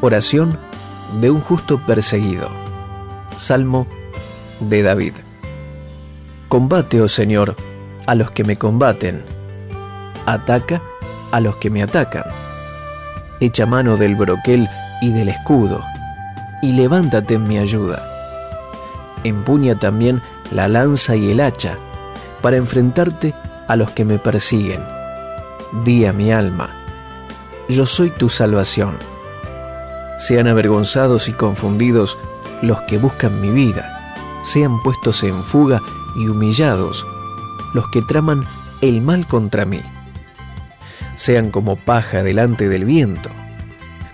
[0.00, 0.58] Oración
[1.20, 2.48] de un justo perseguido.
[3.36, 3.86] Salmo
[4.58, 5.12] de David.
[6.48, 7.54] Combate, oh Señor,
[8.08, 9.22] a los que me combaten.
[10.26, 10.82] Ataca
[11.30, 12.24] a los que me atacan.
[13.38, 14.68] Echa mano del broquel
[15.00, 15.80] y del escudo,
[16.60, 18.02] y levántate en mi ayuda.
[19.22, 20.20] Empuña también
[20.50, 21.78] la lanza y el hacha,
[22.40, 23.32] para enfrentarte
[23.68, 24.82] a los que me persiguen.
[25.84, 26.81] Di a mi alma,
[27.72, 28.98] yo soy tu salvación.
[30.18, 32.18] Sean avergonzados y confundidos
[32.60, 35.80] los que buscan mi vida, sean puestos en fuga
[36.14, 37.06] y humillados
[37.74, 38.46] los que traman
[38.82, 39.80] el mal contra mí.
[41.16, 43.30] Sean como paja delante del viento,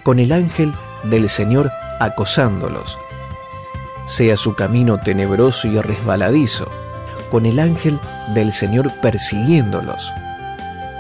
[0.05, 0.73] con el ángel
[1.05, 1.71] del Señor
[2.01, 2.99] acosándolos.
[4.07, 6.71] Sea su camino tenebroso y resbaladizo,
[7.31, 8.01] con el ángel
[8.35, 10.13] del Señor persiguiéndolos.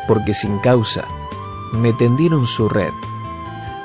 [0.06, 1.04] Porque sin causa
[1.72, 2.92] me tendieron su red,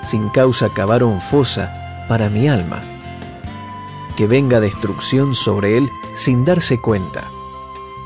[0.03, 2.81] sin causa cavaron fosa para mi alma.
[4.15, 7.23] Que venga destrucción sobre él sin darse cuenta,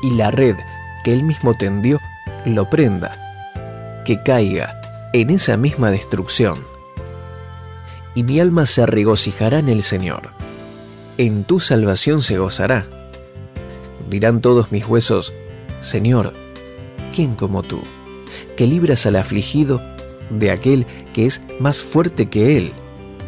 [0.02, 0.56] y la red
[1.04, 2.00] que él mismo tendió
[2.44, 4.80] lo prenda, que caiga
[5.12, 6.56] en esa misma destrucción.
[8.14, 10.30] Y mi alma se regocijará en el Señor,
[11.18, 12.86] en tu salvación se gozará.
[14.08, 15.34] Dirán todos mis huesos,
[15.80, 16.32] Señor,
[17.12, 17.82] ¿quién como tú?
[18.58, 19.80] Que libras al afligido
[20.30, 22.72] de aquel que es más fuerte que él,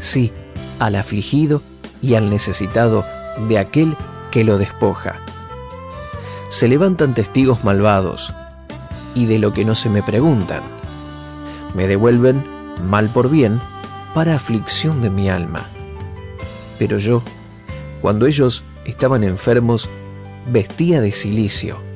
[0.00, 0.32] sí,
[0.80, 1.62] al afligido
[2.02, 3.04] y al necesitado
[3.48, 3.96] de aquel
[4.32, 5.20] que lo despoja.
[6.48, 8.34] Se levantan testigos malvados,
[9.14, 10.62] y de lo que no se me preguntan.
[11.76, 12.42] Me devuelven
[12.88, 13.60] mal por bien
[14.14, 15.68] para aflicción de mi alma.
[16.76, 17.22] Pero yo,
[18.00, 19.88] cuando ellos estaban enfermos,
[20.50, 21.89] vestía de silicio.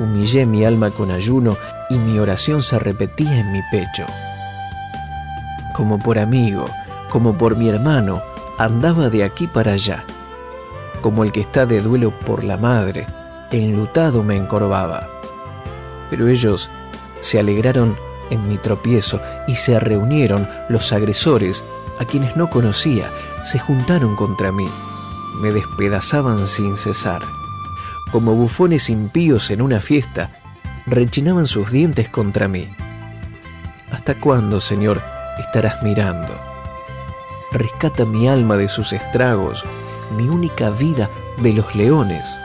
[0.00, 1.56] Humillé mi alma con ayuno
[1.90, 4.06] y mi oración se repetía en mi pecho.
[5.74, 6.66] Como por amigo,
[7.08, 8.22] como por mi hermano,
[8.58, 10.04] andaba de aquí para allá.
[11.00, 13.06] Como el que está de duelo por la madre,
[13.50, 15.08] enlutado me encorvaba.
[16.10, 16.70] Pero ellos
[17.20, 17.96] se alegraron
[18.30, 21.62] en mi tropiezo y se reunieron los agresores
[21.98, 23.10] a quienes no conocía,
[23.42, 24.68] se juntaron contra mí,
[25.40, 27.22] me despedazaban sin cesar.
[28.10, 30.30] Como bufones impíos en una fiesta,
[30.86, 32.68] rechinaban sus dientes contra mí.
[33.90, 35.02] ¿Hasta cuándo, Señor,
[35.38, 36.34] estarás mirando?
[37.52, 39.64] Rescata mi alma de sus estragos,
[40.16, 41.10] mi única vida
[41.42, 42.38] de los leones.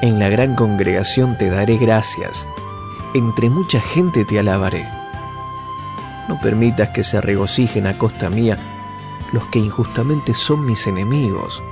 [0.00, 2.46] En la gran congregación te daré gracias,
[3.14, 4.88] entre mucha gente te alabaré.
[6.28, 8.58] No permitas que se regocijen a costa mía
[9.32, 11.62] los que injustamente son mis enemigos,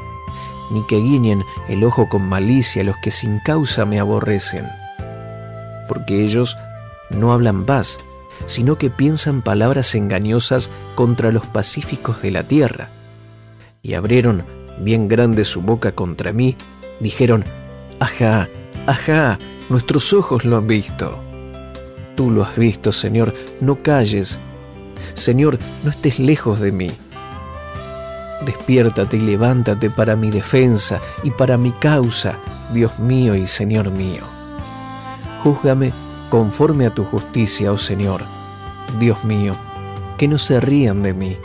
[0.70, 4.66] ni que guiñen el ojo con malicia los que sin causa me aborrecen
[5.86, 6.56] porque ellos
[7.10, 7.98] no hablan paz,
[8.46, 12.88] sino que piensan palabras engañosas contra los pacíficos de la tierra.
[13.82, 14.44] Y abrieron
[14.78, 16.56] bien grande su boca contra mí,
[17.00, 17.44] dijeron,
[18.00, 18.48] Ajá,
[18.86, 19.38] ajá,
[19.68, 21.18] nuestros ojos lo han visto.
[22.16, 24.40] Tú lo has visto, Señor, no calles.
[25.14, 26.90] Señor, no estés lejos de mí.
[28.44, 32.38] Despiértate y levántate para mi defensa y para mi causa,
[32.72, 34.22] Dios mío y Señor mío.
[35.42, 35.92] Júzgame
[36.28, 38.22] conforme a tu justicia, oh Señor.
[38.98, 39.54] Dios mío,
[40.18, 41.36] que no se rían de mí,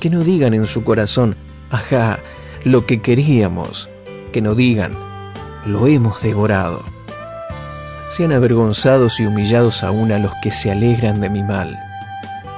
[0.00, 1.36] que no digan en su corazón,
[1.70, 2.18] ajá,
[2.64, 3.88] lo que queríamos,
[4.32, 4.92] que no digan,
[5.66, 6.82] lo hemos devorado.
[8.08, 11.78] Sean avergonzados y humillados aún a los que se alegran de mi mal.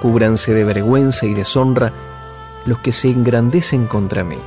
[0.00, 1.92] Cúbranse de vergüenza y deshonra
[2.66, 4.38] los que se engrandecen contra mí.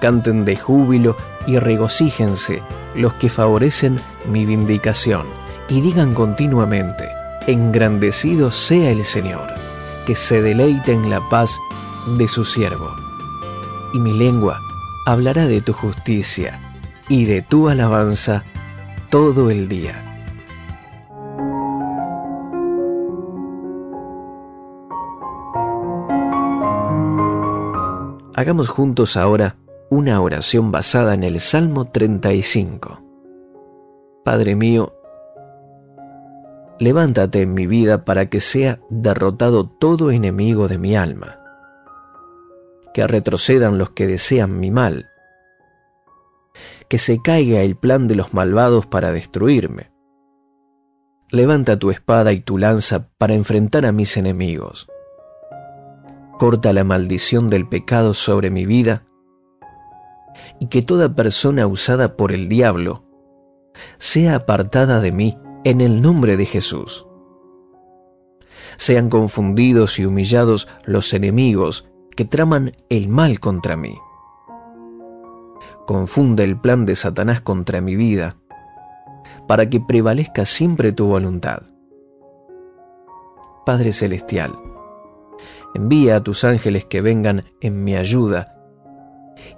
[0.00, 1.16] Canten de júbilo
[1.46, 2.62] y regocíjense
[2.94, 5.26] los que favorecen mi vindicación,
[5.68, 7.08] y digan continuamente,
[7.46, 9.48] engrandecido sea el Señor,
[10.06, 11.58] que se deleite en la paz
[12.18, 12.94] de su siervo.
[13.94, 14.60] Y mi lengua
[15.06, 16.60] hablará de tu justicia
[17.08, 18.44] y de tu alabanza
[19.10, 20.11] todo el día.
[28.34, 29.56] Hagamos juntos ahora
[29.90, 33.02] una oración basada en el Salmo 35.
[34.24, 34.94] Padre mío,
[36.78, 41.40] levántate en mi vida para que sea derrotado todo enemigo de mi alma.
[42.94, 45.10] Que retrocedan los que desean mi mal.
[46.88, 49.92] Que se caiga el plan de los malvados para destruirme.
[51.30, 54.88] Levanta tu espada y tu lanza para enfrentar a mis enemigos.
[56.42, 59.04] Corta la maldición del pecado sobre mi vida
[60.58, 63.04] y que toda persona usada por el diablo
[63.98, 67.06] sea apartada de mí en el nombre de Jesús.
[68.76, 73.96] Sean confundidos y humillados los enemigos que traman el mal contra mí.
[75.86, 78.34] Confunde el plan de Satanás contra mi vida,
[79.46, 81.62] para que prevalezca siempre tu voluntad.
[83.64, 84.71] Padre Celestial,
[85.74, 88.56] envía a tus ángeles que vengan en mi ayuda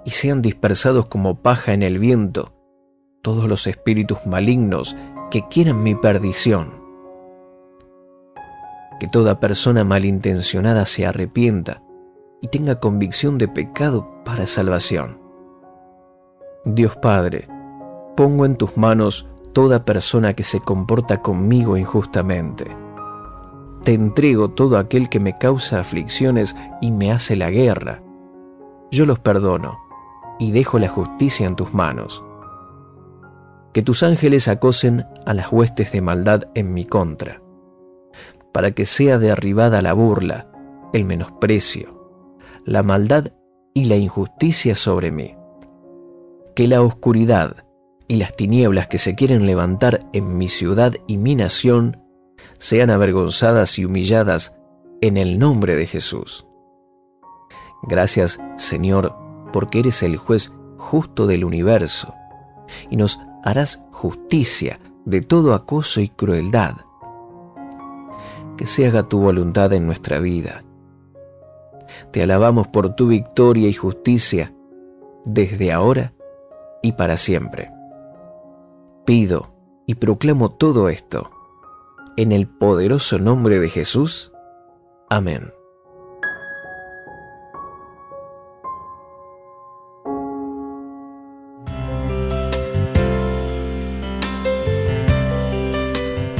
[0.03, 2.53] y sean dispersados como paja en el viento
[3.21, 4.95] todos los espíritus malignos
[5.31, 6.83] que quieran mi perdición.
[8.99, 11.81] Que toda persona malintencionada se arrepienta
[12.41, 15.19] y tenga convicción de pecado para salvación.
[16.65, 17.47] Dios Padre,
[18.15, 22.84] pongo en tus manos toda persona que se comporta conmigo injustamente.
[23.85, 28.01] Te entrego todo aquel que me causa aflicciones y me hace la guerra.
[28.91, 29.77] Yo los perdono
[30.39, 32.21] y dejo la justicia en tus manos
[33.75, 37.41] que tus ángeles acosen a las huestes de maldad en mi contra,
[38.53, 40.49] para que sea derribada la burla,
[40.93, 42.29] el menosprecio,
[42.63, 43.33] la maldad
[43.73, 45.35] y la injusticia sobre mí.
[46.55, 47.65] Que la oscuridad
[48.07, 51.97] y las tinieblas que se quieren levantar en mi ciudad y mi nación
[52.65, 54.57] sean avergonzadas y humilladas
[54.99, 56.47] en el nombre de Jesús.
[57.83, 59.15] Gracias, Señor,
[59.53, 62.15] porque eres el juez justo del universo
[62.89, 66.77] y nos harás justicia de todo acoso y crueldad.
[68.57, 70.63] Que se haga tu voluntad en nuestra vida.
[72.09, 74.55] Te alabamos por tu victoria y justicia
[75.23, 76.13] desde ahora
[76.81, 77.69] y para siempre.
[79.05, 79.53] Pido
[79.85, 81.34] y proclamo todo esto
[82.17, 84.31] en el poderoso nombre de Jesús.
[85.09, 85.51] Amén.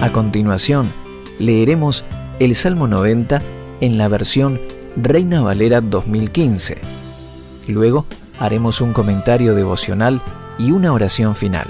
[0.01, 0.93] A continuación,
[1.39, 2.05] leeremos
[2.39, 3.41] el Salmo 90
[3.81, 4.61] en la versión
[4.95, 6.79] Reina Valera 2015.
[7.67, 8.05] Luego
[8.39, 10.21] haremos un comentario devocional
[10.59, 11.67] y una oración final.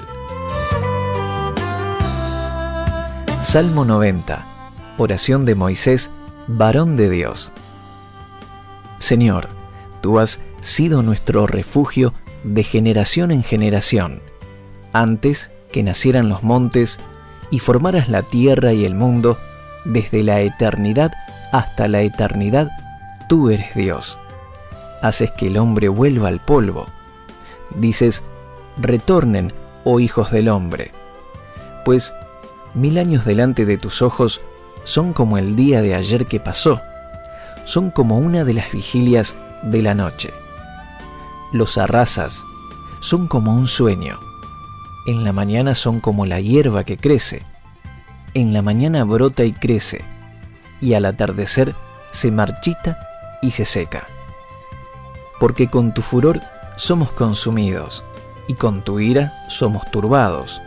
[3.46, 4.44] Salmo 90.
[4.98, 6.10] Oración de Moisés,
[6.48, 7.52] varón de Dios.
[8.98, 9.50] Señor,
[10.00, 12.12] tú has sido nuestro refugio
[12.42, 14.20] de generación en generación.
[14.92, 16.98] Antes que nacieran los montes,
[17.52, 19.38] y formaras la tierra y el mundo,
[19.84, 21.12] desde la eternidad
[21.52, 22.68] hasta la eternidad,
[23.28, 24.18] tú eres Dios.
[25.02, 26.86] Haces que el hombre vuelva al polvo.
[27.76, 28.24] Dices,
[28.76, 29.52] retornen,
[29.84, 30.90] oh hijos del hombre.
[31.84, 32.12] Pues
[32.76, 34.40] mil años delante de tus ojos
[34.84, 36.80] son como el día de ayer que pasó,
[37.64, 39.34] son como una de las vigilias
[39.64, 40.30] de la noche.
[41.52, 42.44] Los arrasas,
[43.00, 44.20] son como un sueño
[45.06, 47.44] en la mañana son como la hierba que crece.
[48.34, 50.04] En la mañana brota y crece,
[50.80, 51.76] y al atardecer
[52.10, 52.98] se marchita
[53.40, 54.08] y se seca.
[55.38, 56.40] Porque con tu furor
[56.76, 58.04] somos consumidos,
[58.48, 60.60] y con tu ira somos turbados.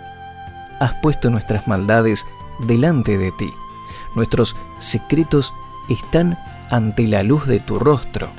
[0.79, 2.25] Has puesto nuestras maldades
[2.59, 3.53] delante de ti,
[4.15, 5.53] nuestros secretos
[5.89, 6.37] están
[6.69, 8.29] ante la luz de tu rostro,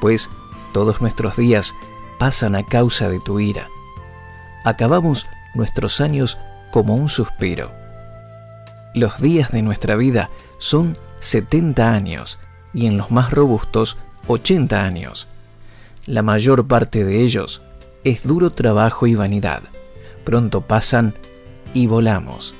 [0.00, 0.28] pues
[0.72, 1.74] todos nuestros días
[2.18, 3.66] pasan a causa de tu ira
[4.64, 6.38] acabamos nuestros años
[6.70, 7.72] como un suspiro.
[8.94, 12.38] Los días de nuestra vida son 70 años
[12.74, 13.96] y en los más robustos
[14.28, 15.28] 80 años.
[16.06, 17.62] La mayor parte de ellos
[18.04, 19.62] es duro trabajo y vanidad.
[20.24, 21.14] Pronto pasan
[21.74, 22.54] y volamos.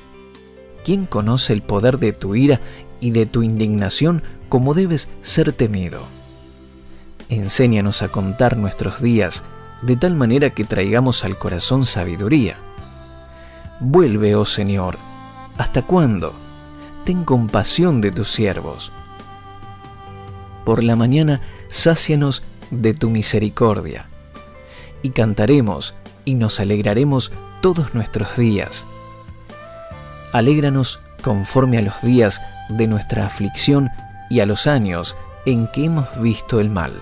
[0.85, 2.61] ¿Quién conoce el poder de tu ira
[3.01, 6.01] y de tu indignación como debes ser temido?
[7.29, 9.45] Enséñanos a contar nuestros días
[9.83, 12.57] de tal manera que traigamos al corazón sabiduría.
[13.81, 14.97] Vuelve, oh Señor,
[15.59, 16.33] ¿hasta cuándo?
[17.05, 18.93] Ten compasión de tus siervos.
[20.65, 24.07] Por la mañana, sácianos de tu misericordia,
[25.03, 25.95] y cantaremos
[26.25, 28.87] y nos alegraremos todos nuestros días.
[30.33, 33.91] Alégranos conforme a los días de nuestra aflicción
[34.31, 37.01] y a los años en que hemos visto el mal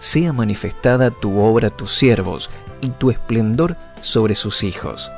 [0.00, 2.50] sea manifestada tu obra a tus siervos
[2.80, 5.12] y tu esplendor sobre sus hijos.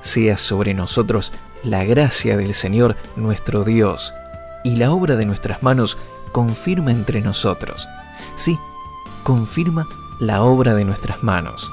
[0.00, 1.32] Sea sobre nosotros
[1.62, 4.12] la gracia del Señor nuestro Dios
[4.64, 5.96] y la obra de nuestras manos
[6.32, 7.88] confirma entre nosotros.
[8.36, 8.58] Sí,
[9.22, 9.86] confirma
[10.18, 11.70] la obra de nuestras manos.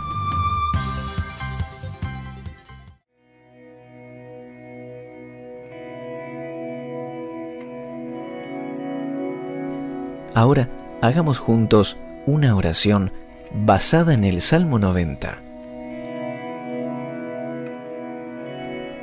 [10.34, 10.70] Ahora
[11.02, 13.12] hagamos juntos una oración
[13.54, 15.38] basada en el Salmo 90.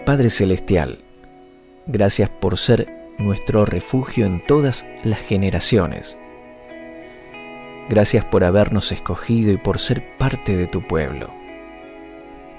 [0.07, 1.01] Padre Celestial,
[1.87, 2.89] gracias por ser
[3.19, 6.19] nuestro refugio en todas las generaciones.
[7.91, 11.29] Gracias por habernos escogido y por ser parte de tu pueblo.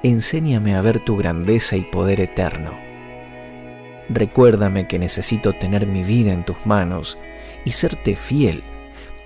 [0.03, 2.73] Enséñame a ver tu grandeza y poder eterno.
[4.09, 7.17] Recuérdame que necesito tener mi vida en tus manos
[7.65, 8.63] y serte fiel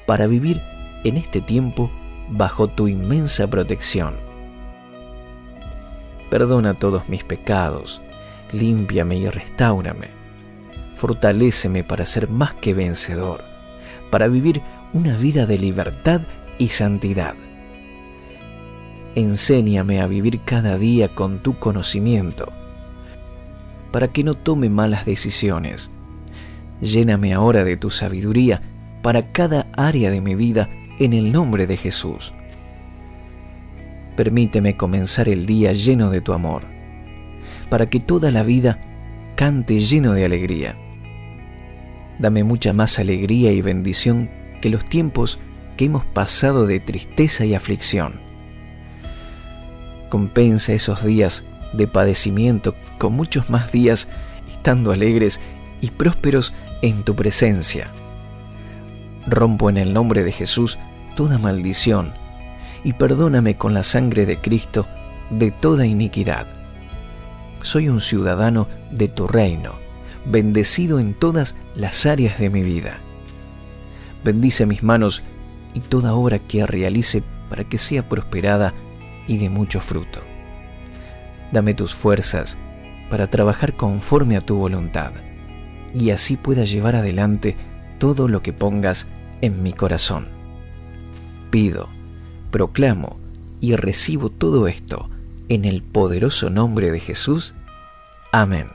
[0.05, 0.61] para vivir
[1.03, 1.91] en este tiempo
[2.29, 4.15] bajo tu inmensa protección.
[6.29, 8.01] Perdona todos mis pecados,
[8.51, 10.07] límpiame y restáurame.
[10.95, 13.43] Fortaléceme para ser más que vencedor,
[14.09, 14.61] para vivir
[14.93, 16.21] una vida de libertad
[16.57, 17.35] y santidad.
[19.15, 22.51] Enséñame a vivir cada día con tu conocimiento,
[23.91, 25.91] para que no tome malas decisiones.
[26.83, 28.61] Lléname ahora de tu sabiduría
[29.01, 30.69] para cada área de mi vida
[30.99, 32.33] en el nombre de Jesús.
[34.17, 36.63] Permíteme comenzar el día lleno de tu amor,
[37.69, 38.79] para que toda la vida
[39.35, 40.77] cante lleno de alegría.
[42.19, 44.29] Dame mucha más alegría y bendición
[44.61, 45.39] que los tiempos
[45.77, 48.19] que hemos pasado de tristeza y aflicción.
[50.09, 54.09] Compensa esos días de padecimiento con muchos más días
[54.47, 55.39] estando alegres
[55.81, 56.53] y prósperos
[56.83, 57.87] en tu presencia
[59.25, 60.77] Rompo en el nombre de Jesús
[61.15, 62.13] toda maldición
[62.83, 64.85] y perdóname con la sangre de Cristo
[65.29, 66.45] de toda iniquidad.
[67.61, 69.75] Soy un ciudadano de tu reino,
[70.25, 72.97] bendecido en todas las áreas de mi vida.
[74.25, 75.23] Bendice mis manos
[75.73, 78.73] y toda obra que realice para que sea prosperada
[79.25, 80.19] y de mucho fruto.
[81.53, 82.57] Dame tus fuerzas
[83.09, 85.13] para trabajar conforme a tu voluntad
[85.93, 87.55] y así pueda llevar adelante
[87.99, 89.07] todo lo que pongas
[89.41, 90.27] en mi corazón.
[91.51, 91.89] Pido,
[92.51, 93.17] proclamo
[93.59, 95.09] y recibo todo esto
[95.49, 97.53] en el poderoso nombre de Jesús.
[98.31, 98.67] Amén.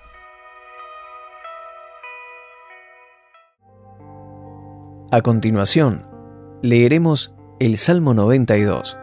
[5.11, 6.07] A continuación,
[6.63, 8.99] leeremos el Salmo 92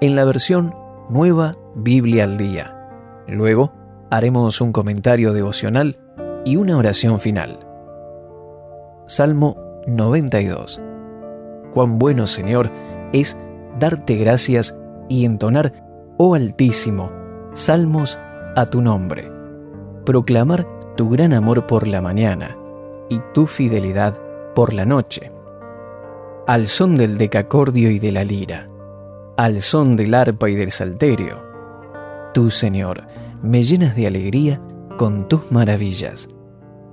[0.00, 0.74] en la versión
[1.10, 2.76] Nueva Biblia al Día.
[3.26, 3.72] Luego,
[4.10, 6.01] haremos un comentario devocional
[6.44, 7.58] y una oración final.
[9.06, 9.56] Salmo
[9.86, 10.82] 92.
[11.72, 12.70] Cuán bueno, Señor,
[13.12, 13.36] es
[13.78, 14.78] darte gracias
[15.08, 15.72] y entonar,
[16.18, 17.10] oh Altísimo,
[17.52, 18.18] salmos
[18.56, 19.30] a tu nombre.
[20.04, 20.66] Proclamar
[20.96, 22.56] tu gran amor por la mañana
[23.08, 24.18] y tu fidelidad
[24.54, 25.32] por la noche.
[26.46, 28.68] Al son del decacordio y de la lira,
[29.36, 31.42] al son del arpa y del salterio.
[32.34, 33.04] Tú, Señor,
[33.42, 34.60] me llenas de alegría
[34.96, 36.28] con tus maravillas.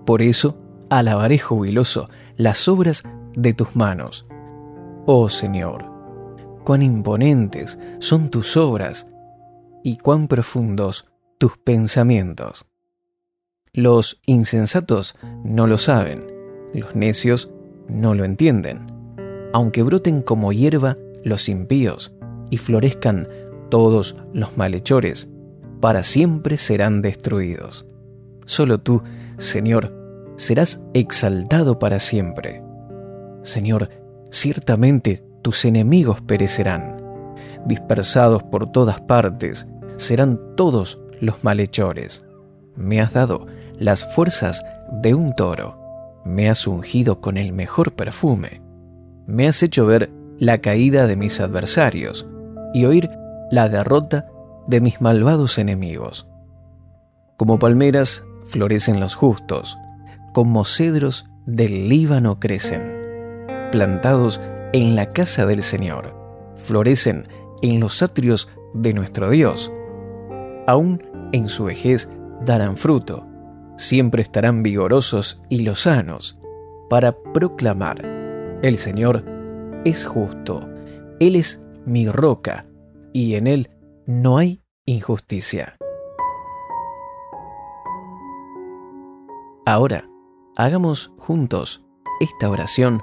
[0.05, 0.57] Por eso,
[0.89, 3.03] alabaré jubiloso las obras
[3.35, 4.25] de tus manos.
[5.05, 5.85] Oh Señor,
[6.65, 9.11] cuán imponentes son tus obras
[9.83, 12.67] y cuán profundos tus pensamientos.
[13.73, 16.25] Los insensatos no lo saben,
[16.73, 17.53] los necios
[17.87, 18.87] no lo entienden.
[19.53, 22.15] Aunque broten como hierba los impíos
[22.49, 23.27] y florezcan
[23.69, 25.31] todos los malhechores,
[25.79, 27.87] para siempre serán destruidos.
[28.45, 29.03] Solo tú,
[29.37, 29.93] Señor,
[30.37, 32.63] serás exaltado para siempre.
[33.43, 33.89] Señor,
[34.31, 37.01] ciertamente tus enemigos perecerán.
[37.65, 42.25] Dispersados por todas partes serán todos los malhechores.
[42.75, 43.45] Me has dado
[43.77, 45.77] las fuerzas de un toro.
[46.25, 48.61] Me has ungido con el mejor perfume.
[49.27, 52.25] Me has hecho ver la caída de mis adversarios
[52.73, 53.09] y oír
[53.51, 54.25] la derrota
[54.69, 56.27] de mis malvados enemigos.
[57.37, 59.79] Como palmeras florecen los justos,
[60.31, 62.93] como cedros del Líbano crecen,
[63.71, 64.39] plantados
[64.71, 66.15] en la casa del Señor,
[66.55, 67.23] florecen
[67.63, 69.73] en los atrios de nuestro Dios.
[70.67, 71.01] Aún
[71.31, 72.07] en su vejez
[72.45, 73.25] darán fruto,
[73.75, 76.37] siempre estarán vigorosos y lozanos
[76.91, 78.05] para proclamar,
[78.61, 79.25] el Señor
[79.83, 80.69] es justo,
[81.19, 82.65] Él es mi roca,
[83.13, 83.69] y en Él
[84.09, 85.77] no hay injusticia.
[89.65, 90.09] Ahora,
[90.59, 91.85] Hagamos juntos
[92.19, 92.99] esta oración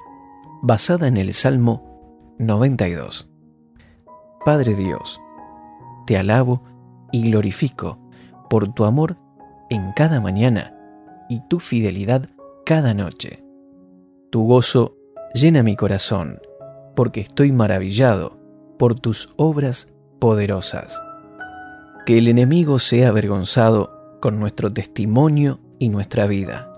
[0.61, 3.31] basada en el Salmo 92.
[4.45, 5.23] Padre Dios,
[6.07, 6.63] te alabo
[7.13, 7.99] y glorifico
[8.51, 9.17] por tu amor
[9.71, 10.79] en cada mañana
[11.31, 12.27] y tu fidelidad
[12.67, 13.43] cada noche.
[14.31, 14.99] Tu gozo
[15.33, 16.43] llena mi corazón,
[16.95, 18.39] porque estoy maravillado
[18.79, 21.01] por tus obras poderosas.
[22.05, 26.73] Que el enemigo sea avergonzado con nuestro testimonio y nuestra vida.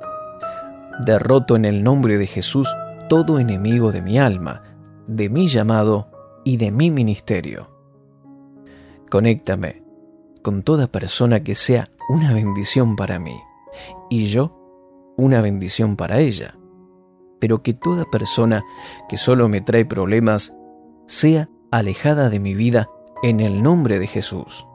[1.04, 2.68] Derroto en el nombre de Jesús
[3.08, 4.62] todo enemigo de mi alma,
[5.06, 6.08] de mi llamado
[6.44, 7.70] y de mi ministerio.
[9.10, 9.82] Conéctame
[10.42, 13.36] con toda persona que sea una bendición para mí
[14.10, 14.54] y yo
[15.16, 16.54] una bendición para ella.
[17.40, 18.64] Pero que toda persona
[19.08, 20.54] que solo me trae problemas
[21.06, 22.90] sea alejada de mi vida
[23.22, 24.66] en el nombre de Jesús.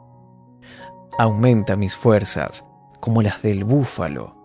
[1.18, 2.66] Aumenta mis fuerzas
[3.00, 4.36] como las del búfalo.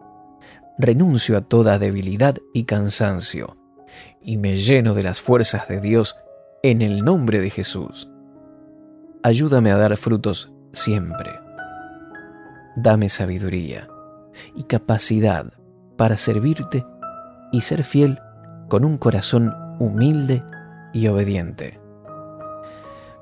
[0.77, 3.57] Renuncio a toda debilidad y cansancio
[4.21, 6.17] y me lleno de las fuerzas de Dios
[6.63, 8.09] en el nombre de Jesús.
[9.23, 11.31] Ayúdame a dar frutos siempre.
[12.77, 13.89] Dame sabiduría
[14.55, 15.51] y capacidad
[15.97, 16.85] para servirte
[17.51, 18.19] y ser fiel
[18.69, 20.43] con un corazón humilde
[20.93, 21.79] y obediente.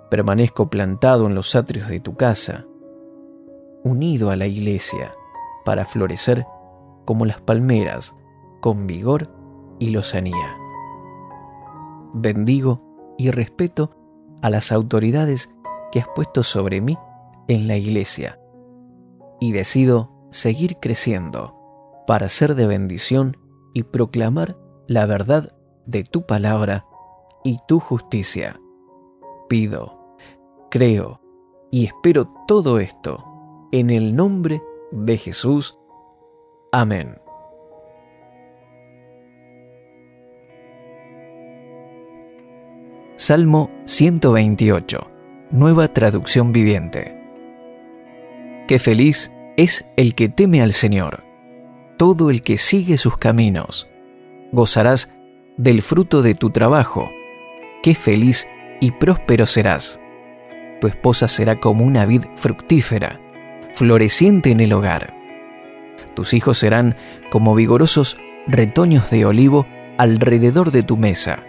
[0.09, 2.65] Permanezco plantado en los atrios de tu casa,
[3.83, 5.13] unido a la iglesia,
[5.65, 6.45] para florecer
[7.05, 8.15] como las palmeras,
[8.61, 9.29] con vigor
[9.79, 10.55] y lozanía.
[12.13, 13.91] Bendigo y respeto
[14.41, 15.53] a las autoridades
[15.91, 16.97] que has puesto sobre mí
[17.47, 18.39] en la iglesia
[19.39, 21.55] y decido seguir creciendo
[22.05, 23.37] para ser de bendición
[23.73, 24.57] y proclamar
[24.87, 25.55] la verdad
[25.85, 26.85] de tu palabra
[27.43, 28.59] y tu justicia.
[29.47, 29.96] Pido,
[30.69, 31.21] creo
[31.71, 33.23] y espero todo esto
[33.71, 34.61] en el nombre
[34.91, 35.77] de Jesús.
[36.71, 37.17] Amén.
[43.15, 44.99] Salmo 128,
[45.49, 47.19] nueva traducción viviente.
[48.67, 51.23] Qué feliz es el que teme al Señor,
[51.97, 53.89] todo el que sigue sus caminos.
[54.51, 55.13] Gozarás
[55.57, 57.09] del fruto de tu trabajo.
[57.81, 58.47] Qué feliz
[58.79, 59.99] y próspero serás.
[60.81, 63.19] Tu esposa será como una vid fructífera,
[63.73, 65.13] floreciente en el hogar.
[66.13, 66.95] Tus hijos serán
[67.29, 68.17] como vigorosos
[68.47, 69.67] retoños de olivo
[69.97, 71.43] alrededor de tu mesa.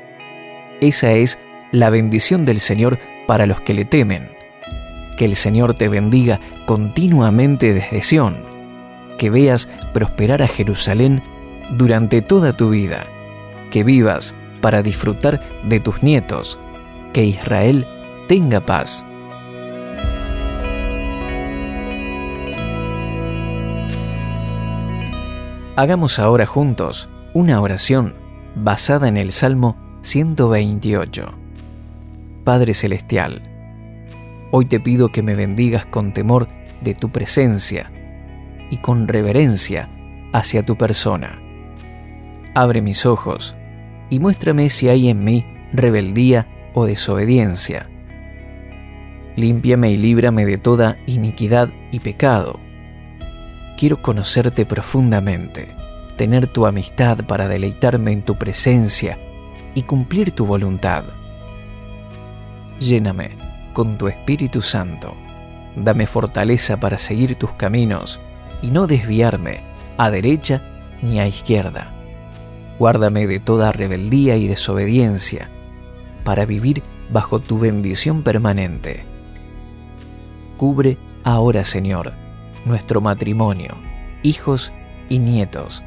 [0.80, 1.38] Esa es
[1.72, 4.38] la bendición del Señor para los que le temen
[5.18, 8.38] que el Señor te bendiga continuamente desde Sión,
[9.18, 11.22] que veas prosperar a Jerusalén
[11.72, 13.04] durante toda tu vida,
[13.70, 16.58] que vivas para disfrutar de tus nietos,
[17.12, 17.86] que Israel
[18.28, 19.04] tenga paz.
[25.78, 28.16] Hagamos ahora juntos una oración
[28.56, 31.32] basada en el Salmo 128.
[32.42, 33.42] Padre Celestial,
[34.50, 36.48] Hoy te pido que me bendigas con temor
[36.80, 37.92] de tu presencia
[38.72, 39.88] y con reverencia
[40.32, 41.40] hacia tu persona.
[42.56, 43.54] Abre mis ojos
[44.10, 47.88] y muéstrame si hay en mí rebeldía o desobediencia.
[49.36, 52.58] Límpiame y líbrame de toda iniquidad y pecado.
[53.78, 55.76] Quiero conocerte profundamente,
[56.16, 59.20] tener tu amistad para deleitarme en tu presencia
[59.76, 61.04] y cumplir tu voluntad.
[62.80, 63.38] Lléname
[63.74, 65.14] con tu Espíritu Santo.
[65.76, 68.20] Dame fortaleza para seguir tus caminos
[68.62, 69.60] y no desviarme
[69.96, 70.60] a derecha
[71.00, 71.92] ni a izquierda.
[72.80, 75.52] Guárdame de toda rebeldía y desobediencia
[76.24, 76.82] para vivir
[77.12, 79.04] bajo tu bendición permanente.
[80.56, 82.26] Cubre ahora, Señor,
[82.68, 83.76] nuestro matrimonio,
[84.22, 84.72] hijos
[85.08, 85.82] y nietos.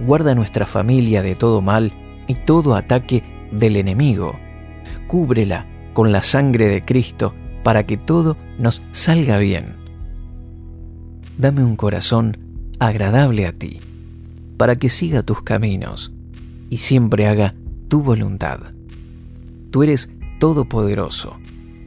[0.00, 1.92] Guarda nuestra familia de todo mal
[2.26, 4.38] y todo ataque del enemigo.
[5.06, 9.76] Cúbrela con la sangre de Cristo para que todo nos salga bien.
[11.36, 12.38] Dame un corazón
[12.78, 13.80] agradable a ti,
[14.56, 16.12] para que siga tus caminos
[16.70, 17.54] y siempre haga
[17.88, 18.60] tu voluntad.
[19.70, 21.36] Tú eres todopoderoso,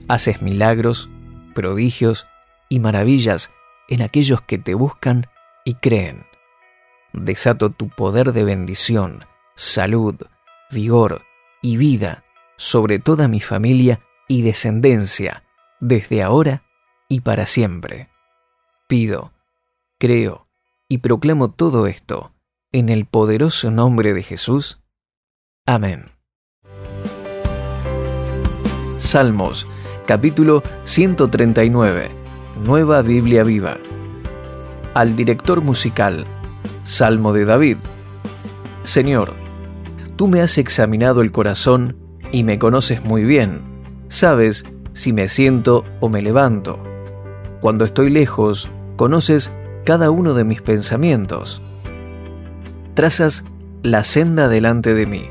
[0.07, 1.09] haces milagros,
[1.55, 2.27] prodigios
[2.69, 3.51] y maravillas
[3.89, 5.27] en aquellos que te buscan
[5.65, 6.25] y creen.
[7.11, 9.25] Desato tu poder de bendición,
[9.55, 10.15] salud,
[10.71, 11.23] vigor
[11.61, 12.23] y vida
[12.55, 15.43] sobre toda mi familia y descendencia,
[15.79, 16.63] desde ahora
[17.09, 18.09] y para siempre.
[18.87, 19.33] Pido,
[19.97, 20.47] creo
[20.87, 22.31] y proclamo todo esto
[22.71, 24.79] en el poderoso nombre de Jesús.
[25.65, 26.11] Amén.
[28.97, 29.65] Salmos,
[30.05, 32.18] capítulo 139,
[32.63, 33.77] Nueva Biblia Viva.
[34.93, 36.25] Al director musical,
[36.83, 37.77] Salmo de David.
[38.83, 39.33] Señor,
[40.17, 41.95] tú me has examinado el corazón
[42.33, 43.61] y me conoces muy bien.
[44.09, 46.77] Sabes si me siento o me levanto.
[47.61, 49.51] Cuando estoy lejos, conoces
[49.85, 51.61] cada uno de mis pensamientos.
[52.93, 53.45] Trazas
[53.83, 55.29] la senda delante de mí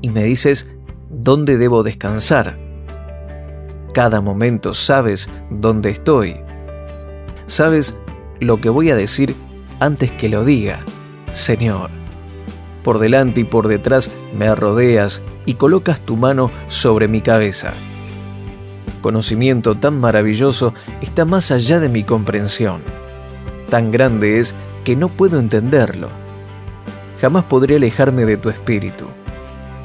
[0.00, 0.72] y me dices
[1.08, 2.58] dónde debo descansar.
[3.92, 6.40] Cada momento sabes dónde estoy.
[7.46, 7.98] Sabes
[8.40, 9.34] lo que voy a decir
[9.80, 10.80] antes que lo diga,
[11.34, 11.90] Señor.
[12.82, 17.74] Por delante y por detrás me rodeas y colocas tu mano sobre mi cabeza.
[19.02, 22.82] Conocimiento tan maravilloso está más allá de mi comprensión.
[23.68, 24.54] Tan grande es
[24.84, 26.08] que no puedo entenderlo.
[27.20, 29.04] Jamás podré alejarme de tu espíritu.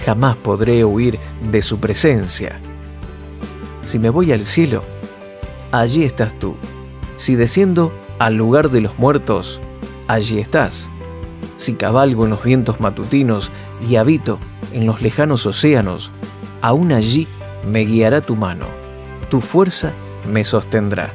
[0.05, 1.19] Jamás podré huir
[1.51, 2.59] de su presencia.
[3.87, 4.83] Si me voy al cielo,
[5.71, 6.57] allí estás tú.
[7.15, 9.61] Si desciendo al lugar de los muertos,
[10.09, 10.89] allí estás.
[11.55, 13.49] Si cabalgo en los vientos matutinos
[13.79, 14.39] y habito
[14.73, 16.11] en los lejanos océanos,
[16.61, 17.29] aún allí
[17.71, 18.65] me guiará tu mano,
[19.29, 19.93] tu fuerza
[20.29, 21.13] me sostendrá.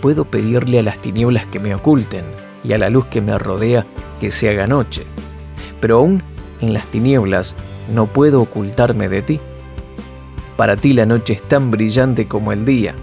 [0.00, 2.24] Puedo pedirle a las tinieblas que me oculten
[2.64, 3.86] y a la luz que me rodea
[4.18, 5.04] que se haga noche,
[5.80, 6.24] pero aún
[6.60, 7.54] en las tinieblas
[7.94, 9.40] no puedo ocultarme de ti.
[10.62, 12.94] Para ti la noche es tan brillante como el día,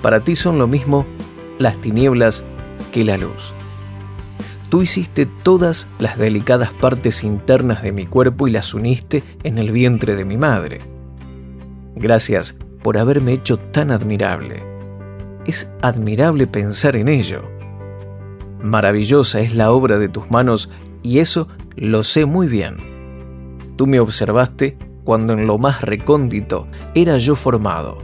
[0.00, 1.04] para ti son lo mismo
[1.58, 2.46] las tinieblas
[2.92, 3.52] que la luz.
[4.70, 9.70] Tú hiciste todas las delicadas partes internas de mi cuerpo y las uniste en el
[9.70, 10.78] vientre de mi madre.
[11.94, 14.62] Gracias por haberme hecho tan admirable.
[15.44, 17.42] Es admirable pensar en ello.
[18.62, 20.70] Maravillosa es la obra de tus manos
[21.02, 22.78] y eso lo sé muy bien.
[23.76, 27.98] Tú me observaste cuando en lo más recóndito era yo formado.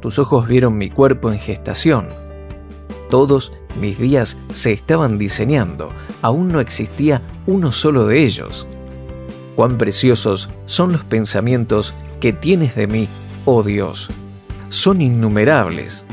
[0.00, 2.08] Tus ojos vieron mi cuerpo en gestación
[3.14, 8.66] todos mis días se estaban diseñando, aún no existía uno solo de ellos.
[9.54, 13.08] Cuán preciosos son los pensamientos que tienes de mí,
[13.44, 14.10] oh Dios.
[14.68, 16.06] Son innumerables.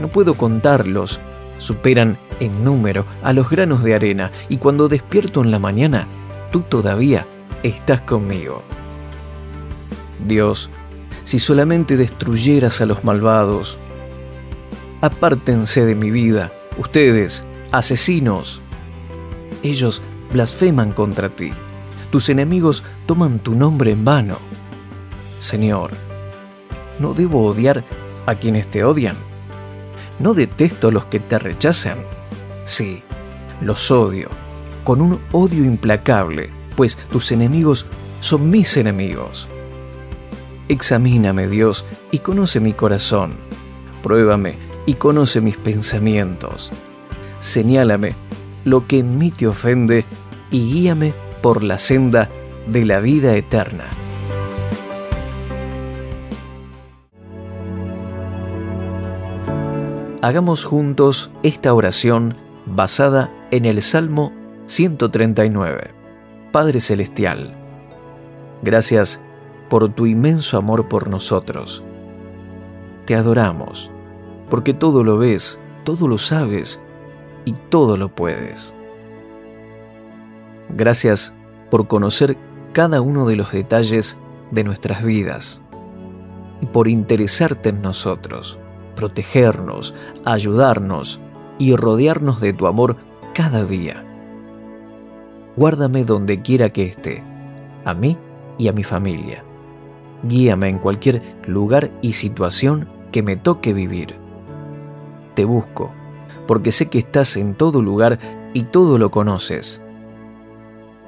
[0.00, 1.20] No puedo contarlos,
[1.58, 6.08] superan en número a los granos de arena y cuando despierto en la mañana,
[6.50, 7.26] tú todavía
[7.62, 8.62] estás conmigo.
[10.24, 10.70] Dios,
[11.24, 13.78] si solamente destruyeras a los malvados,
[15.02, 18.60] Apártense de mi vida, ustedes, asesinos.
[19.62, 20.00] Ellos
[20.32, 21.50] blasfeman contra ti.
[22.10, 24.38] Tus enemigos toman tu nombre en vano.
[25.38, 25.90] Señor,
[26.98, 27.84] ¿no debo odiar
[28.24, 29.16] a quienes te odian?
[30.18, 31.98] ¿No detesto a los que te rechazan?
[32.64, 33.02] Sí,
[33.60, 34.30] los odio,
[34.82, 37.84] con un odio implacable, pues tus enemigos
[38.20, 39.46] son mis enemigos.
[40.68, 43.34] Examíname, Dios, y conoce mi corazón.
[44.02, 46.72] Pruébame y conoce mis pensamientos.
[47.38, 48.14] Señálame
[48.64, 50.04] lo que en mí te ofende
[50.50, 52.30] y guíame por la senda
[52.66, 53.84] de la vida eterna.
[60.22, 64.32] Hagamos juntos esta oración basada en el Salmo
[64.66, 65.94] 139.
[66.50, 67.54] Padre Celestial,
[68.62, 69.22] gracias
[69.68, 71.84] por tu inmenso amor por nosotros.
[73.04, 73.90] Te adoramos
[74.48, 76.82] porque todo lo ves, todo lo sabes
[77.44, 78.74] y todo lo puedes.
[80.68, 81.36] Gracias
[81.70, 82.36] por conocer
[82.72, 84.18] cada uno de los detalles
[84.50, 85.62] de nuestras vidas
[86.60, 88.58] y por interesarte en nosotros,
[88.94, 89.94] protegernos,
[90.24, 91.20] ayudarnos
[91.58, 92.96] y rodearnos de tu amor
[93.34, 94.04] cada día.
[95.56, 97.24] Guárdame donde quiera que esté,
[97.84, 98.18] a mí
[98.58, 99.45] y a mi familia.
[100.28, 104.26] Guíame en cualquier lugar y situación que me toque vivir
[105.36, 105.92] te busco,
[106.48, 108.18] porque sé que estás en todo lugar
[108.54, 109.82] y todo lo conoces.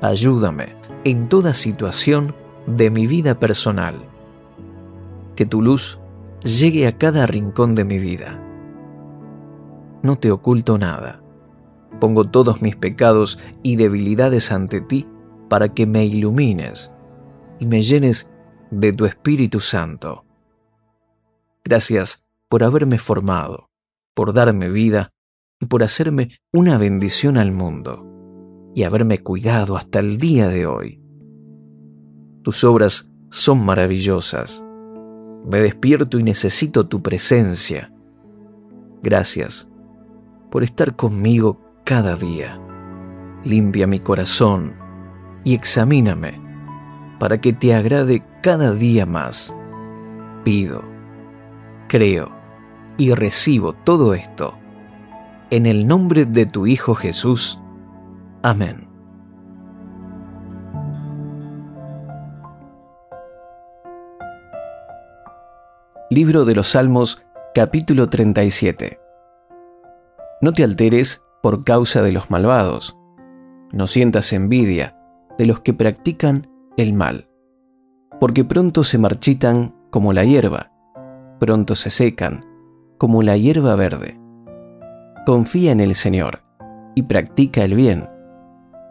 [0.02, 2.34] Ayúdame en toda situación
[2.66, 4.04] de mi vida personal.
[5.34, 5.98] Que tu luz
[6.44, 8.38] llegue a cada rincón de mi vida.
[10.02, 11.22] No te oculto nada.
[11.98, 15.06] Pongo todos mis pecados y debilidades ante ti
[15.48, 16.92] para que me ilumines
[17.58, 18.30] y me llenes
[18.70, 20.24] de tu Espíritu Santo.
[21.64, 23.68] Gracias por haberme formado
[24.18, 25.12] por darme vida
[25.60, 28.04] y por hacerme una bendición al mundo
[28.74, 31.00] y haberme cuidado hasta el día de hoy.
[32.42, 34.66] Tus obras son maravillosas.
[35.46, 37.94] Me despierto y necesito tu presencia.
[39.04, 39.70] Gracias
[40.50, 42.60] por estar conmigo cada día.
[43.44, 44.74] Limpia mi corazón
[45.44, 46.40] y examíname
[47.18, 49.54] para que te agrade cada día más.
[50.44, 50.82] Pido,
[51.88, 52.30] creo
[52.96, 54.54] y recibo todo esto.
[55.50, 57.60] En el nombre de tu Hijo Jesús.
[58.42, 58.88] Amén.
[66.10, 67.22] Libro de los Salmos,
[67.54, 68.98] capítulo 37.
[70.40, 72.96] No te alteres por causa de los malvados.
[73.72, 74.96] No sientas envidia
[75.36, 76.47] de los que practican
[76.78, 77.28] el mal,
[78.20, 80.70] porque pronto se marchitan como la hierba,
[81.40, 82.46] pronto se secan
[82.98, 84.16] como la hierba verde.
[85.26, 86.44] Confía en el Señor
[86.94, 88.05] y practica el bien.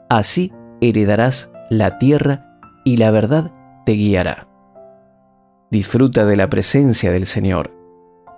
[0.09, 0.51] Así
[0.81, 3.53] heredarás la tierra y la verdad
[3.85, 4.49] te guiará.
[5.71, 7.71] Disfruta de la presencia del Señor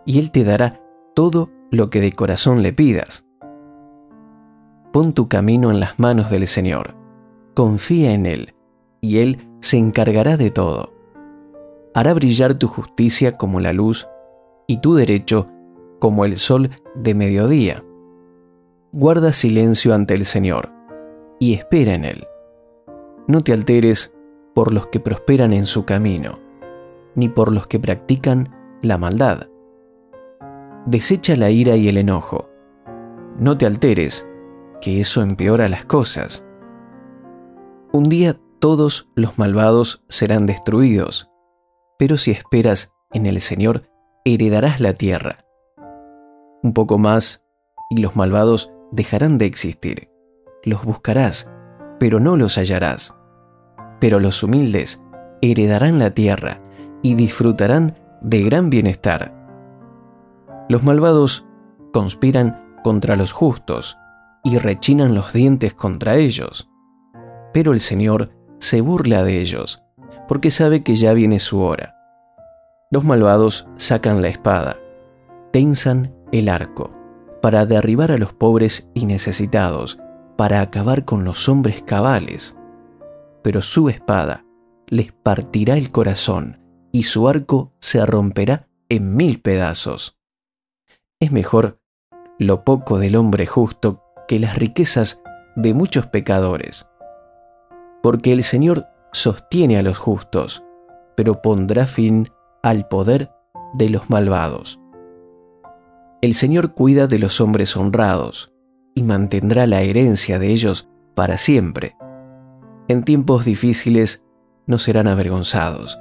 [0.05, 0.80] y Él te dará
[1.15, 3.26] todo lo que de corazón le pidas.
[4.93, 6.95] Pon tu camino en las manos del Señor,
[7.55, 8.53] confía en Él
[9.01, 10.93] y Él se encargará de todo.
[11.93, 14.07] Hará brillar tu justicia como la luz
[14.67, 15.47] y tu derecho
[15.99, 17.84] como el sol de mediodía.
[18.93, 20.71] Guarda silencio ante el Señor
[21.39, 22.27] y espera en Él.
[23.27, 24.13] No te alteres
[24.53, 26.39] por los que prosperan en su camino,
[27.15, 28.49] ni por los que practican
[28.81, 29.47] la maldad.
[30.85, 32.49] Desecha la ira y el enojo.
[33.38, 34.27] No te alteres,
[34.81, 36.45] que eso empeora las cosas.
[37.91, 41.30] Un día todos los malvados serán destruidos,
[41.98, 43.84] pero si esperas en el Señor,
[44.26, 45.38] heredarás la tierra.
[46.61, 47.45] Un poco más,
[47.90, 50.10] y los malvados dejarán de existir.
[50.64, 51.49] Los buscarás,
[51.99, 53.15] pero no los hallarás.
[53.99, 55.02] Pero los humildes
[55.41, 56.61] heredarán la tierra
[57.02, 59.34] y disfrutarán de gran bienestar.
[60.68, 61.45] Los malvados
[61.94, 63.98] conspiran contra los justos
[64.44, 66.69] y rechinan los dientes contra ellos.
[67.53, 69.84] Pero el Señor se burla de ellos,
[70.27, 71.95] porque sabe que ya viene su hora.
[72.91, 74.77] Los malvados sacan la espada,
[75.52, 76.91] tensan el arco,
[77.41, 79.99] para derribar a los pobres y necesitados,
[80.38, 82.57] para acabar con los hombres cabales.
[83.44, 84.45] Pero su espada
[84.88, 86.60] les partirá el corazón
[86.91, 90.19] y su arco se romperá en mil pedazos.
[91.19, 91.80] Es mejor
[92.40, 95.22] lo poco del hombre justo que las riquezas
[95.56, 96.88] de muchos pecadores.
[98.01, 100.63] Porque el Señor sostiene a los justos,
[101.15, 102.30] pero pondrá fin
[102.63, 103.31] al poder
[103.73, 104.80] de los malvados.
[106.21, 108.53] El Señor cuida de los hombres honrados
[108.95, 111.95] y mantendrá la herencia de ellos para siempre.
[112.88, 114.26] En tiempos difíciles
[114.65, 115.99] no serán avergonzados,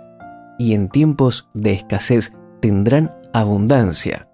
[0.58, 4.30] y en tiempos de escasez tendrán abundancia.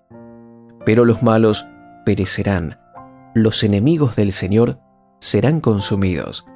[0.84, 1.66] Pero los malos
[2.04, 2.78] perecerán,
[3.34, 4.80] los enemigos del Señor
[5.20, 6.46] serán consumidos,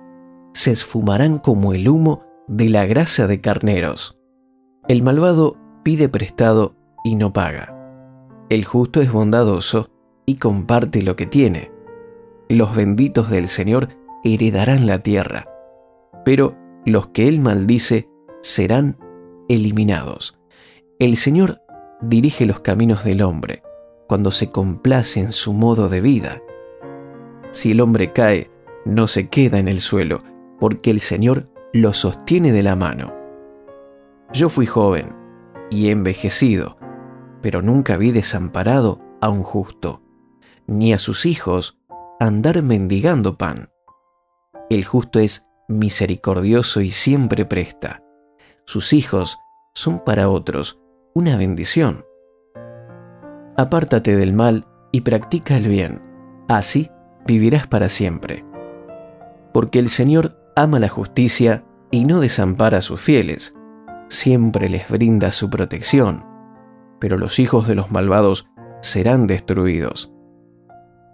[0.52, 4.18] se esfumarán como el humo de la grasa de carneros.
[4.88, 7.78] El malvado pide prestado y no paga
[8.48, 9.90] el justo es bondadoso
[10.24, 11.70] y comparte lo que tiene.
[12.48, 13.88] Los benditos del Señor
[14.24, 15.46] heredarán la tierra,
[16.24, 16.56] pero
[16.86, 18.08] los que Él maldice
[18.40, 18.98] serán
[19.48, 20.38] eliminados.
[20.98, 21.60] El Señor
[22.00, 23.62] dirige los caminos del hombre
[24.06, 26.40] cuando se complace en su modo de vida.
[27.50, 28.50] Si el hombre cae,
[28.86, 30.20] no se queda en el suelo,
[30.58, 33.14] porque el Señor lo sostiene de la mano.
[34.32, 35.16] Yo fui joven
[35.70, 36.78] y envejecido,
[37.42, 40.02] pero nunca vi desamparado a un justo,
[40.66, 41.78] ni a sus hijos
[42.20, 43.70] andar mendigando pan.
[44.70, 48.02] El justo es misericordioso y siempre presta.
[48.66, 49.38] Sus hijos
[49.74, 50.80] son para otros
[51.14, 52.04] una bendición.
[53.56, 56.02] Apártate del mal y practica el bien,
[56.48, 56.90] así
[57.26, 58.44] vivirás para siempre.
[59.52, 63.54] Porque el Señor ama la justicia y no desampara a sus fieles,
[64.08, 66.28] siempre les brinda su protección
[66.98, 68.48] pero los hijos de los malvados
[68.80, 70.12] serán destruidos.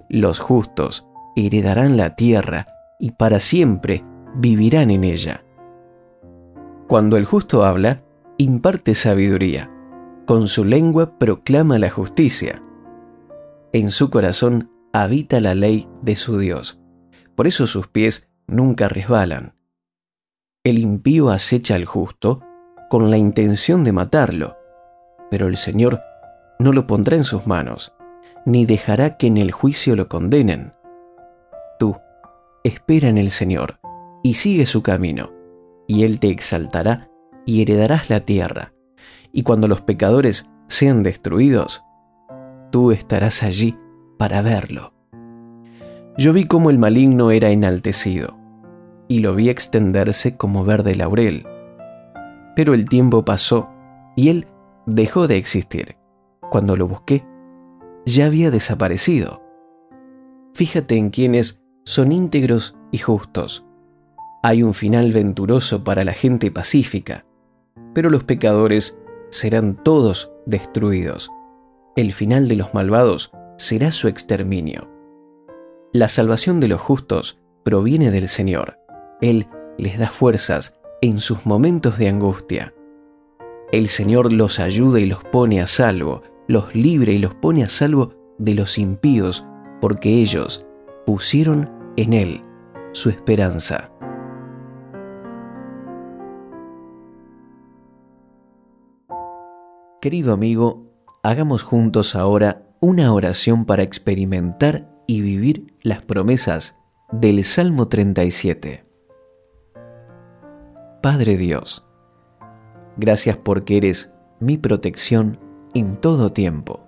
[0.09, 1.07] Los justos
[1.37, 2.66] heredarán la tierra
[2.99, 4.05] y para siempre
[4.37, 5.45] vivirán en ella.
[6.89, 8.03] Cuando el justo habla,
[8.37, 9.71] imparte sabiduría,
[10.27, 12.62] con su lengua proclama la justicia.
[13.73, 16.81] En su corazón habita la ley de su Dios,
[17.35, 19.55] por eso sus pies nunca resbalan.
[20.65, 22.41] El impío acecha al justo
[22.89, 24.57] con la intención de matarlo,
[25.31, 26.01] pero el Señor
[26.59, 27.95] no lo pondrá en sus manos,
[28.47, 30.73] ni dejará que en el juicio lo condenen.
[31.79, 31.95] Tú,
[32.62, 33.79] espera en el Señor,
[34.23, 35.33] y sigue su camino,
[35.87, 37.11] y Él te exaltará
[37.45, 38.73] y heredarás la tierra.
[39.33, 41.85] Y cuando los pecadores sean destruidos,
[42.71, 43.77] tú estarás allí
[44.19, 44.95] para verlo.
[46.16, 48.39] Yo vi cómo el maligno era enaltecido,
[49.09, 51.45] y lo vi extenderse como verde laurel.
[52.55, 53.69] Pero el tiempo pasó,
[54.15, 54.47] y él
[54.86, 55.97] dejó de existir.
[56.51, 57.27] Cuando lo busqué,
[58.07, 59.43] ya había desaparecido.
[60.55, 63.66] Fíjate en quienes son íntegros y justos.
[64.45, 67.27] Hay un final venturoso para la gente pacífica,
[67.93, 68.97] pero los pecadores
[69.31, 71.32] serán todos destruidos.
[71.97, 74.94] El final de los malvados será su exterminio.
[75.95, 78.81] La salvación de los justos proviene del Señor.
[79.21, 79.47] Él
[79.79, 82.75] les da fuerzas en sus momentos de angustia.
[83.71, 87.69] El Señor los ayuda y los pone a salvo, los libre y los pone a
[87.69, 89.47] salvo de los impíos,
[89.81, 90.66] porque ellos
[91.07, 92.43] pusieron en Él
[92.91, 93.93] su esperanza.
[100.01, 100.89] Querido amigo,
[101.23, 106.77] hagamos juntos ahora una oración para experimentar y vivir las promesas
[107.13, 108.85] del Salmo 37.
[111.03, 111.85] Padre Dios,
[112.97, 115.39] gracias porque eres mi protección
[115.75, 116.87] en todo tiempo.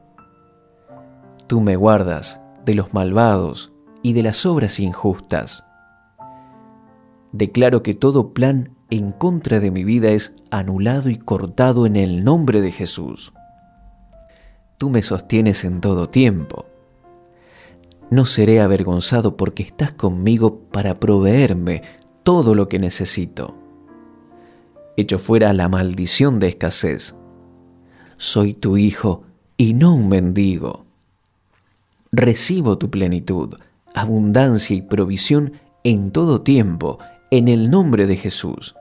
[1.47, 3.73] Tú me guardas de los malvados
[4.03, 5.65] y de las obras injustas.
[7.33, 12.25] Declaro que todo plan en contra de mi vida es anulado y cortado en el
[12.25, 13.33] nombre de Jesús.
[14.79, 16.67] Tú me sostienes en todo tiempo.
[18.11, 21.83] No seré avergonzado porque estás conmigo para proveerme
[22.23, 23.57] todo lo que necesito.
[24.97, 27.17] Echo fuera la maldición de escasez.
[28.17, 29.23] Soy tu hijo
[29.57, 30.85] y no un mendigo.
[32.13, 33.57] Recibo tu plenitud,
[33.95, 35.53] abundancia y provisión
[35.83, 36.99] en todo tiempo,
[37.31, 38.75] en el nombre de Jesús.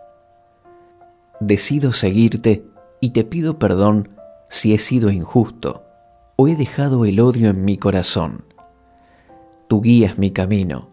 [1.39, 2.63] Decido seguirte
[3.01, 4.09] y te pido perdón
[4.49, 5.83] si he sido injusto
[6.37, 8.43] o he dejado el odio en mi corazón.
[9.67, 10.89] Tú guías mi camino.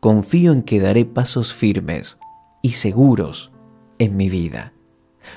[0.00, 2.18] Confío en que daré pasos firmes
[2.60, 3.52] y seguros
[3.98, 4.72] en mi vida,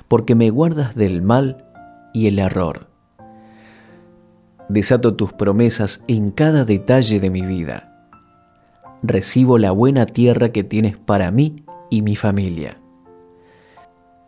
[0.08, 1.66] porque me guardas del mal
[2.14, 2.88] y el error.
[4.70, 8.10] Desato tus promesas en cada detalle de mi vida.
[9.04, 12.80] Recibo la buena tierra que tienes para mí y mi familia.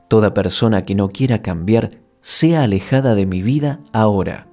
[0.08, 1.92] Toda persona que no quiera cambiar
[2.22, 4.47] sea alejada de mi vida ahora.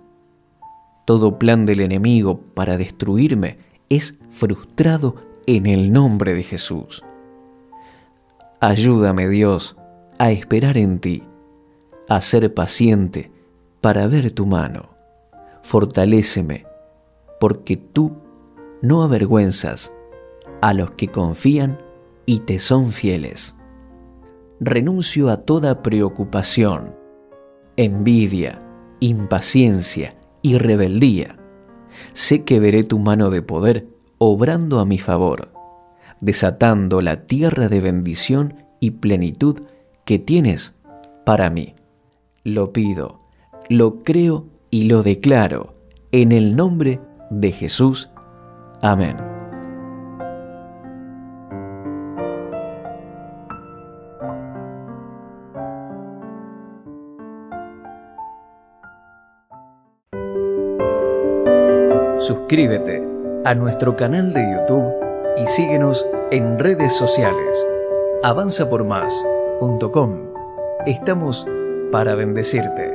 [1.05, 3.59] Todo plan del enemigo para destruirme
[3.89, 5.17] es frustrado
[5.47, 7.05] en el nombre de Jesús.
[8.61, 9.77] Ayúdame Dios
[10.19, 11.23] a esperar en ti,
[12.09, 13.31] a ser paciente
[13.81, 14.89] para ver tu mano.
[15.63, 16.65] Fortaléceme,
[17.39, 18.13] porque tú
[18.81, 19.93] no avergüenzas
[20.63, 21.79] a los que confían
[22.25, 23.55] y te son fieles.
[24.61, 26.95] Renuncio a toda preocupación,
[27.77, 28.63] envidia,
[29.01, 30.15] impaciencia,
[30.45, 31.37] y rebeldía.
[32.13, 33.89] Sé que veré tu mano de poder
[34.19, 35.51] obrando a mi favor,
[36.21, 39.63] desatando la tierra de bendición y plenitud
[40.05, 40.77] que tienes
[41.25, 41.75] para mí.
[42.45, 43.21] Lo pido,
[43.71, 45.75] lo creo y lo declaro
[46.13, 47.01] en el nombre
[47.31, 48.11] de Jesús.
[48.83, 49.34] Amén.
[62.27, 63.03] Suscríbete
[63.45, 64.95] a nuestro canal de YouTube
[65.37, 67.67] y síguenos en redes sociales.
[68.23, 70.21] avanzapormás.com.
[70.87, 71.47] Estamos
[71.93, 72.94] para bendecirte.